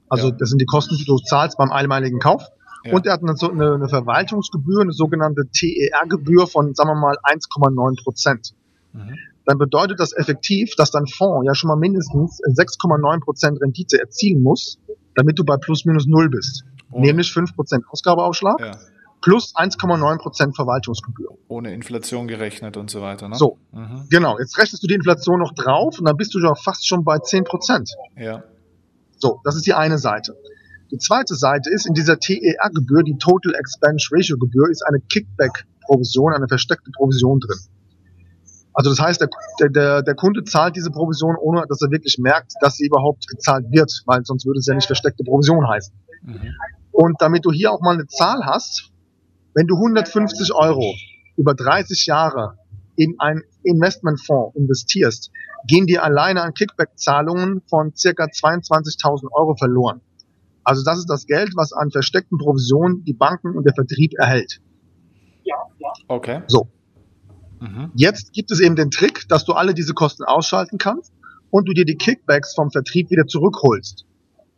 Also 0.09 0.29
ja. 0.29 0.35
das 0.35 0.49
sind 0.49 0.59
die 0.59 0.65
Kosten, 0.65 0.95
die 0.97 1.05
du 1.05 1.17
zahlst 1.17 1.57
beim 1.57 1.71
einmaligen 1.71 2.19
Kauf. 2.19 2.43
Ja. 2.85 2.93
Und 2.93 3.05
er 3.05 3.13
hat 3.13 3.21
eine, 3.21 3.33
eine, 3.33 3.73
eine 3.75 3.89
Verwaltungsgebühr, 3.89 4.81
eine 4.81 4.93
sogenannte 4.93 5.43
TER-Gebühr 5.51 6.47
von, 6.47 6.73
sagen 6.73 6.89
wir 6.89 6.95
mal, 6.95 7.17
1,9 7.23 8.03
Prozent. 8.03 8.53
Mhm. 8.93 9.17
Dann 9.45 9.57
bedeutet 9.57 9.99
das 9.99 10.13
effektiv, 10.13 10.75
dass 10.75 10.91
dein 10.91 11.07
Fonds 11.07 11.45
ja 11.45 11.55
schon 11.55 11.69
mal 11.69 11.75
mindestens 11.75 12.39
6,9 12.39 13.19
Prozent 13.21 13.61
Rendite 13.61 13.99
erzielen 13.99 14.43
muss, 14.43 14.77
damit 15.15 15.39
du 15.39 15.43
bei 15.43 15.57
plus 15.57 15.85
minus 15.85 16.05
null 16.05 16.29
bist. 16.29 16.63
Ohne. 16.91 17.07
Nämlich 17.07 17.29
5% 17.29 17.81
Ausgabeaufschlag 17.89 18.59
ja. 18.59 18.71
plus 19.21 19.55
1,9% 19.55 20.55
Verwaltungsgebühr. 20.55 21.31
Ohne 21.47 21.73
Inflation 21.73 22.27
gerechnet 22.27 22.77
und 22.77 22.89
so 22.89 23.01
weiter. 23.01 23.27
Ne? 23.27 23.35
So, 23.35 23.57
mhm. 23.71 24.07
genau. 24.09 24.39
Jetzt 24.39 24.57
rechnest 24.57 24.83
du 24.83 24.87
die 24.87 24.95
Inflation 24.95 25.39
noch 25.39 25.53
drauf 25.53 25.99
und 25.99 26.07
dann 26.07 26.15
bist 26.15 26.33
du 26.33 26.39
ja 26.39 26.53
fast 26.55 26.87
schon 26.87 27.03
bei 27.03 27.15
10%. 27.17 27.89
Ja. 28.17 28.43
So, 29.17 29.41
das 29.43 29.55
ist 29.55 29.65
die 29.65 29.73
eine 29.73 29.97
Seite. 29.97 30.37
Die 30.91 30.97
zweite 30.97 31.35
Seite 31.35 31.69
ist, 31.69 31.87
in 31.87 31.93
dieser 31.93 32.19
TER-Gebühr, 32.19 33.03
die 33.03 33.17
Total 33.17 33.53
Expense 33.55 34.07
Ratio 34.11 34.37
Gebühr, 34.37 34.69
ist 34.69 34.83
eine 34.87 34.99
Kickback-Provision, 34.99 36.33
eine 36.33 36.47
versteckte 36.47 36.91
Provision 36.91 37.39
drin. 37.39 37.59
Also 38.73 38.91
das 38.91 38.99
heißt, 38.99 39.21
der, 39.21 39.69
der, 39.69 40.01
der 40.03 40.15
Kunde 40.15 40.43
zahlt 40.43 40.75
diese 40.75 40.89
Provision, 40.89 41.35
ohne 41.35 41.65
dass 41.67 41.81
er 41.81 41.91
wirklich 41.91 42.17
merkt, 42.17 42.53
dass 42.61 42.77
sie 42.77 42.85
überhaupt 42.85 43.27
gezahlt 43.27 43.65
wird, 43.71 43.91
weil 44.05 44.23
sonst 44.23 44.45
würde 44.45 44.59
es 44.59 44.67
ja 44.67 44.75
nicht 44.75 44.87
versteckte 44.87 45.23
Provision 45.23 45.67
heißen. 45.67 45.93
Mhm. 46.23 46.53
Und 46.91 47.15
damit 47.19 47.45
du 47.45 47.51
hier 47.51 47.71
auch 47.71 47.81
mal 47.81 47.95
eine 47.95 48.07
Zahl 48.07 48.45
hast, 48.45 48.91
wenn 49.53 49.67
du 49.67 49.75
150 49.75 50.53
Euro 50.53 50.95
über 51.35 51.53
30 51.53 52.05
Jahre 52.05 52.57
in 52.95 53.15
ein 53.19 53.41
Investmentfonds 53.63 54.55
investierst, 54.55 55.31
gehen 55.67 55.85
dir 55.85 56.03
alleine 56.03 56.41
an 56.41 56.53
Kickback-Zahlungen 56.53 57.61
von 57.69 57.95
circa 57.95 58.25
22.000 58.25 59.31
Euro 59.31 59.55
verloren. 59.55 60.01
Also 60.69 60.83
das 60.83 60.99
ist 60.99 61.09
das 61.09 61.25
Geld, 61.25 61.53
was 61.55 61.73
an 61.73 61.89
versteckten 61.89 62.37
Provisionen 62.37 63.03
die 63.03 63.13
Banken 63.13 63.57
und 63.57 63.65
der 63.65 63.73
Vertrieb 63.73 64.13
erhält. 64.19 64.61
Okay. 66.07 66.43
So. 66.45 66.67
Mhm. 67.59 67.89
Jetzt 67.95 68.33
gibt 68.33 68.51
es 68.51 68.59
eben 68.59 68.75
den 68.75 68.91
Trick, 68.91 69.27
dass 69.29 69.45
du 69.45 69.53
alle 69.53 69.73
diese 69.73 69.95
Kosten 69.95 70.25
ausschalten 70.25 70.77
kannst 70.77 71.11
und 71.49 71.67
du 71.67 71.73
dir 71.73 71.85
die 71.85 71.95
Kickbacks 71.95 72.53
vom 72.53 72.69
Vertrieb 72.69 73.09
wieder 73.09 73.25
zurückholst. 73.25 74.05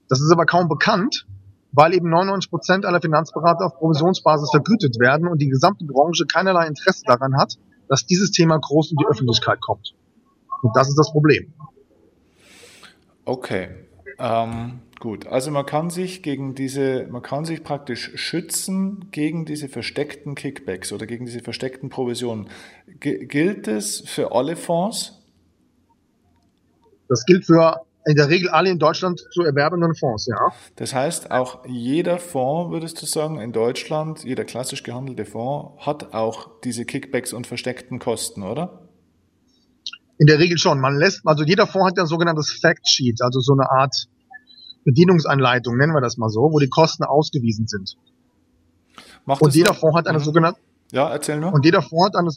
Das 0.10 0.19
ist 0.19 0.30
aber 0.34 0.45
kaum 0.45 0.67
bekannt, 0.67 1.28
weil 1.71 1.93
eben 1.93 2.10
99 2.10 2.50
Prozent 2.50 2.86
aller 2.86 3.00
Finanzberater 3.00 3.67
auf 3.67 3.78
Provisionsbasis 3.78 4.50
vergütet 4.52 5.00
werden 5.00 5.30
und 5.30 5.41
die 5.41 5.47
gesamte 5.47 5.86
Branche 5.86 6.26
keinerlei 6.26 6.67
Interesse 6.67 7.04
daran 7.06 7.38
hat, 7.38 7.56
dass 7.88 8.06
dieses 8.06 8.32
Thema 8.32 8.60
groß 8.60 8.91
in 8.91 8.97
die 8.97 9.06
Öffentlichkeit 9.06 9.62
kommt. 9.62 9.95
Und 10.62 10.76
das 10.76 10.89
ist 10.89 10.97
das 10.97 11.10
Problem. 11.10 11.54
Okay. 13.24 13.69
Ähm, 14.19 14.82
gut, 15.01 15.27
also 15.27 15.51
man 15.51 15.65
kann 15.65 15.89
sich 15.89 16.23
gegen 16.23 16.55
diese, 16.55 17.07
man 17.09 17.21
kann 17.21 17.43
sich 17.43 17.63
praktisch 17.63 18.11
schützen 18.15 19.07
gegen 19.11 19.45
diese 19.45 19.67
versteckten 19.67 20.35
Kickbacks 20.35 20.93
oder 20.93 21.05
gegen 21.05 21.25
diese 21.25 21.41
versteckten 21.41 21.89
Provisionen. 21.89 22.49
G 22.99 23.25
gilt 23.25 23.67
es 23.67 23.99
für 23.99 24.31
alle 24.31 24.55
Fonds? 24.55 25.21
Das 27.09 27.25
gilt 27.25 27.45
für 27.45 27.81
in 28.05 28.15
der 28.15 28.29
Regel 28.29 28.49
alle 28.49 28.69
in 28.69 28.79
Deutschland 28.79 29.19
zu 29.31 29.43
erwerbenden 29.43 29.93
Fonds, 29.95 30.27
ja. 30.27 30.51
Das 30.75 30.93
heißt, 30.93 31.29
auch 31.31 31.65
jeder 31.67 32.17
Fonds, 32.17 32.71
würdest 32.71 33.01
du 33.01 33.05
sagen, 33.05 33.39
in 33.39 33.51
Deutschland, 33.51 34.23
jeder 34.23 34.45
klassisch 34.45 34.83
gehandelte 34.83 35.25
Fonds, 35.25 35.85
hat 35.85 36.13
auch 36.13 36.49
diese 36.63 36.85
Kickbacks 36.85 37.33
und 37.33 37.45
versteckten 37.45 37.99
Kosten, 37.99 38.43
oder? 38.43 38.87
In 40.17 40.27
der 40.27 40.39
Regel 40.39 40.57
schon. 40.57 40.79
Man 40.79 40.97
lässt, 40.97 41.21
also 41.25 41.43
jeder 41.43 41.67
Fonds 41.67 41.89
hat 41.89 41.97
ja 41.97 42.03
ein 42.03 42.07
sogenanntes 42.07 42.51
Fact 42.59 42.87
Sheet, 42.87 43.21
also 43.21 43.39
so 43.39 43.53
eine 43.53 43.69
Art 43.69 44.07
Bedienungsanleitung, 44.84 45.78
nennen 45.78 45.94
wir 45.94 46.02
das 46.02 46.17
mal 46.17 46.30
so, 46.30 46.41
wo 46.52 46.60
die 46.60 46.70
Kosten 46.70 47.04
ausgewiesen 47.04 47.67
sind. 47.67 47.98
Macht 49.26 49.41
und 49.41 49.56
jeder 49.56 49.74
Fonds 49.74 49.98
hat 49.98 50.08
eine 50.08 50.20
mhm. 50.20 50.24
sogenannte, 50.24 50.60
ja, 50.91 51.10
erzähl 51.10 51.39
nur. 51.39 51.54
Und 51.54 51.65
jeder 51.65 51.82
Fonds 51.82 52.08
hat 52.08 52.15
eine, 52.15 52.30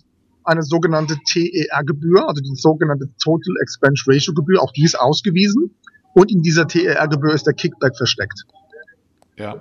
eine 0.44 0.62
sogenannte 0.62 1.16
TER-Gebühr, 1.26 2.28
also 2.28 2.42
die 2.42 2.54
sogenannte 2.54 3.08
Total 3.22 3.54
Expense 3.60 4.04
Ratio 4.06 4.34
Gebühr, 4.34 4.62
auch 4.62 4.72
die 4.72 4.84
ist 4.84 4.98
ausgewiesen. 4.98 5.74
Und 6.14 6.30
in 6.30 6.42
dieser 6.42 6.68
TER-Gebühr 6.68 7.34
ist 7.34 7.46
der 7.46 7.54
Kickback 7.54 7.96
versteckt. 7.96 8.44
Ja. 9.36 9.60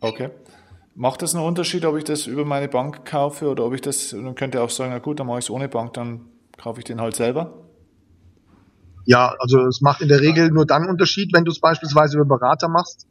Okay. 0.00 0.30
Macht 0.94 1.22
das 1.22 1.34
einen 1.34 1.44
Unterschied, 1.44 1.84
ob 1.84 1.96
ich 1.96 2.04
das 2.04 2.26
über 2.26 2.44
meine 2.44 2.68
Bank 2.68 3.04
kaufe 3.04 3.48
oder 3.48 3.64
ob 3.64 3.74
ich 3.74 3.80
das, 3.80 4.10
dann 4.10 4.34
könnt 4.34 4.54
ihr 4.54 4.62
auch 4.62 4.70
sagen, 4.70 4.90
na 4.92 4.98
gut, 4.98 5.20
dann 5.20 5.26
mache 5.26 5.38
ich 5.38 5.44
es 5.44 5.50
ohne 5.50 5.68
Bank, 5.68 5.94
dann 5.94 6.26
kaufe 6.56 6.80
ich 6.80 6.84
den 6.84 7.00
halt 7.00 7.14
selber? 7.14 7.69
Ja, 9.04 9.34
also 9.38 9.66
es 9.66 9.80
macht 9.80 10.00
in 10.02 10.08
der 10.08 10.20
Regel 10.20 10.50
nur 10.50 10.66
dann 10.66 10.88
Unterschied, 10.88 11.32
wenn 11.32 11.44
du 11.44 11.50
es 11.50 11.60
beispielsweise 11.60 12.18
über 12.18 12.38
Berater 12.38 12.68
machst, 12.68 13.06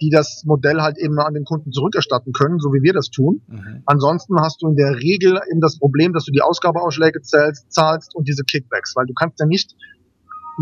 die 0.00 0.10
das 0.10 0.44
Modell 0.46 0.80
halt 0.80 0.98
eben 0.98 1.18
an 1.18 1.34
den 1.34 1.44
Kunden 1.44 1.72
zurückerstatten 1.72 2.32
können, 2.32 2.58
so 2.58 2.72
wie 2.72 2.82
wir 2.82 2.92
das 2.92 3.10
tun. 3.10 3.42
Mhm. 3.46 3.82
Ansonsten 3.84 4.40
hast 4.40 4.62
du 4.62 4.68
in 4.68 4.76
der 4.76 4.96
Regel 4.96 5.38
eben 5.50 5.60
das 5.60 5.78
Problem, 5.78 6.12
dass 6.12 6.24
du 6.24 6.32
die 6.32 6.42
Ausgabeausschläge 6.42 7.20
zahlst, 7.20 7.72
zahlst 7.72 8.14
und 8.14 8.26
diese 8.26 8.44
Kickbacks, 8.44 8.94
weil 8.96 9.06
du 9.06 9.14
kannst 9.14 9.38
ja 9.40 9.46
nicht 9.46 9.74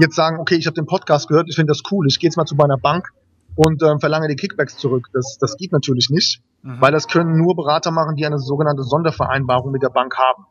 jetzt 0.01 0.17
sagen, 0.17 0.39
okay, 0.41 0.57
ich 0.57 0.67
habe 0.67 0.75
den 0.75 0.87
Podcast 0.87 1.29
gehört, 1.29 1.49
ich 1.49 1.57
finde 1.57 1.71
das 1.71 1.83
cool, 1.91 2.07
ich 2.09 2.19
gehe 2.19 2.29
jetzt 2.29 2.37
mal 2.37 2.47
zu 2.47 2.57
meiner 2.57 2.79
Bank 2.79 3.09
und 3.55 3.83
äh, 3.83 3.99
verlange 3.99 4.29
die 4.29 4.37
Kickbacks 4.37 4.77
zurück. 4.77 5.07
Das, 5.13 5.39
das 5.41 5.57
geht 5.57 5.73
natürlich 5.73 6.11
nicht, 6.11 6.41
mhm. 6.63 6.81
weil 6.81 6.93
das 6.93 7.07
können 7.07 7.37
nur 7.37 7.55
Berater 7.55 7.91
machen, 7.91 8.17
die 8.17 8.27
eine 8.27 8.39
sogenannte 8.39 8.83
Sondervereinbarung 8.83 9.71
mit 9.73 9.83
der 9.83 9.91
Bank 9.91 10.17
haben. 10.17 10.47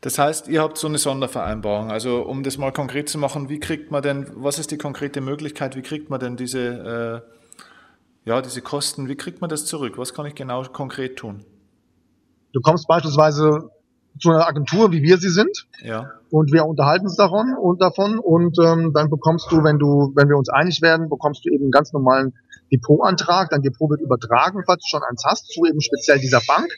Das 0.00 0.18
heißt, 0.18 0.48
ihr 0.48 0.62
habt 0.62 0.78
so 0.78 0.88
eine 0.88 0.98
Sondervereinbarung. 0.98 1.90
Also 1.90 2.22
um 2.22 2.42
das 2.42 2.58
mal 2.58 2.72
konkret 2.72 3.08
zu 3.08 3.18
machen, 3.18 3.48
wie 3.48 3.60
kriegt 3.60 3.90
man 3.90 4.02
denn, 4.02 4.26
was 4.34 4.58
ist 4.58 4.70
die 4.70 4.78
konkrete 4.78 5.20
Möglichkeit, 5.20 5.76
wie 5.76 5.82
kriegt 5.82 6.10
man 6.10 6.20
denn 6.20 6.36
diese, 6.36 7.22
äh, 7.24 8.28
ja, 8.28 8.40
diese 8.42 8.62
Kosten, 8.62 9.08
wie 9.08 9.16
kriegt 9.16 9.40
man 9.40 9.50
das 9.50 9.66
zurück? 9.66 9.98
Was 9.98 10.14
kann 10.14 10.26
ich 10.26 10.34
genau 10.34 10.62
konkret 10.64 11.16
tun? 11.16 11.44
Du 12.52 12.60
kommst 12.60 12.88
beispielsweise 12.88 13.70
zu 14.18 14.30
einer 14.30 14.46
Agentur, 14.46 14.90
wie 14.92 15.02
wir 15.02 15.18
sie 15.18 15.30
sind. 15.30 15.66
Ja. 15.82 16.10
Und 16.30 16.52
wir 16.52 16.66
unterhalten 16.66 17.06
uns 17.06 17.16
davon 17.16 17.54
und 17.54 17.80
davon 17.80 18.18
und 18.18 18.58
ähm, 18.58 18.92
dann 18.92 19.08
bekommst 19.08 19.50
du, 19.50 19.62
wenn 19.62 19.78
du, 19.78 20.12
wenn 20.14 20.28
wir 20.28 20.36
uns 20.36 20.48
einig 20.48 20.82
werden, 20.82 21.08
bekommst 21.08 21.44
du 21.44 21.50
eben 21.50 21.64
einen 21.64 21.70
ganz 21.70 21.92
normalen 21.92 22.34
Depotantrag. 22.72 23.50
Dein 23.50 23.62
Depot 23.62 23.90
wird 23.90 24.00
übertragen, 24.00 24.62
falls 24.66 24.82
du 24.82 24.88
schon 24.88 25.02
eins 25.08 25.22
hast, 25.24 25.48
zu 25.52 25.64
eben 25.64 25.80
speziell 25.80 26.18
dieser 26.18 26.40
Bank 26.46 26.68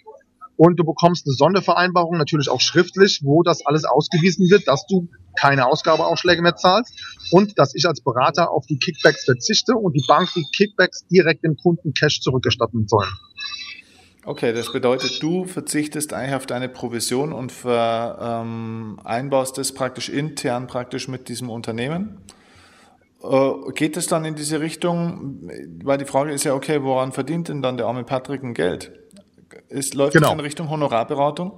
und 0.56 0.76
du 0.78 0.84
bekommst 0.84 1.26
eine 1.26 1.34
Sondervereinbarung, 1.34 2.16
natürlich 2.16 2.48
auch 2.48 2.60
schriftlich, 2.60 3.20
wo 3.22 3.42
das 3.42 3.64
alles 3.66 3.84
ausgewiesen 3.84 4.50
wird, 4.50 4.68
dass 4.68 4.86
du 4.86 5.08
keine 5.38 5.66
Ausgabeausschläge 5.66 6.42
mehr 6.42 6.56
zahlst 6.56 6.92
und 7.30 7.58
dass 7.58 7.74
ich 7.74 7.86
als 7.86 8.02
Berater 8.02 8.50
auf 8.50 8.66
die 8.66 8.78
Kickbacks 8.78 9.24
verzichte 9.24 9.74
und 9.74 9.94
die 9.94 10.04
Bank 10.06 10.28
die 10.34 10.44
Kickbacks 10.54 11.06
direkt 11.08 11.44
dem 11.44 11.56
Kunden 11.56 11.94
Cash 11.94 12.20
zurückerstatten 12.20 12.86
soll. 12.86 13.06
Okay, 14.24 14.52
das 14.52 14.72
bedeutet, 14.72 15.20
du 15.20 15.46
verzichtest 15.46 16.12
eigentlich 16.12 16.36
auf 16.36 16.46
deine 16.46 16.68
Provision 16.68 17.32
und 17.32 17.50
vereinbarst 17.50 19.02
ähm, 19.58 19.60
das 19.60 19.72
praktisch 19.72 20.08
intern 20.08 20.68
praktisch 20.68 21.08
mit 21.08 21.28
diesem 21.28 21.50
Unternehmen. 21.50 22.18
Äh, 23.20 23.72
geht 23.74 23.96
es 23.96 24.06
dann 24.06 24.24
in 24.24 24.36
diese 24.36 24.60
Richtung? 24.60 25.50
Weil 25.82 25.98
die 25.98 26.04
Frage 26.04 26.32
ist 26.32 26.44
ja, 26.44 26.54
okay, 26.54 26.84
woran 26.84 27.10
verdient 27.10 27.48
denn 27.48 27.62
dann 27.62 27.76
der 27.76 27.86
arme 27.86 28.04
Patrick 28.04 28.44
ein 28.44 28.54
Geld? 28.54 28.92
Ist, 29.68 29.94
läuft 29.94 30.14
genau. 30.14 30.32
in 30.32 30.40
Richtung 30.40 30.70
Honorarberatung? 30.70 31.52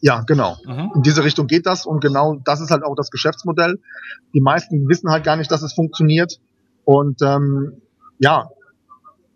Ja, 0.00 0.22
genau. 0.26 0.56
Mhm. 0.64 0.92
In 0.96 1.02
diese 1.02 1.24
Richtung 1.24 1.46
geht 1.46 1.66
das 1.66 1.86
und 1.86 2.00
genau 2.00 2.40
das 2.44 2.60
ist 2.60 2.70
halt 2.70 2.84
auch 2.84 2.94
das 2.94 3.10
Geschäftsmodell. 3.10 3.80
Die 4.32 4.40
meisten 4.40 4.88
wissen 4.88 5.10
halt 5.10 5.24
gar 5.24 5.36
nicht, 5.36 5.50
dass 5.50 5.62
es 5.62 5.72
funktioniert. 5.72 6.38
Und 6.84 7.20
ähm, 7.22 7.82
ja, 8.18 8.48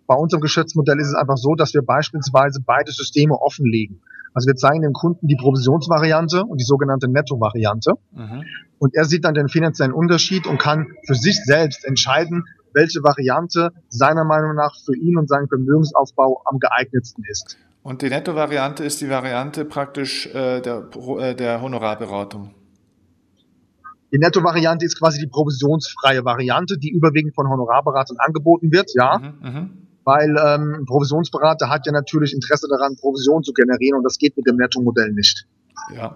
bei 0.06 0.14
unserem 0.14 0.40
Geschäftsmodell 0.40 0.98
ist 1.00 1.08
es 1.08 1.14
einfach 1.14 1.36
so, 1.36 1.54
dass 1.54 1.74
wir 1.74 1.82
beispielsweise 1.82 2.60
beide 2.64 2.92
Systeme 2.92 3.34
offenlegen. 3.34 4.00
Also 4.34 4.46
wir 4.46 4.56
zeigen 4.56 4.82
dem 4.82 4.92
Kunden 4.92 5.26
die 5.26 5.36
Provisionsvariante 5.36 6.44
und 6.44 6.58
die 6.58 6.64
sogenannte 6.64 7.08
Netto-Variante. 7.08 7.92
Mhm. 8.12 8.44
Und 8.78 8.94
er 8.94 9.04
sieht 9.04 9.24
dann 9.24 9.34
den 9.34 9.48
finanziellen 9.48 9.92
Unterschied 9.92 10.46
und 10.46 10.58
kann 10.58 10.88
für 11.06 11.14
sich 11.14 11.42
selbst 11.44 11.84
entscheiden, 11.84 12.44
welche 12.74 13.02
Variante 13.02 13.72
seiner 13.88 14.24
Meinung 14.24 14.54
nach 14.54 14.74
für 14.84 14.96
ihn 14.96 15.16
und 15.16 15.28
seinen 15.28 15.48
Vermögensaufbau 15.48 16.42
am 16.44 16.58
geeignetsten 16.58 17.24
ist. 17.24 17.56
Und 17.82 18.02
die 18.02 18.08
Netto-Variante 18.08 18.84
ist 18.84 19.00
die 19.00 19.10
Variante 19.10 19.64
praktisch 19.64 20.26
äh, 20.28 20.60
der, 20.60 20.88
äh, 21.18 21.34
der 21.34 21.60
Honorarberatung. 21.60 22.54
Die 24.12 24.18
Netto-Variante 24.18 24.84
ist 24.84 24.98
quasi 24.98 25.18
die 25.18 25.26
provisionsfreie 25.26 26.24
Variante, 26.24 26.78
die 26.78 26.90
überwiegend 26.90 27.34
von 27.34 27.48
Honorarberatern 27.48 28.18
angeboten 28.18 28.70
wird, 28.70 28.90
ja. 28.94 29.18
Mhm, 29.18 29.34
mh. 29.40 29.70
Weil 30.04 30.30
ähm, 30.30 30.74
ein 30.80 30.84
Provisionsberater 30.84 31.70
hat 31.70 31.86
ja 31.86 31.92
natürlich 31.92 32.34
Interesse 32.34 32.66
daran, 32.68 32.96
Provision 32.96 33.42
zu 33.42 33.52
generieren 33.52 33.98
und 33.98 34.04
das 34.04 34.18
geht 34.18 34.36
mit 34.36 34.46
dem 34.46 34.56
Netto-Modell 34.56 35.12
nicht. 35.12 35.46
Ja, 35.94 36.14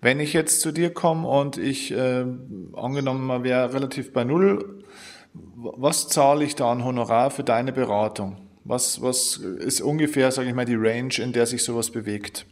wenn 0.00 0.20
ich 0.20 0.32
jetzt 0.32 0.60
zu 0.60 0.72
dir 0.72 0.92
komme 0.92 1.28
und 1.28 1.56
ich 1.56 1.92
äh, 1.92 2.26
angenommen 2.74 3.26
mal 3.26 3.44
wäre 3.44 3.72
relativ 3.72 4.12
bei 4.12 4.24
Null 4.24 4.84
was 5.56 6.08
zahle 6.08 6.44
ich 6.44 6.54
da 6.54 6.70
an 6.70 6.84
Honorar 6.84 7.30
für 7.30 7.44
deine 7.44 7.72
Beratung? 7.72 8.48
Was, 8.64 9.00
was 9.00 9.36
ist 9.36 9.80
ungefähr, 9.80 10.32
sage 10.32 10.48
ich 10.48 10.54
mal, 10.54 10.64
die 10.64 10.74
Range, 10.74 11.14
in 11.18 11.32
der 11.32 11.46
sich 11.46 11.64
sowas 11.64 11.90
bewegt? 11.90 12.46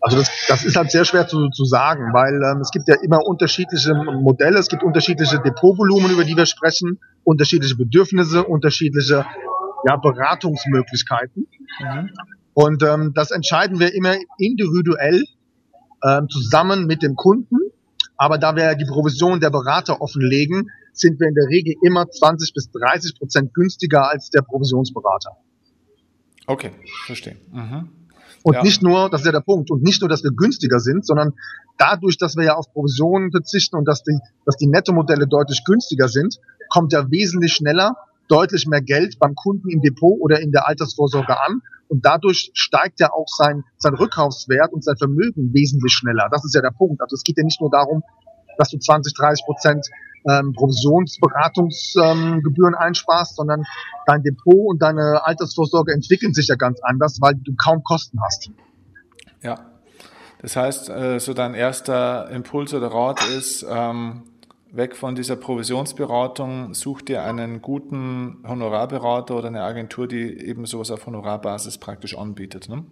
Also 0.00 0.18
das, 0.18 0.30
das 0.48 0.64
ist 0.64 0.76
halt 0.76 0.90
sehr 0.90 1.04
schwer 1.04 1.26
zu, 1.26 1.48
zu 1.48 1.64
sagen, 1.64 2.12
weil 2.12 2.34
ähm, 2.34 2.60
es 2.60 2.70
gibt 2.70 2.88
ja 2.88 2.96
immer 3.02 3.24
unterschiedliche 3.24 3.94
Modelle, 3.94 4.58
es 4.58 4.68
gibt 4.68 4.82
unterschiedliche 4.82 5.40
Depotvolumen, 5.40 6.10
über 6.10 6.24
die 6.24 6.36
wir 6.36 6.46
sprechen, 6.46 6.98
unterschiedliche 7.24 7.76
Bedürfnisse, 7.76 8.44
unterschiedliche 8.44 9.24
ja, 9.86 9.96
Beratungsmöglichkeiten. 9.96 11.46
Mhm. 11.80 12.10
Und 12.54 12.82
ähm, 12.82 13.12
das 13.14 13.30
entscheiden 13.30 13.80
wir 13.80 13.94
immer 13.94 14.14
individuell 14.38 15.24
ähm, 16.04 16.28
zusammen 16.28 16.86
mit 16.86 17.02
dem 17.02 17.16
Kunden. 17.16 17.56
Aber 18.22 18.38
da 18.38 18.54
wir 18.54 18.76
die 18.76 18.84
Provision 18.84 19.40
der 19.40 19.50
Berater 19.50 20.00
offenlegen, 20.00 20.70
sind 20.92 21.18
wir 21.18 21.26
in 21.26 21.34
der 21.34 21.48
Regel 21.48 21.74
immer 21.82 22.08
20 22.08 22.54
bis 22.54 22.70
30 22.70 23.18
Prozent 23.18 23.52
günstiger 23.52 24.08
als 24.08 24.30
der 24.30 24.42
Provisionsberater. 24.42 25.32
Okay, 26.46 26.70
verstehe. 27.04 27.34
Mhm. 27.50 27.88
Und 28.44 28.54
ja. 28.54 28.62
nicht 28.62 28.80
nur, 28.80 29.10
das 29.10 29.22
ist 29.22 29.26
ja 29.26 29.32
der 29.32 29.40
Punkt, 29.40 29.72
und 29.72 29.82
nicht 29.82 30.00
nur, 30.02 30.08
dass 30.08 30.22
wir 30.22 30.30
günstiger 30.30 30.78
sind, 30.78 31.04
sondern 31.04 31.32
dadurch, 31.78 32.16
dass 32.16 32.36
wir 32.36 32.44
ja 32.44 32.54
auf 32.54 32.72
Provisionen 32.72 33.32
verzichten 33.32 33.74
und 33.74 33.86
dass 33.86 34.04
die, 34.04 34.16
dass 34.46 34.56
die 34.56 34.68
Nettomodelle 34.68 35.26
deutlich 35.26 35.64
günstiger 35.64 36.06
sind, 36.06 36.38
kommt 36.68 36.92
ja 36.92 37.10
wesentlich 37.10 37.54
schneller 37.54 37.96
deutlich 38.28 38.68
mehr 38.68 38.82
Geld 38.82 39.18
beim 39.18 39.34
Kunden 39.34 39.68
im 39.68 39.80
Depot 39.80 40.16
oder 40.20 40.38
in 40.38 40.52
der 40.52 40.68
Altersvorsorge 40.68 41.40
an. 41.40 41.60
Und 41.92 42.04
dadurch 42.06 42.50
steigt 42.54 43.00
ja 43.00 43.12
auch 43.12 43.28
sein, 43.28 43.64
sein 43.76 43.92
Rückkaufswert 43.92 44.72
und 44.72 44.82
sein 44.82 44.96
Vermögen 44.96 45.52
wesentlich 45.52 45.92
schneller. 45.92 46.28
Das 46.30 46.42
ist 46.42 46.54
ja 46.54 46.62
der 46.62 46.70
Punkt. 46.70 47.02
Also 47.02 47.16
es 47.16 47.22
geht 47.22 47.36
ja 47.36 47.44
nicht 47.44 47.60
nur 47.60 47.68
darum, 47.68 48.02
dass 48.56 48.70
du 48.70 48.78
20, 48.78 49.12
30 49.12 49.44
Prozent 49.44 49.86
ähm, 50.26 50.54
Provisionsberatungsgebühren 50.54 52.72
ähm, 52.72 52.80
einsparst, 52.80 53.36
sondern 53.36 53.64
dein 54.06 54.22
Depot 54.22 54.70
und 54.70 54.80
deine 54.80 55.26
Altersvorsorge 55.26 55.92
entwickeln 55.92 56.32
sich 56.32 56.48
ja 56.48 56.54
ganz 56.54 56.80
anders, 56.82 57.18
weil 57.20 57.34
du 57.34 57.54
kaum 57.56 57.84
Kosten 57.84 58.22
hast. 58.22 58.48
Ja, 59.42 59.66
das 60.40 60.56
heißt, 60.56 60.88
äh, 60.88 61.20
so 61.20 61.34
dein 61.34 61.52
erster 61.52 62.30
Impuls 62.30 62.72
oder 62.72 62.86
Rat 62.86 63.20
ist, 63.36 63.66
ähm, 63.68 64.22
weg 64.72 64.96
von 64.96 65.14
dieser 65.14 65.36
Provisionsberatung, 65.36 66.72
such 66.72 67.02
dir 67.02 67.22
einen 67.22 67.60
guten 67.60 68.42
Honorarberater 68.46 69.36
oder 69.36 69.48
eine 69.48 69.62
Agentur, 69.62 70.08
die 70.08 70.38
eben 70.46 70.64
sowas 70.64 70.90
auf 70.90 71.06
Honorarbasis 71.06 71.76
praktisch 71.76 72.16
anbietet. 72.16 72.70
Ne? 72.70 72.84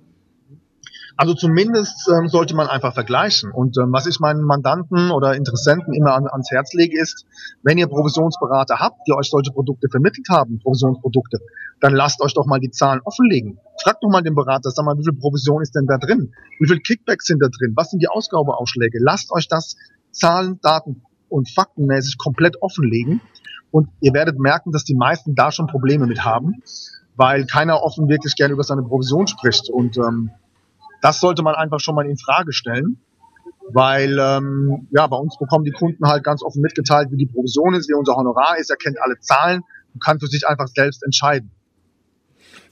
Also 1.16 1.34
zumindest 1.34 2.08
ähm, 2.08 2.28
sollte 2.28 2.54
man 2.54 2.66
einfach 2.66 2.92
vergleichen. 2.92 3.50
Und 3.50 3.78
ähm, 3.78 3.92
was 3.92 4.06
ich 4.06 4.20
meinen 4.20 4.42
Mandanten 4.42 5.10
oder 5.10 5.34
Interessenten 5.34 5.94
immer 5.94 6.14
an, 6.14 6.26
ans 6.26 6.50
Herz 6.50 6.72
lege, 6.74 7.00
ist, 7.00 7.24
wenn 7.62 7.78
ihr 7.78 7.88
Provisionsberater 7.88 8.78
habt, 8.78 9.00
die 9.06 9.12
euch 9.12 9.28
solche 9.30 9.50
Produkte 9.52 9.88
vermittelt 9.90 10.28
haben, 10.28 10.60
Provisionsprodukte, 10.60 11.38
dann 11.80 11.94
lasst 11.94 12.22
euch 12.22 12.34
doch 12.34 12.46
mal 12.46 12.60
die 12.60 12.70
Zahlen 12.70 13.00
offenlegen. 13.04 13.58
Fragt 13.82 14.04
doch 14.04 14.10
mal 14.10 14.22
den 14.22 14.34
Berater, 14.34 14.70
sag 14.70 14.84
mal, 14.84 14.96
wie 14.98 15.04
viel 15.04 15.18
Provision 15.18 15.62
ist 15.62 15.74
denn 15.74 15.86
da 15.86 15.96
drin? 15.96 16.32
Wie 16.58 16.68
viel 16.68 16.80
Kickbacks 16.80 17.26
sind 17.26 17.42
da 17.42 17.48
drin? 17.48 17.72
Was 17.74 17.90
sind 17.90 18.00
die 18.00 18.08
Ausgabeausschläge? 18.08 18.98
Lasst 19.00 19.32
euch 19.32 19.48
das 19.48 19.76
Zahlen, 20.12 20.58
Daten 20.62 21.02
und 21.30 21.50
faktenmäßig 21.50 22.18
komplett 22.18 22.60
offenlegen. 22.62 23.20
Und 23.70 23.88
ihr 24.00 24.12
werdet 24.12 24.38
merken, 24.38 24.72
dass 24.72 24.84
die 24.84 24.94
meisten 24.94 25.34
da 25.34 25.52
schon 25.52 25.66
Probleme 25.66 26.06
mit 26.06 26.24
haben, 26.24 26.62
weil 27.16 27.46
keiner 27.46 27.82
offen 27.82 28.08
wirklich 28.08 28.34
gerne 28.34 28.54
über 28.54 28.64
seine 28.64 28.82
Provision 28.82 29.26
spricht. 29.26 29.70
Und 29.70 29.96
ähm, 29.96 30.30
das 31.02 31.20
sollte 31.20 31.42
man 31.42 31.54
einfach 31.54 31.80
schon 31.80 31.94
mal 31.94 32.06
in 32.06 32.16
Frage 32.16 32.52
stellen, 32.52 33.00
weil 33.72 34.18
ähm, 34.18 34.88
ja 34.90 35.06
bei 35.06 35.16
uns 35.16 35.38
bekommen 35.38 35.64
die 35.64 35.70
Kunden 35.70 36.06
halt 36.06 36.24
ganz 36.24 36.42
offen 36.42 36.60
mitgeteilt, 36.60 37.10
wie 37.10 37.16
die 37.16 37.26
Provision 37.26 37.74
ist, 37.74 37.88
wie 37.88 37.94
unser 37.94 38.16
Honorar 38.16 38.58
ist. 38.58 38.70
Er 38.70 38.76
kennt 38.76 39.00
alle 39.00 39.18
Zahlen 39.20 39.62
und 39.94 40.02
kann 40.02 40.18
für 40.18 40.26
sich 40.26 40.46
einfach 40.46 40.68
selbst 40.68 41.02
entscheiden. 41.04 41.50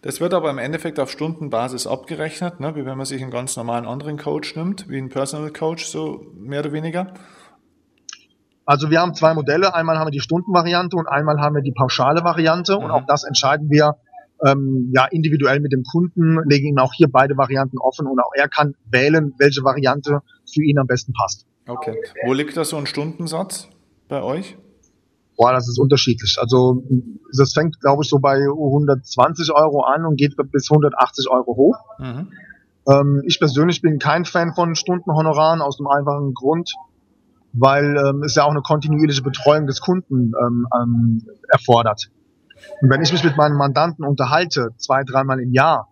Das 0.03 0.21
wird 0.21 0.33
aber 0.33 0.51
im 0.51 0.59
Endeffekt 0.59 1.01
auf 1.01 1.11
Stundenbasis 1.11 1.87
abgerechnet, 1.87 2.61
ne? 2.61 2.77
wie 2.77 2.87
wenn 2.87 2.97
man 2.97 3.07
sich 3.07 3.21
einen 3.21 3.33
ganz 3.33 3.57
normalen 3.57 3.85
anderen 3.85 4.17
Coach 4.17 4.55
nimmt, 4.55 4.89
wie 4.89 4.99
einen 4.99 5.09
Personal 5.09 5.53
Coach, 5.53 5.87
so 5.87 6.27
mehr 6.37 6.61
oder 6.61 6.73
weniger. 6.73 7.15
Also 8.69 8.91
wir 8.91 9.01
haben 9.01 9.15
zwei 9.15 9.33
Modelle. 9.33 9.75
Einmal 9.75 9.99
haben 9.99 10.09
wir 10.09 10.11
die 10.11 10.21
Stundenvariante 10.21 10.95
und 10.95 11.07
einmal 11.07 11.41
haben 11.41 11.55
wir 11.55 11.63
die 11.63 11.73
pauschale 11.73 12.23
Variante. 12.23 12.77
Mhm. 12.77 12.85
Und 12.85 12.91
auch 12.91 13.07
das 13.07 13.25
entscheiden 13.25 13.71
wir 13.71 13.97
ähm, 14.47 14.93
ja 14.95 15.07
individuell 15.07 15.59
mit 15.61 15.73
dem 15.73 15.85
Kunden, 15.85 16.39
legen 16.47 16.67
ihm 16.67 16.77
auch 16.77 16.93
hier 16.93 17.09
beide 17.11 17.39
Varianten 17.39 17.79
offen 17.79 18.07
und 18.07 18.21
auch 18.21 18.33
er 18.35 18.47
kann 18.47 18.75
wählen, 18.85 19.33
welche 19.39 19.65
Variante 19.65 20.21
für 20.53 20.63
ihn 20.63 20.79
am 20.79 20.87
besten 20.87 21.15
passt. 21.15 21.47
Okay. 21.67 21.97
Wo 22.27 22.35
liegt 22.35 22.59
da 22.59 22.65
so 22.65 22.77
ein 22.77 22.85
Stundensatz 22.85 23.71
bei 24.07 24.23
euch? 24.23 24.59
Boah, 25.39 25.53
das 25.53 25.67
ist 25.67 25.79
unterschiedlich. 25.79 26.37
Also 26.39 26.83
das 27.35 27.55
fängt, 27.55 27.81
glaube 27.81 28.03
ich, 28.03 28.11
so 28.11 28.19
bei 28.19 28.37
120 28.37 29.51
Euro 29.51 29.81
an 29.85 30.05
und 30.05 30.17
geht 30.17 30.35
bis 30.53 30.71
180 30.71 31.31
Euro 31.31 31.57
hoch. 31.57 31.79
Mhm. 31.99 32.29
Ähm, 32.87 33.23
ich 33.25 33.39
persönlich 33.39 33.81
bin 33.81 33.99
kein 33.99 34.27
Fan 34.27 34.53
von 34.53 34.75
Stundenhonoraren 34.75 35.63
aus 35.63 35.79
dem 35.79 35.87
einfachen 35.87 36.35
Grund, 36.35 36.75
weil 37.53 37.97
ähm, 37.97 38.23
es 38.23 38.35
ja 38.35 38.45
auch 38.45 38.51
eine 38.51 38.63
kontinuierliche 38.63 39.23
Betreuung 39.23 39.67
des 39.67 39.81
Kunden 39.81 40.33
ähm, 40.41 40.67
ähm, 40.81 41.27
erfordert. 41.49 42.11
Und 42.81 42.91
wenn 42.91 43.03
ich 43.03 43.13
mich 43.13 43.25
mit 43.25 43.37
meinen 43.37 43.57
Mandanten 43.57 44.05
unterhalte, 44.05 44.71
zwei, 44.77 45.05
dreimal 45.05 45.41
im 45.41 45.53
Jahr, 45.53 45.89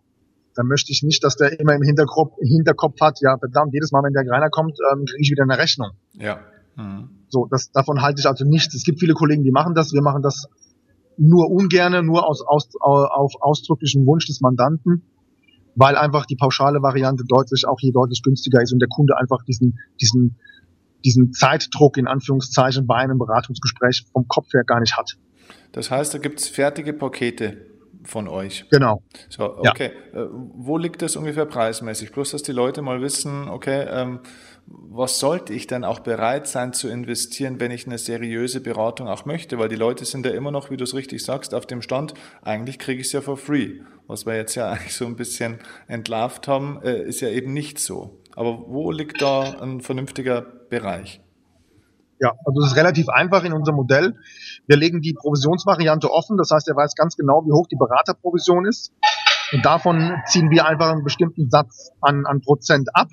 dann 0.55 0.67
möchte 0.67 0.91
ich 0.91 1.03
nicht, 1.03 1.23
dass 1.23 1.37
der 1.37 1.59
immer 1.61 1.75
im 1.75 1.83
Hinterkopf, 1.83 2.35
Hinterkopf 2.41 3.01
hat, 3.01 3.19
ja 3.21 3.37
verdammt, 3.39 3.75
jedes 3.75 3.93
Mal, 3.93 4.03
wenn 4.03 4.13
der 4.13 4.25
Greiner 4.25 4.51
kommt, 4.51 4.79
ähm, 4.93 5.05
kriege 5.05 5.23
ich 5.23 5.31
wieder 5.31 5.43
eine 5.43 5.59
Rechnung. 5.59 5.91
Ja. 6.15 6.39
Mhm. 6.77 7.11
So, 7.29 7.47
das, 7.51 7.71
davon 7.73 8.03
halte 8.03 8.21
ich 8.21 8.27
also 8.27 8.45
nichts. 8.45 8.75
Es 8.75 8.85
gibt 8.85 9.01
viele 9.01 9.15
Kollegen, 9.15 9.45
die 9.45 9.51
machen 9.51 9.75
das. 9.75 9.93
Wir 9.93 10.03
machen 10.03 10.23
das 10.23 10.47
nur 11.19 11.51
ungerne, 11.51 12.03
nur 12.03 12.27
aus, 12.27 12.43
aus, 12.43 12.69
auf 12.81 13.33
ausdrücklichen 13.41 14.07
Wunsch 14.07 14.27
des 14.27 14.41
Mandanten, 14.41 15.03
weil 15.75 15.97
einfach 15.97 16.27
die 16.27 16.37
pauschale 16.37 16.83
Variante 16.83 17.25
deutlich 17.27 17.67
auch 17.67 17.79
hier 17.81 17.93
deutlich 17.93 18.23
günstiger 18.23 18.63
ist 18.63 18.73
und 18.73 18.81
der 18.81 18.89
Kunde 18.89 19.17
einfach 19.17 19.43
diesen, 19.45 19.79
diesen, 20.01 20.37
diesen 21.05 21.33
Zeitdruck 21.33 21.97
in 21.97 22.07
Anführungszeichen 22.07 22.87
bei 22.87 22.97
einem 22.97 23.19
Beratungsgespräch 23.19 24.07
vom 24.13 24.27
Kopf 24.29 24.53
her 24.53 24.65
gar 24.65 24.81
nicht 24.81 24.97
hat. 24.97 25.17
Das 25.73 25.91
heißt, 25.91 26.15
da 26.15 26.19
gibt's 26.19 26.49
fertige 26.49 26.93
Pakete 26.93 27.67
von 28.07 28.29
euch. 28.29 28.65
Genau. 28.71 29.03
So, 29.29 29.59
okay. 29.59 29.91
Ja. 30.13 30.23
Äh, 30.23 30.29
wo 30.31 30.79
liegt 30.79 31.03
das 31.03 31.17
ungefähr 31.17 31.47
preismäßig? 31.47 32.13
Bloß, 32.13 32.31
dass 32.31 32.43
die 32.43 32.53
Leute 32.53 32.83
mal 32.83 33.01
wissen, 33.03 33.49
okay, 33.49 33.87
ähm, 33.91 34.21
was 34.67 35.21
sollte 35.21 35.53
ich 35.53 35.67
denn 35.67 35.85
auch 35.85 36.01
bereit 36.01 36.47
sein 36.49 36.73
zu 36.73 36.89
investieren, 36.89 37.61
wenn 37.61 37.71
ich 37.71 37.87
eine 37.87 37.99
seriöse 37.99 38.61
Beratung 38.61 39.07
auch 39.09 39.25
möchte? 39.25 39.59
Weil 39.59 39.69
die 39.69 39.77
Leute 39.77 40.05
sind 40.05 40.27
ja 40.27 40.33
immer 40.33 40.51
noch, 40.51 40.71
wie 40.71 40.77
du 40.77 40.85
es 40.85 40.95
richtig 40.95 41.25
sagst, 41.25 41.55
auf 41.55 41.67
dem 41.67 41.83
Stand, 41.83 42.15
eigentlich 42.43 42.79
kriege 42.79 43.01
ich 43.01 43.09
es 43.09 43.13
ja 43.13 43.21
for 43.21 43.37
free. 43.37 43.81
Was 44.07 44.27
wir 44.27 44.37
jetzt 44.37 44.55
ja 44.55 44.71
eigentlich 44.71 44.95
so 44.95 45.07
ein 45.07 45.17
bisschen 45.17 45.59
entlarvt 45.87 46.49
haben, 46.49 46.81
äh, 46.83 47.03
ist 47.03 47.21
ja 47.21 47.29
eben 47.29 47.53
nicht 47.53 47.79
so. 47.79 48.21
Aber 48.35 48.65
wo 48.67 48.91
liegt 48.91 49.23
da 49.23 49.61
ein 49.61 49.81
vernünftiger 49.81 50.56
Bereich? 50.69 51.21
Ja, 52.19 52.33
also 52.45 52.63
es 52.63 52.71
ist 52.71 52.77
relativ 52.77 53.09
einfach 53.09 53.45
in 53.45 53.53
unserem 53.53 53.77
Modell. 53.77 54.15
Wir 54.67 54.77
legen 54.77 55.03
die 55.03 55.13
Provisionsvariante 55.13 56.11
offen, 56.11 56.39
das 56.39 56.51
heißt, 56.51 56.67
er 56.69 56.77
weiß 56.77 56.95
ganz 56.95 57.17
genau, 57.17 57.45
wie 57.45 57.53
hoch 57.53 57.67
die 57.69 57.77
Beraterprovision 57.77 58.67
ist. 58.67 58.93
Und 59.53 59.65
davon 59.65 60.15
ziehen 60.27 60.51
wir 60.51 60.67
einfach 60.67 60.91
einen 60.91 61.05
bestimmten 61.05 61.51
Satz 61.51 61.91
an, 62.01 62.25
an 62.27 62.41
Prozent 62.41 62.89
ab. 62.95 63.09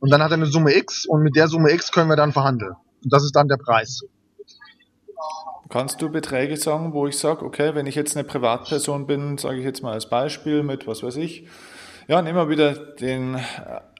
Und 0.00 0.10
dann 0.10 0.22
hat 0.22 0.30
er 0.30 0.38
eine 0.38 0.46
Summe 0.46 0.74
X 0.74 1.06
und 1.06 1.22
mit 1.22 1.36
der 1.36 1.48
Summe 1.48 1.70
X 1.72 1.92
können 1.92 2.08
wir 2.08 2.16
dann 2.16 2.32
verhandeln. 2.32 2.72
Und 3.04 3.12
das 3.12 3.22
ist 3.22 3.36
dann 3.36 3.48
der 3.48 3.58
Preis. 3.58 4.02
Kannst 5.68 6.02
du 6.02 6.10
Beträge 6.10 6.56
sagen, 6.56 6.94
wo 6.94 7.06
ich 7.06 7.16
sage, 7.18 7.44
okay, 7.44 7.74
wenn 7.74 7.86
ich 7.86 7.94
jetzt 7.94 8.16
eine 8.16 8.24
Privatperson 8.24 9.06
bin, 9.06 9.38
sage 9.38 9.58
ich 9.58 9.64
jetzt 9.64 9.82
mal 9.82 9.92
als 9.92 10.08
Beispiel 10.08 10.62
mit, 10.64 10.86
was 10.86 11.02
weiß 11.02 11.16
ich, 11.16 11.46
ja, 12.08 12.22
nehmen 12.22 12.36
wir 12.36 12.48
wieder 12.48 12.74
den, 12.74 13.38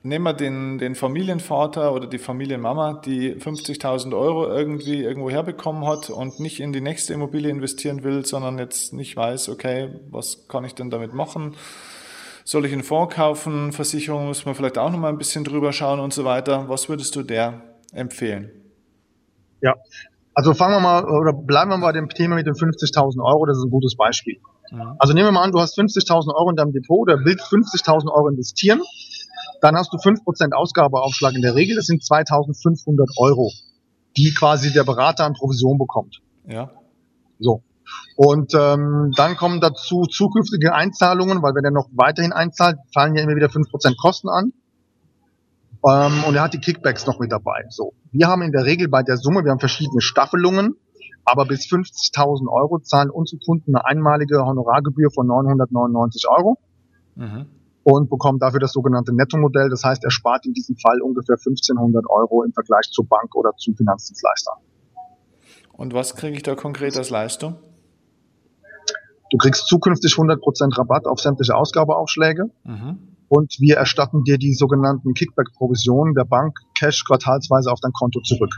nehmen 0.02 0.24
wir 0.24 0.32
den, 0.32 0.78
den 0.78 0.94
Familienvater 0.94 1.92
oder 1.92 2.06
die 2.06 2.18
Familienmama, 2.18 3.00
die 3.04 3.34
50.000 3.34 4.16
Euro 4.16 4.46
irgendwie 4.46 5.02
irgendwo 5.02 5.30
herbekommen 5.30 5.86
hat 5.86 6.10
und 6.10 6.40
nicht 6.40 6.60
in 6.60 6.72
die 6.72 6.80
nächste 6.80 7.12
Immobilie 7.12 7.50
investieren 7.50 8.02
will, 8.02 8.24
sondern 8.24 8.58
jetzt 8.58 8.92
nicht 8.92 9.16
weiß, 9.16 9.50
okay, 9.50 9.90
was 10.10 10.48
kann 10.48 10.64
ich 10.64 10.74
denn 10.74 10.90
damit 10.90 11.12
machen? 11.12 11.54
Soll 12.44 12.64
ich 12.64 12.72
einen 12.72 12.82
Fonds 12.82 13.14
kaufen? 13.14 13.72
Versicherung 13.72 14.26
muss 14.26 14.46
man 14.46 14.54
vielleicht 14.54 14.78
auch 14.78 14.90
noch 14.90 14.98
mal 14.98 15.10
ein 15.10 15.18
bisschen 15.18 15.44
drüber 15.44 15.72
schauen 15.72 16.00
und 16.00 16.14
so 16.14 16.24
weiter. 16.24 16.68
Was 16.68 16.88
würdest 16.88 17.14
du 17.14 17.22
der 17.22 17.62
empfehlen? 17.92 18.50
Ja, 19.60 19.74
also 20.34 20.54
fangen 20.54 20.74
wir 20.74 20.80
mal 20.80 21.04
oder 21.04 21.34
bleiben 21.34 21.70
wir 21.70 21.76
mal 21.76 21.88
bei 21.88 21.92
dem 21.92 22.08
Thema 22.08 22.36
mit 22.36 22.46
den 22.46 22.54
50.000 22.54 23.22
Euro. 23.22 23.44
Das 23.44 23.58
ist 23.58 23.64
ein 23.64 23.70
gutes 23.70 23.94
Beispiel. 23.94 24.38
Mhm. 24.70 24.94
Also 24.98 25.12
nehmen 25.12 25.28
wir 25.28 25.32
mal 25.32 25.42
an, 25.42 25.52
du 25.52 25.60
hast 25.60 25.78
50.000 25.78 26.34
Euro 26.34 26.50
in 26.50 26.56
deinem 26.56 26.72
Depot 26.72 27.00
oder 27.00 27.18
willst 27.24 27.52
50.000 27.52 28.10
Euro 28.10 28.28
investieren. 28.28 28.80
Dann 29.60 29.76
hast 29.76 29.92
du 29.92 29.98
5% 29.98 30.52
Ausgabeaufschlag 30.52 31.34
in 31.34 31.42
der 31.42 31.54
Regel. 31.54 31.76
Das 31.76 31.86
sind 31.86 32.02
2.500 32.02 33.18
Euro, 33.18 33.52
die 34.16 34.32
quasi 34.32 34.72
der 34.72 34.84
Berater 34.84 35.24
an 35.24 35.34
Provision 35.34 35.78
bekommt. 35.78 36.20
Ja. 36.46 36.70
So. 37.38 37.62
Und 38.16 38.54
ähm, 38.54 39.12
dann 39.16 39.36
kommen 39.36 39.60
dazu 39.60 40.04
zukünftige 40.04 40.74
Einzahlungen, 40.74 41.42
weil 41.42 41.54
wenn 41.54 41.64
er 41.64 41.70
noch 41.70 41.88
weiterhin 41.92 42.32
einzahlt, 42.32 42.78
fallen 42.92 43.16
ja 43.16 43.22
immer 43.22 43.34
wieder 43.34 43.48
5% 43.48 43.96
Kosten 43.96 44.28
an. 44.28 44.52
Ähm, 45.86 46.24
und 46.24 46.34
er 46.34 46.42
hat 46.42 46.54
die 46.54 46.60
Kickbacks 46.60 47.06
noch 47.06 47.18
mit 47.18 47.32
dabei. 47.32 47.64
So, 47.70 47.94
wir 48.12 48.28
haben 48.28 48.42
in 48.42 48.52
der 48.52 48.64
Regel 48.64 48.88
bei 48.88 49.02
der 49.02 49.16
Summe, 49.16 49.44
wir 49.44 49.50
haben 49.50 49.60
verschiedene 49.60 50.00
Staffelungen, 50.00 50.76
aber 51.24 51.46
bis 51.46 51.66
50.000 51.66 52.48
Euro 52.50 52.78
zahlen 52.80 53.10
unsere 53.10 53.40
Kunden 53.40 53.74
eine 53.74 53.84
einmalige 53.84 54.44
Honorargebühr 54.44 55.10
von 55.10 55.26
999 55.26 56.28
Euro 56.28 56.58
mhm. 57.16 57.46
Und 57.82 58.10
bekommen 58.10 58.38
dafür 58.38 58.60
das 58.60 58.72
sogenannte 58.72 59.14
Nettomodell. 59.14 59.68
Das 59.70 59.84
heißt, 59.84 60.04
er 60.04 60.10
spart 60.10 60.46
in 60.46 60.52
diesem 60.52 60.76
Fall 60.76 61.00
ungefähr 61.00 61.36
1.500 61.36 62.08
Euro 62.08 62.42
im 62.42 62.52
Vergleich 62.52 62.90
zur 62.90 63.06
Bank 63.06 63.34
oder 63.34 63.52
zum 63.56 63.74
Finanzdienstleister. 63.74 64.52
Und 65.72 65.94
was 65.94 66.14
kriege 66.14 66.36
ich 66.36 66.42
da 66.42 66.54
konkret 66.54 66.96
als 66.96 67.10
Leistung? 67.10 67.56
Du 69.30 69.38
kriegst 69.38 69.66
zukünftig 69.68 70.12
100% 70.12 70.76
Rabatt 70.76 71.06
auf 71.06 71.20
sämtliche 71.20 71.54
Ausgabeaufschläge. 71.54 72.50
Mhm. 72.64 72.98
Und 73.28 73.60
wir 73.60 73.76
erstatten 73.76 74.24
dir 74.24 74.38
die 74.38 74.52
sogenannten 74.54 75.14
Kickback-Provisionen 75.14 76.14
der 76.14 76.24
Bank 76.24 76.58
Cash 76.76 77.04
quartalsweise 77.04 77.70
auf 77.70 77.78
dein 77.80 77.92
Konto 77.92 78.20
zurück. 78.20 78.50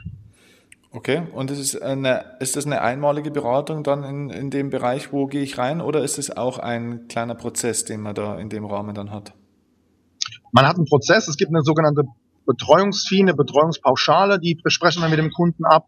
Okay, 0.94 1.22
und 1.32 1.50
ist, 1.50 1.58
es 1.58 1.80
eine, 1.80 2.36
ist 2.40 2.54
das 2.54 2.66
eine 2.66 2.82
einmalige 2.82 3.30
Beratung 3.30 3.82
dann 3.82 4.04
in, 4.04 4.28
in 4.28 4.50
dem 4.50 4.68
Bereich, 4.68 5.10
wo 5.10 5.26
gehe 5.26 5.42
ich 5.42 5.56
rein, 5.56 5.80
oder 5.80 6.04
ist 6.04 6.18
es 6.18 6.36
auch 6.36 6.58
ein 6.58 7.08
kleiner 7.08 7.34
Prozess, 7.34 7.86
den 7.86 8.02
man 8.02 8.14
da 8.14 8.38
in 8.38 8.50
dem 8.50 8.66
Rahmen 8.66 8.94
dann 8.94 9.10
hat? 9.10 9.32
Man 10.52 10.66
hat 10.66 10.76
einen 10.76 10.84
Prozess, 10.84 11.28
es 11.28 11.38
gibt 11.38 11.50
eine 11.50 11.62
sogenannte 11.62 12.04
Betreuungsfee, 12.44 13.20
eine 13.20 13.32
Betreuungspauschale, 13.32 14.38
die 14.38 14.54
besprechen 14.54 15.00
wir 15.02 15.08
mit 15.08 15.18
dem 15.18 15.30
Kunden 15.30 15.64
ab. 15.64 15.86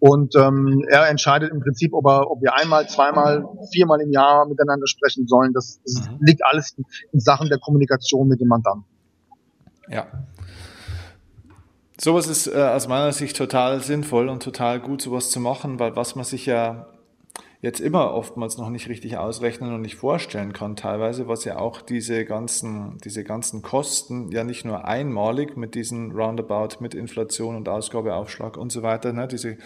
Und 0.00 0.34
ähm, 0.34 0.84
er 0.88 1.08
entscheidet 1.08 1.52
im 1.52 1.60
Prinzip, 1.60 1.92
ob, 1.94 2.04
er, 2.06 2.28
ob 2.28 2.42
wir 2.42 2.56
einmal, 2.56 2.88
zweimal, 2.88 3.44
viermal 3.72 4.00
im 4.00 4.10
Jahr 4.10 4.48
miteinander 4.48 4.88
sprechen 4.88 5.28
sollen. 5.28 5.52
Das, 5.52 5.80
das 5.84 6.08
mhm. 6.08 6.18
liegt 6.18 6.44
alles 6.44 6.76
in 7.12 7.20
Sachen 7.20 7.48
der 7.48 7.60
Kommunikation 7.60 8.26
mit 8.26 8.40
dem 8.40 8.48
Mandanten. 8.48 8.84
Ja. 9.88 10.06
Sowas 12.04 12.26
ist 12.26 12.48
äh, 12.48 12.58
aus 12.58 12.88
meiner 12.88 13.12
Sicht 13.12 13.36
total 13.36 13.80
sinnvoll 13.80 14.28
und 14.28 14.42
total 14.42 14.80
gut, 14.80 15.02
sowas 15.02 15.30
zu 15.30 15.38
machen, 15.38 15.78
weil 15.78 15.94
was 15.94 16.16
man 16.16 16.24
sich 16.24 16.46
ja 16.46 16.88
jetzt 17.60 17.78
immer 17.78 18.12
oftmals 18.12 18.58
noch 18.58 18.70
nicht 18.70 18.88
richtig 18.88 19.18
ausrechnen 19.18 19.72
und 19.72 19.82
nicht 19.82 19.94
vorstellen 19.94 20.52
kann, 20.52 20.74
teilweise, 20.74 21.28
was 21.28 21.44
ja 21.44 21.58
auch 21.58 21.80
diese 21.80 22.24
ganzen, 22.24 22.98
diese 23.04 23.22
ganzen 23.22 23.62
Kosten 23.62 24.32
ja 24.32 24.42
nicht 24.42 24.64
nur 24.64 24.84
einmalig 24.84 25.56
mit 25.56 25.76
diesen 25.76 26.10
Roundabout, 26.10 26.80
mit 26.80 26.94
Inflation 26.94 27.54
und 27.54 27.68
Ausgabeaufschlag 27.68 28.56
und 28.56 28.72
so 28.72 28.82
weiter, 28.82 29.12
ne, 29.12 29.28
diese 29.28 29.56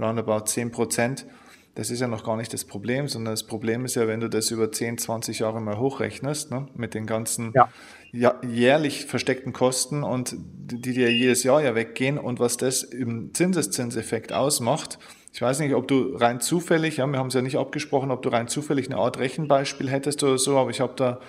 roundabout 0.00 0.46
10 0.46 0.70
Prozent. 0.70 1.26
Das 1.74 1.90
ist 1.90 2.00
ja 2.00 2.08
noch 2.08 2.24
gar 2.24 2.38
nicht 2.38 2.54
das 2.54 2.64
Problem, 2.64 3.06
sondern 3.06 3.34
das 3.34 3.44
Problem 3.44 3.84
ist 3.84 3.96
ja, 3.96 4.06
wenn 4.06 4.20
du 4.20 4.28
das 4.28 4.50
über 4.50 4.72
10, 4.72 4.96
20 4.96 5.40
Jahre 5.40 5.60
mal 5.60 5.78
hochrechnest, 5.78 6.50
ne, 6.50 6.68
mit 6.74 6.94
den 6.94 7.04
ganzen 7.04 7.52
ja. 7.54 7.68
Jährlich 8.12 9.06
versteckten 9.06 9.52
Kosten 9.52 10.02
und 10.02 10.36
die 10.36 10.92
dir 10.92 11.10
jedes 11.10 11.42
Jahr 11.44 11.62
ja 11.62 11.74
weggehen 11.74 12.18
und 12.18 12.40
was 12.40 12.58
das 12.58 12.82
im 12.82 13.32
Zinseszinseffekt 13.32 14.32
ausmacht. 14.32 14.98
Ich 15.32 15.40
weiß 15.40 15.60
nicht, 15.60 15.74
ob 15.74 15.88
du 15.88 16.14
rein 16.16 16.40
zufällig, 16.40 16.98
ja, 16.98 17.06
wir 17.06 17.18
haben 17.18 17.28
es 17.28 17.34
ja 17.34 17.40
nicht 17.40 17.56
abgesprochen, 17.56 18.10
ob 18.10 18.20
du 18.20 18.28
rein 18.28 18.48
zufällig 18.48 18.86
eine 18.86 18.98
Art 18.98 19.18
Rechenbeispiel 19.18 19.88
hättest 19.88 20.22
oder 20.22 20.36
so, 20.36 20.58
aber 20.58 20.70
ich 20.70 20.82
habe 20.82 20.92
da 20.94 21.20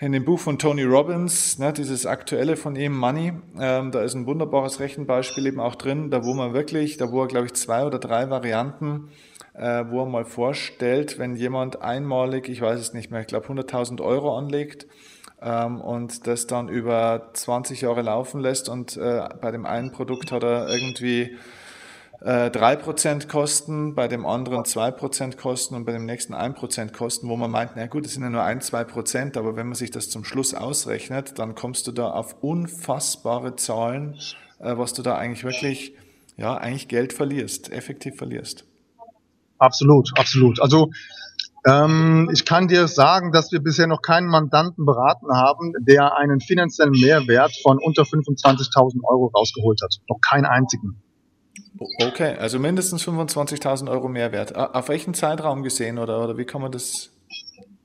in 0.00 0.12
dem 0.12 0.24
Buch 0.24 0.40
von 0.40 0.58
Tony 0.58 0.84
Robbins, 0.84 1.58
ne, 1.58 1.72
dieses 1.74 2.06
aktuelle 2.06 2.56
von 2.56 2.74
ihm, 2.74 2.96
Money, 2.96 3.32
ähm, 3.60 3.90
da 3.90 4.00
ist 4.02 4.14
ein 4.14 4.26
wunderbares 4.26 4.80
Rechenbeispiel 4.80 5.46
eben 5.46 5.60
auch 5.60 5.74
drin, 5.74 6.10
da 6.10 6.24
wo 6.24 6.32
man 6.32 6.54
wirklich, 6.54 6.96
da 6.96 7.10
wo 7.10 7.22
er, 7.22 7.28
glaube 7.28 7.46
ich, 7.46 7.54
zwei 7.54 7.84
oder 7.84 7.98
drei 7.98 8.30
Varianten, 8.30 9.10
äh, 9.52 9.84
wo 9.90 10.02
er 10.02 10.06
mal 10.06 10.24
vorstellt, 10.24 11.18
wenn 11.18 11.36
jemand 11.36 11.82
einmalig, 11.82 12.48
ich 12.48 12.62
weiß 12.62 12.80
es 12.80 12.94
nicht 12.94 13.10
mehr, 13.10 13.20
ich 13.20 13.26
glaube 13.26 13.48
100.000 13.48 14.00
Euro 14.00 14.38
anlegt 14.38 14.86
ähm, 15.42 15.80
und 15.80 16.26
das 16.26 16.46
dann 16.46 16.68
über 16.68 17.30
20 17.32 17.82
Jahre 17.82 18.02
laufen 18.02 18.40
lässt 18.40 18.68
und 18.68 18.96
äh, 18.96 19.28
bei 19.40 19.50
dem 19.50 19.66
einen 19.66 19.92
Produkt 19.92 20.32
hat 20.32 20.42
er 20.42 20.68
irgendwie 20.68 21.36
äh, 22.20 22.50
drei 22.50 22.74
Prozent 22.74 23.28
Kosten, 23.28 23.94
bei 23.94 24.08
dem 24.08 24.26
anderen 24.26 24.64
zwei 24.64 24.90
Prozent 24.90 25.36
Kosten 25.36 25.76
und 25.76 25.84
bei 25.84 25.92
dem 25.92 26.04
nächsten 26.04 26.34
ein 26.34 26.54
Prozent 26.54 26.92
Kosten, 26.92 27.28
wo 27.28 27.36
man 27.36 27.50
meint, 27.50 27.72
na 27.76 27.86
gut, 27.86 28.04
das 28.04 28.14
sind 28.14 28.24
ja 28.24 28.30
nur 28.30 28.42
ein, 28.42 28.60
zwei 28.60 28.82
Prozent, 28.82 29.36
aber 29.36 29.54
wenn 29.54 29.66
man 29.66 29.76
sich 29.76 29.92
das 29.92 30.10
zum 30.10 30.24
Schluss 30.24 30.52
ausrechnet, 30.54 31.38
dann 31.38 31.54
kommst 31.54 31.86
du 31.86 31.92
da 31.92 32.10
auf 32.10 32.42
unfassbare 32.42 33.54
Zahlen, 33.54 34.16
äh, 34.58 34.76
was 34.76 34.94
du 34.94 35.02
da 35.02 35.16
eigentlich 35.16 35.44
wirklich, 35.44 35.94
ja, 36.36 36.56
eigentlich 36.56 36.88
Geld 36.88 37.12
verlierst, 37.12 37.70
effektiv 37.70 38.16
verlierst. 38.16 38.64
Absolut, 39.58 40.10
absolut. 40.16 40.60
Also 40.60 40.90
ähm, 41.68 42.30
ich 42.32 42.44
kann 42.44 42.68
dir 42.68 42.88
sagen, 42.88 43.32
dass 43.32 43.52
wir 43.52 43.60
bisher 43.60 43.86
noch 43.86 44.00
keinen 44.00 44.28
Mandanten 44.28 44.86
beraten 44.86 45.30
haben, 45.32 45.72
der 45.80 46.16
einen 46.16 46.40
finanziellen 46.40 46.92
Mehrwert 46.92 47.52
von 47.62 47.78
unter 47.78 48.02
25.000 48.02 49.04
Euro 49.04 49.26
rausgeholt 49.26 49.80
hat. 49.82 49.94
Noch 50.08 50.20
keinen 50.20 50.46
einzigen. 50.46 51.02
Okay, 52.02 52.36
also 52.36 52.58
mindestens 52.58 53.06
25.000 53.06 53.90
Euro 53.90 54.08
Mehrwert. 54.08 54.56
Auf 54.56 54.88
welchen 54.88 55.14
Zeitraum 55.14 55.62
gesehen 55.62 55.98
oder, 55.98 56.24
oder 56.24 56.36
wie 56.38 56.44
kann 56.44 56.60
man 56.60 56.72
das? 56.72 57.10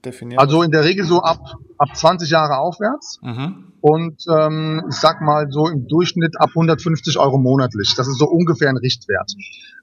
Definieren? 0.05 0.39
Also 0.39 0.63
in 0.63 0.71
der 0.71 0.83
Regel 0.83 1.05
so 1.05 1.21
ab, 1.21 1.57
ab 1.77 1.95
20 1.95 2.29
Jahre 2.29 2.57
aufwärts. 2.57 3.19
Mhm. 3.21 3.73
Und 3.81 4.23
ähm, 4.29 4.83
ich 4.89 4.95
sag 4.95 5.21
mal 5.21 5.47
so 5.49 5.67
im 5.67 5.87
Durchschnitt 5.87 6.39
ab 6.39 6.49
150 6.49 7.17
Euro 7.19 7.37
monatlich. 7.37 7.95
Das 7.95 8.07
ist 8.07 8.17
so 8.17 8.25
ungefähr 8.25 8.69
ein 8.69 8.77
Richtwert. 8.77 9.33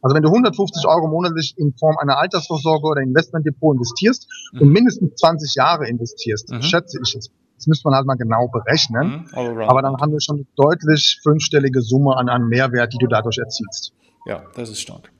Also 0.00 0.14
wenn 0.14 0.22
du 0.22 0.28
150 0.28 0.86
Euro 0.86 1.08
monatlich 1.08 1.54
in 1.58 1.74
Form 1.74 1.96
einer 1.98 2.18
Altersvorsorge 2.18 2.86
oder 2.86 3.02
Investmentdepot 3.02 3.76
investierst 3.76 4.26
mhm. 4.52 4.60
und 4.60 4.68
mindestens 4.70 5.14
20 5.16 5.54
Jahre 5.54 5.88
investierst, 5.88 6.50
mhm. 6.50 6.62
schätze 6.62 6.98
ich 7.04 7.14
jetzt 7.14 7.30
das 7.60 7.66
müsste 7.66 7.88
man 7.88 7.94
halt 7.94 8.06
mal 8.06 8.14
genau 8.14 8.48
berechnen. 8.48 9.26
Mhm, 9.34 9.60
Aber 9.68 9.82
dann 9.82 9.94
haben 10.00 10.12
wir 10.12 10.20
schon 10.22 10.36
eine 10.36 10.46
deutlich 10.56 11.20
fünfstellige 11.22 11.82
Summe 11.82 12.16
an, 12.16 12.30
an 12.30 12.48
Mehrwert, 12.48 12.94
die 12.94 12.96
du 12.96 13.06
dadurch 13.06 13.36
erzielst. 13.36 13.92
Ja, 14.24 14.44
das 14.54 14.70
ist 14.70 14.80
stark. 14.80 15.12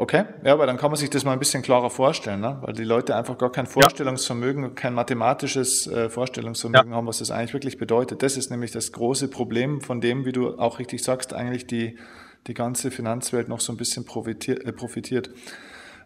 Okay, 0.00 0.24
ja, 0.44 0.54
aber 0.54 0.64
dann 0.64 0.78
kann 0.78 0.90
man 0.90 0.96
sich 0.96 1.10
das 1.10 1.26
mal 1.26 1.34
ein 1.34 1.38
bisschen 1.38 1.60
klarer 1.60 1.90
vorstellen, 1.90 2.40
ne? 2.40 2.56
weil 2.62 2.72
die 2.72 2.84
Leute 2.84 3.14
einfach 3.14 3.36
gar 3.36 3.52
kein 3.52 3.66
Vorstellungsvermögen, 3.66 4.74
kein 4.74 4.94
mathematisches 4.94 5.86
äh, 5.88 6.08
Vorstellungsvermögen 6.08 6.92
ja. 6.92 6.96
haben, 6.96 7.06
was 7.06 7.18
das 7.18 7.30
eigentlich 7.30 7.52
wirklich 7.52 7.76
bedeutet. 7.76 8.22
Das 8.22 8.38
ist 8.38 8.50
nämlich 8.50 8.70
das 8.70 8.92
große 8.92 9.28
Problem, 9.28 9.82
von 9.82 10.00
dem, 10.00 10.24
wie 10.24 10.32
du 10.32 10.58
auch 10.58 10.78
richtig 10.78 11.04
sagst, 11.04 11.34
eigentlich 11.34 11.66
die, 11.66 11.98
die 12.46 12.54
ganze 12.54 12.90
Finanzwelt 12.90 13.50
noch 13.50 13.60
so 13.60 13.74
ein 13.74 13.76
bisschen 13.76 14.06
profitiert. 14.06 14.64
Äh, 14.64 14.72
profitiert. 14.72 15.28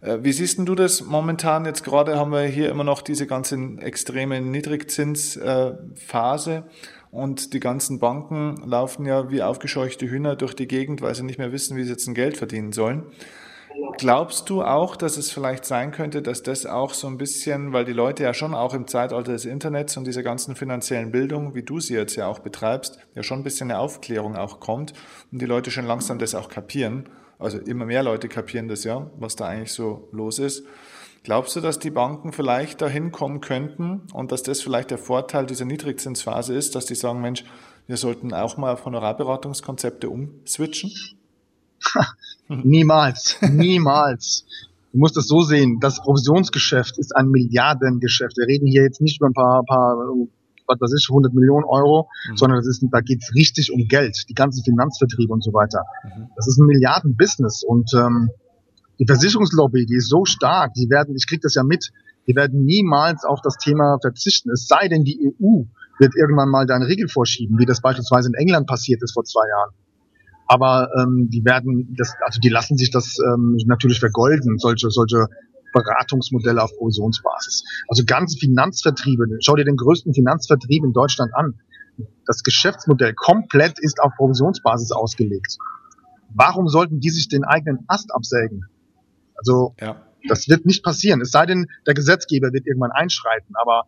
Äh, 0.00 0.18
wie 0.22 0.32
siehst 0.32 0.58
du 0.58 0.74
das 0.74 1.04
momentan? 1.04 1.64
Jetzt 1.64 1.84
gerade 1.84 2.18
haben 2.18 2.32
wir 2.32 2.42
hier 2.42 2.70
immer 2.70 2.82
noch 2.82 3.00
diese 3.00 3.28
ganze 3.28 3.56
extreme 3.78 4.40
Niedrigzinsphase 4.40 6.64
und 7.12 7.52
die 7.52 7.60
ganzen 7.60 8.00
Banken 8.00 8.56
laufen 8.66 9.06
ja 9.06 9.30
wie 9.30 9.40
aufgescheuchte 9.40 10.10
Hühner 10.10 10.34
durch 10.34 10.54
die 10.54 10.66
Gegend, 10.66 11.00
weil 11.00 11.14
sie 11.14 11.22
nicht 11.22 11.38
mehr 11.38 11.52
wissen, 11.52 11.76
wie 11.76 11.84
sie 11.84 11.90
jetzt 11.90 12.08
ein 12.08 12.14
Geld 12.14 12.36
verdienen 12.36 12.72
sollen. 12.72 13.04
Glaubst 13.98 14.50
du 14.50 14.62
auch, 14.62 14.96
dass 14.96 15.16
es 15.16 15.30
vielleicht 15.30 15.64
sein 15.64 15.92
könnte, 15.92 16.20
dass 16.20 16.42
das 16.42 16.66
auch 16.66 16.94
so 16.94 17.06
ein 17.06 17.16
bisschen, 17.16 17.72
weil 17.72 17.84
die 17.84 17.92
Leute 17.92 18.22
ja 18.22 18.34
schon 18.34 18.54
auch 18.54 18.74
im 18.74 18.86
Zeitalter 18.86 19.32
des 19.32 19.44
Internets 19.44 19.96
und 19.96 20.06
dieser 20.06 20.22
ganzen 20.22 20.56
finanziellen 20.56 21.10
Bildung, 21.10 21.54
wie 21.54 21.62
du 21.62 21.80
sie 21.80 21.94
jetzt 21.94 22.16
ja 22.16 22.26
auch 22.26 22.40
betreibst, 22.40 22.98
ja 23.14 23.22
schon 23.22 23.40
ein 23.40 23.44
bisschen 23.44 23.70
eine 23.70 23.80
Aufklärung 23.80 24.36
auch 24.36 24.60
kommt 24.60 24.92
und 25.32 25.40
die 25.40 25.46
Leute 25.46 25.70
schon 25.70 25.86
langsam 25.86 26.18
das 26.18 26.34
auch 26.34 26.48
kapieren? 26.48 27.08
Also 27.38 27.58
immer 27.58 27.86
mehr 27.86 28.02
Leute 28.02 28.28
kapieren 28.28 28.68
das 28.68 28.84
ja, 28.84 29.10
was 29.18 29.36
da 29.36 29.46
eigentlich 29.46 29.72
so 29.72 30.08
los 30.12 30.38
ist. 30.38 30.64
Glaubst 31.22 31.56
du, 31.56 31.60
dass 31.60 31.78
die 31.78 31.90
Banken 31.90 32.32
vielleicht 32.32 32.82
dahin 32.82 33.10
kommen 33.10 33.40
könnten 33.40 34.02
und 34.12 34.30
dass 34.30 34.42
das 34.42 34.60
vielleicht 34.60 34.90
der 34.90 34.98
Vorteil 34.98 35.46
dieser 35.46 35.64
Niedrigzinsphase 35.64 36.54
ist, 36.54 36.74
dass 36.74 36.84
die 36.84 36.94
sagen, 36.94 37.22
Mensch, 37.22 37.44
wir 37.86 37.96
sollten 37.96 38.34
auch 38.34 38.56
mal 38.56 38.74
auf 38.74 38.84
Honorarberatungskonzepte 38.84 40.10
umswitchen? 40.10 40.90
niemals, 42.48 43.36
niemals. 43.42 44.44
Du 44.92 44.98
musst 44.98 45.16
es 45.16 45.26
so 45.26 45.42
sehen, 45.42 45.80
das 45.80 46.00
Provisionsgeschäft 46.00 46.98
ist 46.98 47.16
ein 47.16 47.28
Milliardengeschäft. 47.28 48.36
Wir 48.36 48.46
reden 48.46 48.66
hier 48.66 48.82
jetzt 48.82 49.00
nicht 49.00 49.20
über 49.20 49.28
ein 49.28 49.32
paar, 49.32 49.64
paar 49.64 49.96
was 50.66 50.80
weiß 50.80 50.94
ich, 50.98 51.08
100 51.10 51.34
Millionen 51.34 51.64
Euro, 51.64 52.08
mhm. 52.30 52.36
sondern 52.36 52.58
das 52.58 52.66
ist, 52.66 52.84
da 52.90 53.00
geht's 53.00 53.34
richtig 53.34 53.72
um 53.72 53.86
Geld, 53.88 54.16
die 54.28 54.34
ganzen 54.34 54.62
Finanzvertriebe 54.64 55.32
und 55.32 55.42
so 55.42 55.52
weiter. 55.52 55.84
Mhm. 56.04 56.28
Das 56.36 56.46
ist 56.46 56.58
ein 56.58 56.66
Milliardenbusiness 56.66 57.64
und 57.66 57.90
ähm, 57.94 58.30
die 58.98 59.06
Versicherungslobby, 59.06 59.86
die 59.86 59.96
ist 59.96 60.08
so 60.08 60.24
stark, 60.24 60.72
die 60.74 60.88
werden, 60.88 61.16
ich 61.16 61.26
krieg 61.26 61.40
das 61.42 61.54
ja 61.54 61.64
mit, 61.64 61.90
die 62.26 62.36
werden 62.36 62.64
niemals 62.64 63.24
auf 63.24 63.40
das 63.42 63.56
Thema 63.56 63.98
verzichten. 64.00 64.50
Es 64.50 64.66
sei 64.66 64.88
denn, 64.88 65.04
die 65.04 65.18
EU 65.26 65.64
wird 65.98 66.14
irgendwann 66.16 66.48
mal 66.48 66.66
da 66.66 66.76
eine 66.76 66.86
Regel 66.86 67.08
vorschieben, 67.08 67.58
wie 67.58 67.66
das 67.66 67.80
beispielsweise 67.80 68.28
in 68.28 68.34
England 68.34 68.66
passiert 68.66 69.02
ist 69.02 69.12
vor 69.12 69.24
zwei 69.24 69.46
Jahren. 69.48 69.70
Aber 70.46 70.90
ähm, 70.98 71.28
die 71.30 71.44
werden 71.44 71.94
das, 71.98 72.14
also 72.24 72.40
die 72.40 72.50
lassen 72.50 72.76
sich 72.76 72.90
das 72.90 73.16
ähm, 73.18 73.56
natürlich 73.66 73.98
vergolden, 73.98 74.58
solche, 74.58 74.90
solche 74.90 75.26
Beratungsmodelle 75.72 76.62
auf 76.62 76.70
Provisionsbasis. 76.76 77.64
Also 77.88 78.04
ganze 78.06 78.38
Finanzvertriebe, 78.38 79.24
schau 79.40 79.56
dir 79.56 79.64
den 79.64 79.76
größten 79.76 80.14
Finanzvertrieb 80.14 80.84
in 80.84 80.92
Deutschland 80.92 81.34
an. 81.34 81.54
Das 82.26 82.42
Geschäftsmodell 82.42 83.14
komplett 83.14 83.78
ist 83.80 84.00
auf 84.00 84.12
Provisionsbasis 84.16 84.92
ausgelegt. 84.92 85.58
Warum 86.34 86.68
sollten 86.68 87.00
die 87.00 87.10
sich 87.10 87.28
den 87.28 87.44
eigenen 87.44 87.84
Ast 87.86 88.12
absägen? 88.14 88.64
Also 89.36 89.74
ja. 89.80 90.02
das 90.28 90.48
wird 90.48 90.66
nicht 90.66 90.82
passieren. 90.82 91.20
Es 91.20 91.30
sei 91.30 91.46
denn, 91.46 91.66
der 91.86 91.94
Gesetzgeber 91.94 92.52
wird 92.52 92.66
irgendwann 92.66 92.92
einschreiten. 92.92 93.54
Aber 93.60 93.84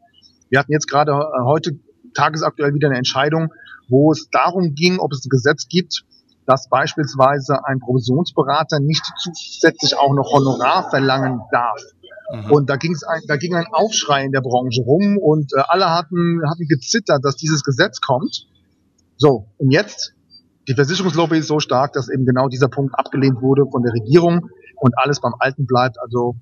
wir 0.51 0.59
hatten 0.59 0.73
jetzt 0.73 0.89
gerade 0.89 1.13
äh, 1.13 1.45
heute 1.45 1.79
tagesaktuell 2.15 2.75
wieder 2.75 2.89
eine 2.89 2.99
Entscheidung, 2.99 3.53
wo 3.89 4.13
es 4.13 4.29
darum 4.31 4.75
ging, 4.75 4.99
ob 4.99 5.13
es 5.13 5.25
ein 5.25 5.29
Gesetz 5.29 5.69
gibt, 5.69 6.05
dass 6.47 6.69
beispielsweise 6.69 7.65
ein 7.65 7.81
Provisionsberater 7.81 8.81
nicht 8.81 9.05
zusätzlich 9.19 9.97
auch 9.99 10.15
noch 10.15 10.33
Honorar 10.33 10.89
verlangen 10.91 11.41
darf. 11.51 11.81
Mhm. 12.33 12.51
Und 12.51 12.71
da, 12.71 12.77
ging's 12.77 13.03
ein, 13.03 13.21
da 13.29 13.37
ging 13.37 13.55
ein 13.55 13.67
Aufschrei 13.73 14.25
in 14.25 14.33
der 14.33 14.41
Branche 14.41 14.83
rum 14.83 15.19
und 15.19 15.53
äh, 15.53 15.63
alle 15.69 15.91
hatten, 15.91 16.41
hatten 16.49 16.67
gezittert, 16.67 17.25
dass 17.25 17.37
dieses 17.37 17.63
Gesetz 17.63 18.01
kommt. 18.01 18.47
So, 19.17 19.49
und 19.59 19.71
jetzt, 19.71 20.15
die 20.69 20.75
Versicherungslobby 20.75 21.39
ist 21.39 21.49
so 21.49 21.61
stark, 21.61 21.93
dass 21.93 22.09
eben 22.09 22.27
genau 22.27 22.49
dieser 22.49 22.69
Punkt 22.69 22.95
abgelehnt 22.99 23.41
wurde 23.41 23.65
von 23.71 23.83
der 23.83 23.93
Regierung 23.93 24.49
und 24.77 24.99
alles 24.99 25.21
beim 25.21 25.35
Alten 25.39 25.67
bleibt. 25.67 25.99
Also 26.01 26.37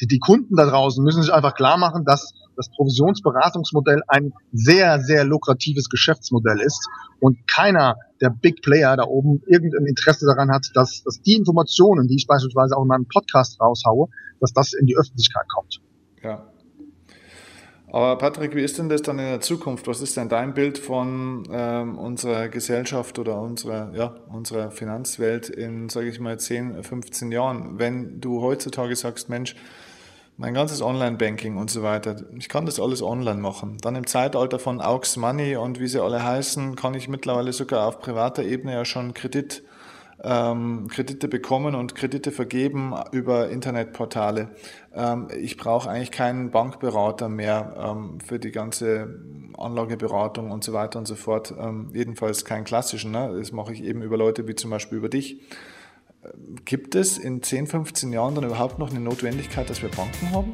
die, 0.00 0.06
die 0.06 0.18
Kunden 0.18 0.56
da 0.56 0.66
draußen 0.66 1.02
müssen 1.02 1.22
sich 1.22 1.32
einfach 1.32 1.54
klar 1.54 1.76
machen, 1.76 2.04
dass 2.04 2.32
das 2.56 2.68
Provisionsberatungsmodell 2.70 4.02
ein 4.08 4.32
sehr, 4.52 5.00
sehr 5.00 5.24
lukratives 5.24 5.88
Geschäftsmodell 5.88 6.60
ist 6.60 6.88
und 7.20 7.46
keiner 7.46 7.96
der 8.20 8.30
Big 8.30 8.62
Player 8.62 8.96
da 8.96 9.04
oben 9.04 9.42
irgendein 9.46 9.86
Interesse 9.86 10.26
daran 10.26 10.50
hat, 10.50 10.66
dass, 10.74 11.02
dass 11.04 11.22
die 11.22 11.34
Informationen, 11.34 12.08
die 12.08 12.16
ich 12.16 12.26
beispielsweise 12.26 12.76
auch 12.76 12.82
in 12.82 12.88
meinem 12.88 13.06
Podcast 13.06 13.60
raushaue, 13.60 14.08
dass 14.40 14.52
das 14.52 14.72
in 14.72 14.86
die 14.86 14.96
Öffentlichkeit 14.96 15.44
kommt. 15.54 15.80
Ja. 16.22 16.48
Aber 17.90 18.18
Patrick, 18.18 18.54
wie 18.54 18.62
ist 18.62 18.78
denn 18.78 18.90
das 18.90 19.00
dann 19.00 19.18
in 19.18 19.24
der 19.24 19.40
Zukunft? 19.40 19.86
Was 19.86 20.02
ist 20.02 20.16
denn 20.16 20.28
dein 20.28 20.52
Bild 20.52 20.76
von 20.76 21.44
ähm, 21.50 21.96
unserer 21.96 22.48
Gesellschaft 22.48 23.18
oder 23.18 23.40
unserer, 23.40 23.94
ja, 23.94 24.14
unserer 24.28 24.70
Finanzwelt 24.70 25.48
in, 25.48 25.88
sage 25.88 26.08
ich 26.08 26.20
mal, 26.20 26.38
10, 26.38 26.82
15 26.82 27.32
Jahren? 27.32 27.78
Wenn 27.78 28.20
du 28.20 28.42
heutzutage 28.42 28.94
sagst, 28.94 29.30
Mensch, 29.30 29.56
mein 30.38 30.54
ganzes 30.54 30.80
Online-Banking 30.82 31.56
und 31.56 31.68
so 31.68 31.82
weiter. 31.82 32.14
Ich 32.38 32.48
kann 32.48 32.64
das 32.64 32.78
alles 32.78 33.02
online 33.02 33.40
machen. 33.40 33.76
Dann 33.82 33.96
im 33.96 34.06
Zeitalter 34.06 34.60
von 34.60 34.80
Aux 34.80 35.16
Money 35.16 35.56
und 35.56 35.80
wie 35.80 35.88
sie 35.88 36.00
alle 36.00 36.22
heißen, 36.22 36.76
kann 36.76 36.94
ich 36.94 37.08
mittlerweile 37.08 37.52
sogar 37.52 37.88
auf 37.88 37.98
privater 37.98 38.44
Ebene 38.44 38.72
ja 38.72 38.84
schon 38.84 39.14
Kredit, 39.14 39.64
ähm, 40.22 40.86
Kredite 40.88 41.26
bekommen 41.26 41.74
und 41.74 41.96
Kredite 41.96 42.30
vergeben 42.30 42.94
über 43.10 43.50
Internetportale. 43.50 44.50
Ähm, 44.94 45.26
ich 45.36 45.56
brauche 45.56 45.90
eigentlich 45.90 46.12
keinen 46.12 46.52
Bankberater 46.52 47.28
mehr 47.28 47.74
ähm, 47.76 48.20
für 48.20 48.38
die 48.38 48.52
ganze 48.52 49.18
Anlageberatung 49.58 50.52
und 50.52 50.62
so 50.62 50.72
weiter 50.72 51.00
und 51.00 51.08
so 51.08 51.16
fort. 51.16 51.52
Ähm, 51.58 51.90
jedenfalls 51.92 52.44
keinen 52.44 52.62
klassischen. 52.62 53.10
Ne? 53.10 53.34
Das 53.36 53.50
mache 53.50 53.72
ich 53.72 53.82
eben 53.82 54.02
über 54.02 54.16
Leute 54.16 54.46
wie 54.46 54.54
zum 54.54 54.70
Beispiel 54.70 54.98
über 54.98 55.08
dich. 55.08 55.40
Gibt 56.64 56.94
es 56.94 57.16
in 57.18 57.42
10, 57.42 57.66
15 57.66 58.12
Jahren 58.12 58.34
dann 58.34 58.44
überhaupt 58.44 58.78
noch 58.78 58.90
eine 58.90 59.00
Notwendigkeit, 59.00 59.70
dass 59.70 59.82
wir 59.82 59.88
Banken 59.88 60.30
haben? 60.32 60.52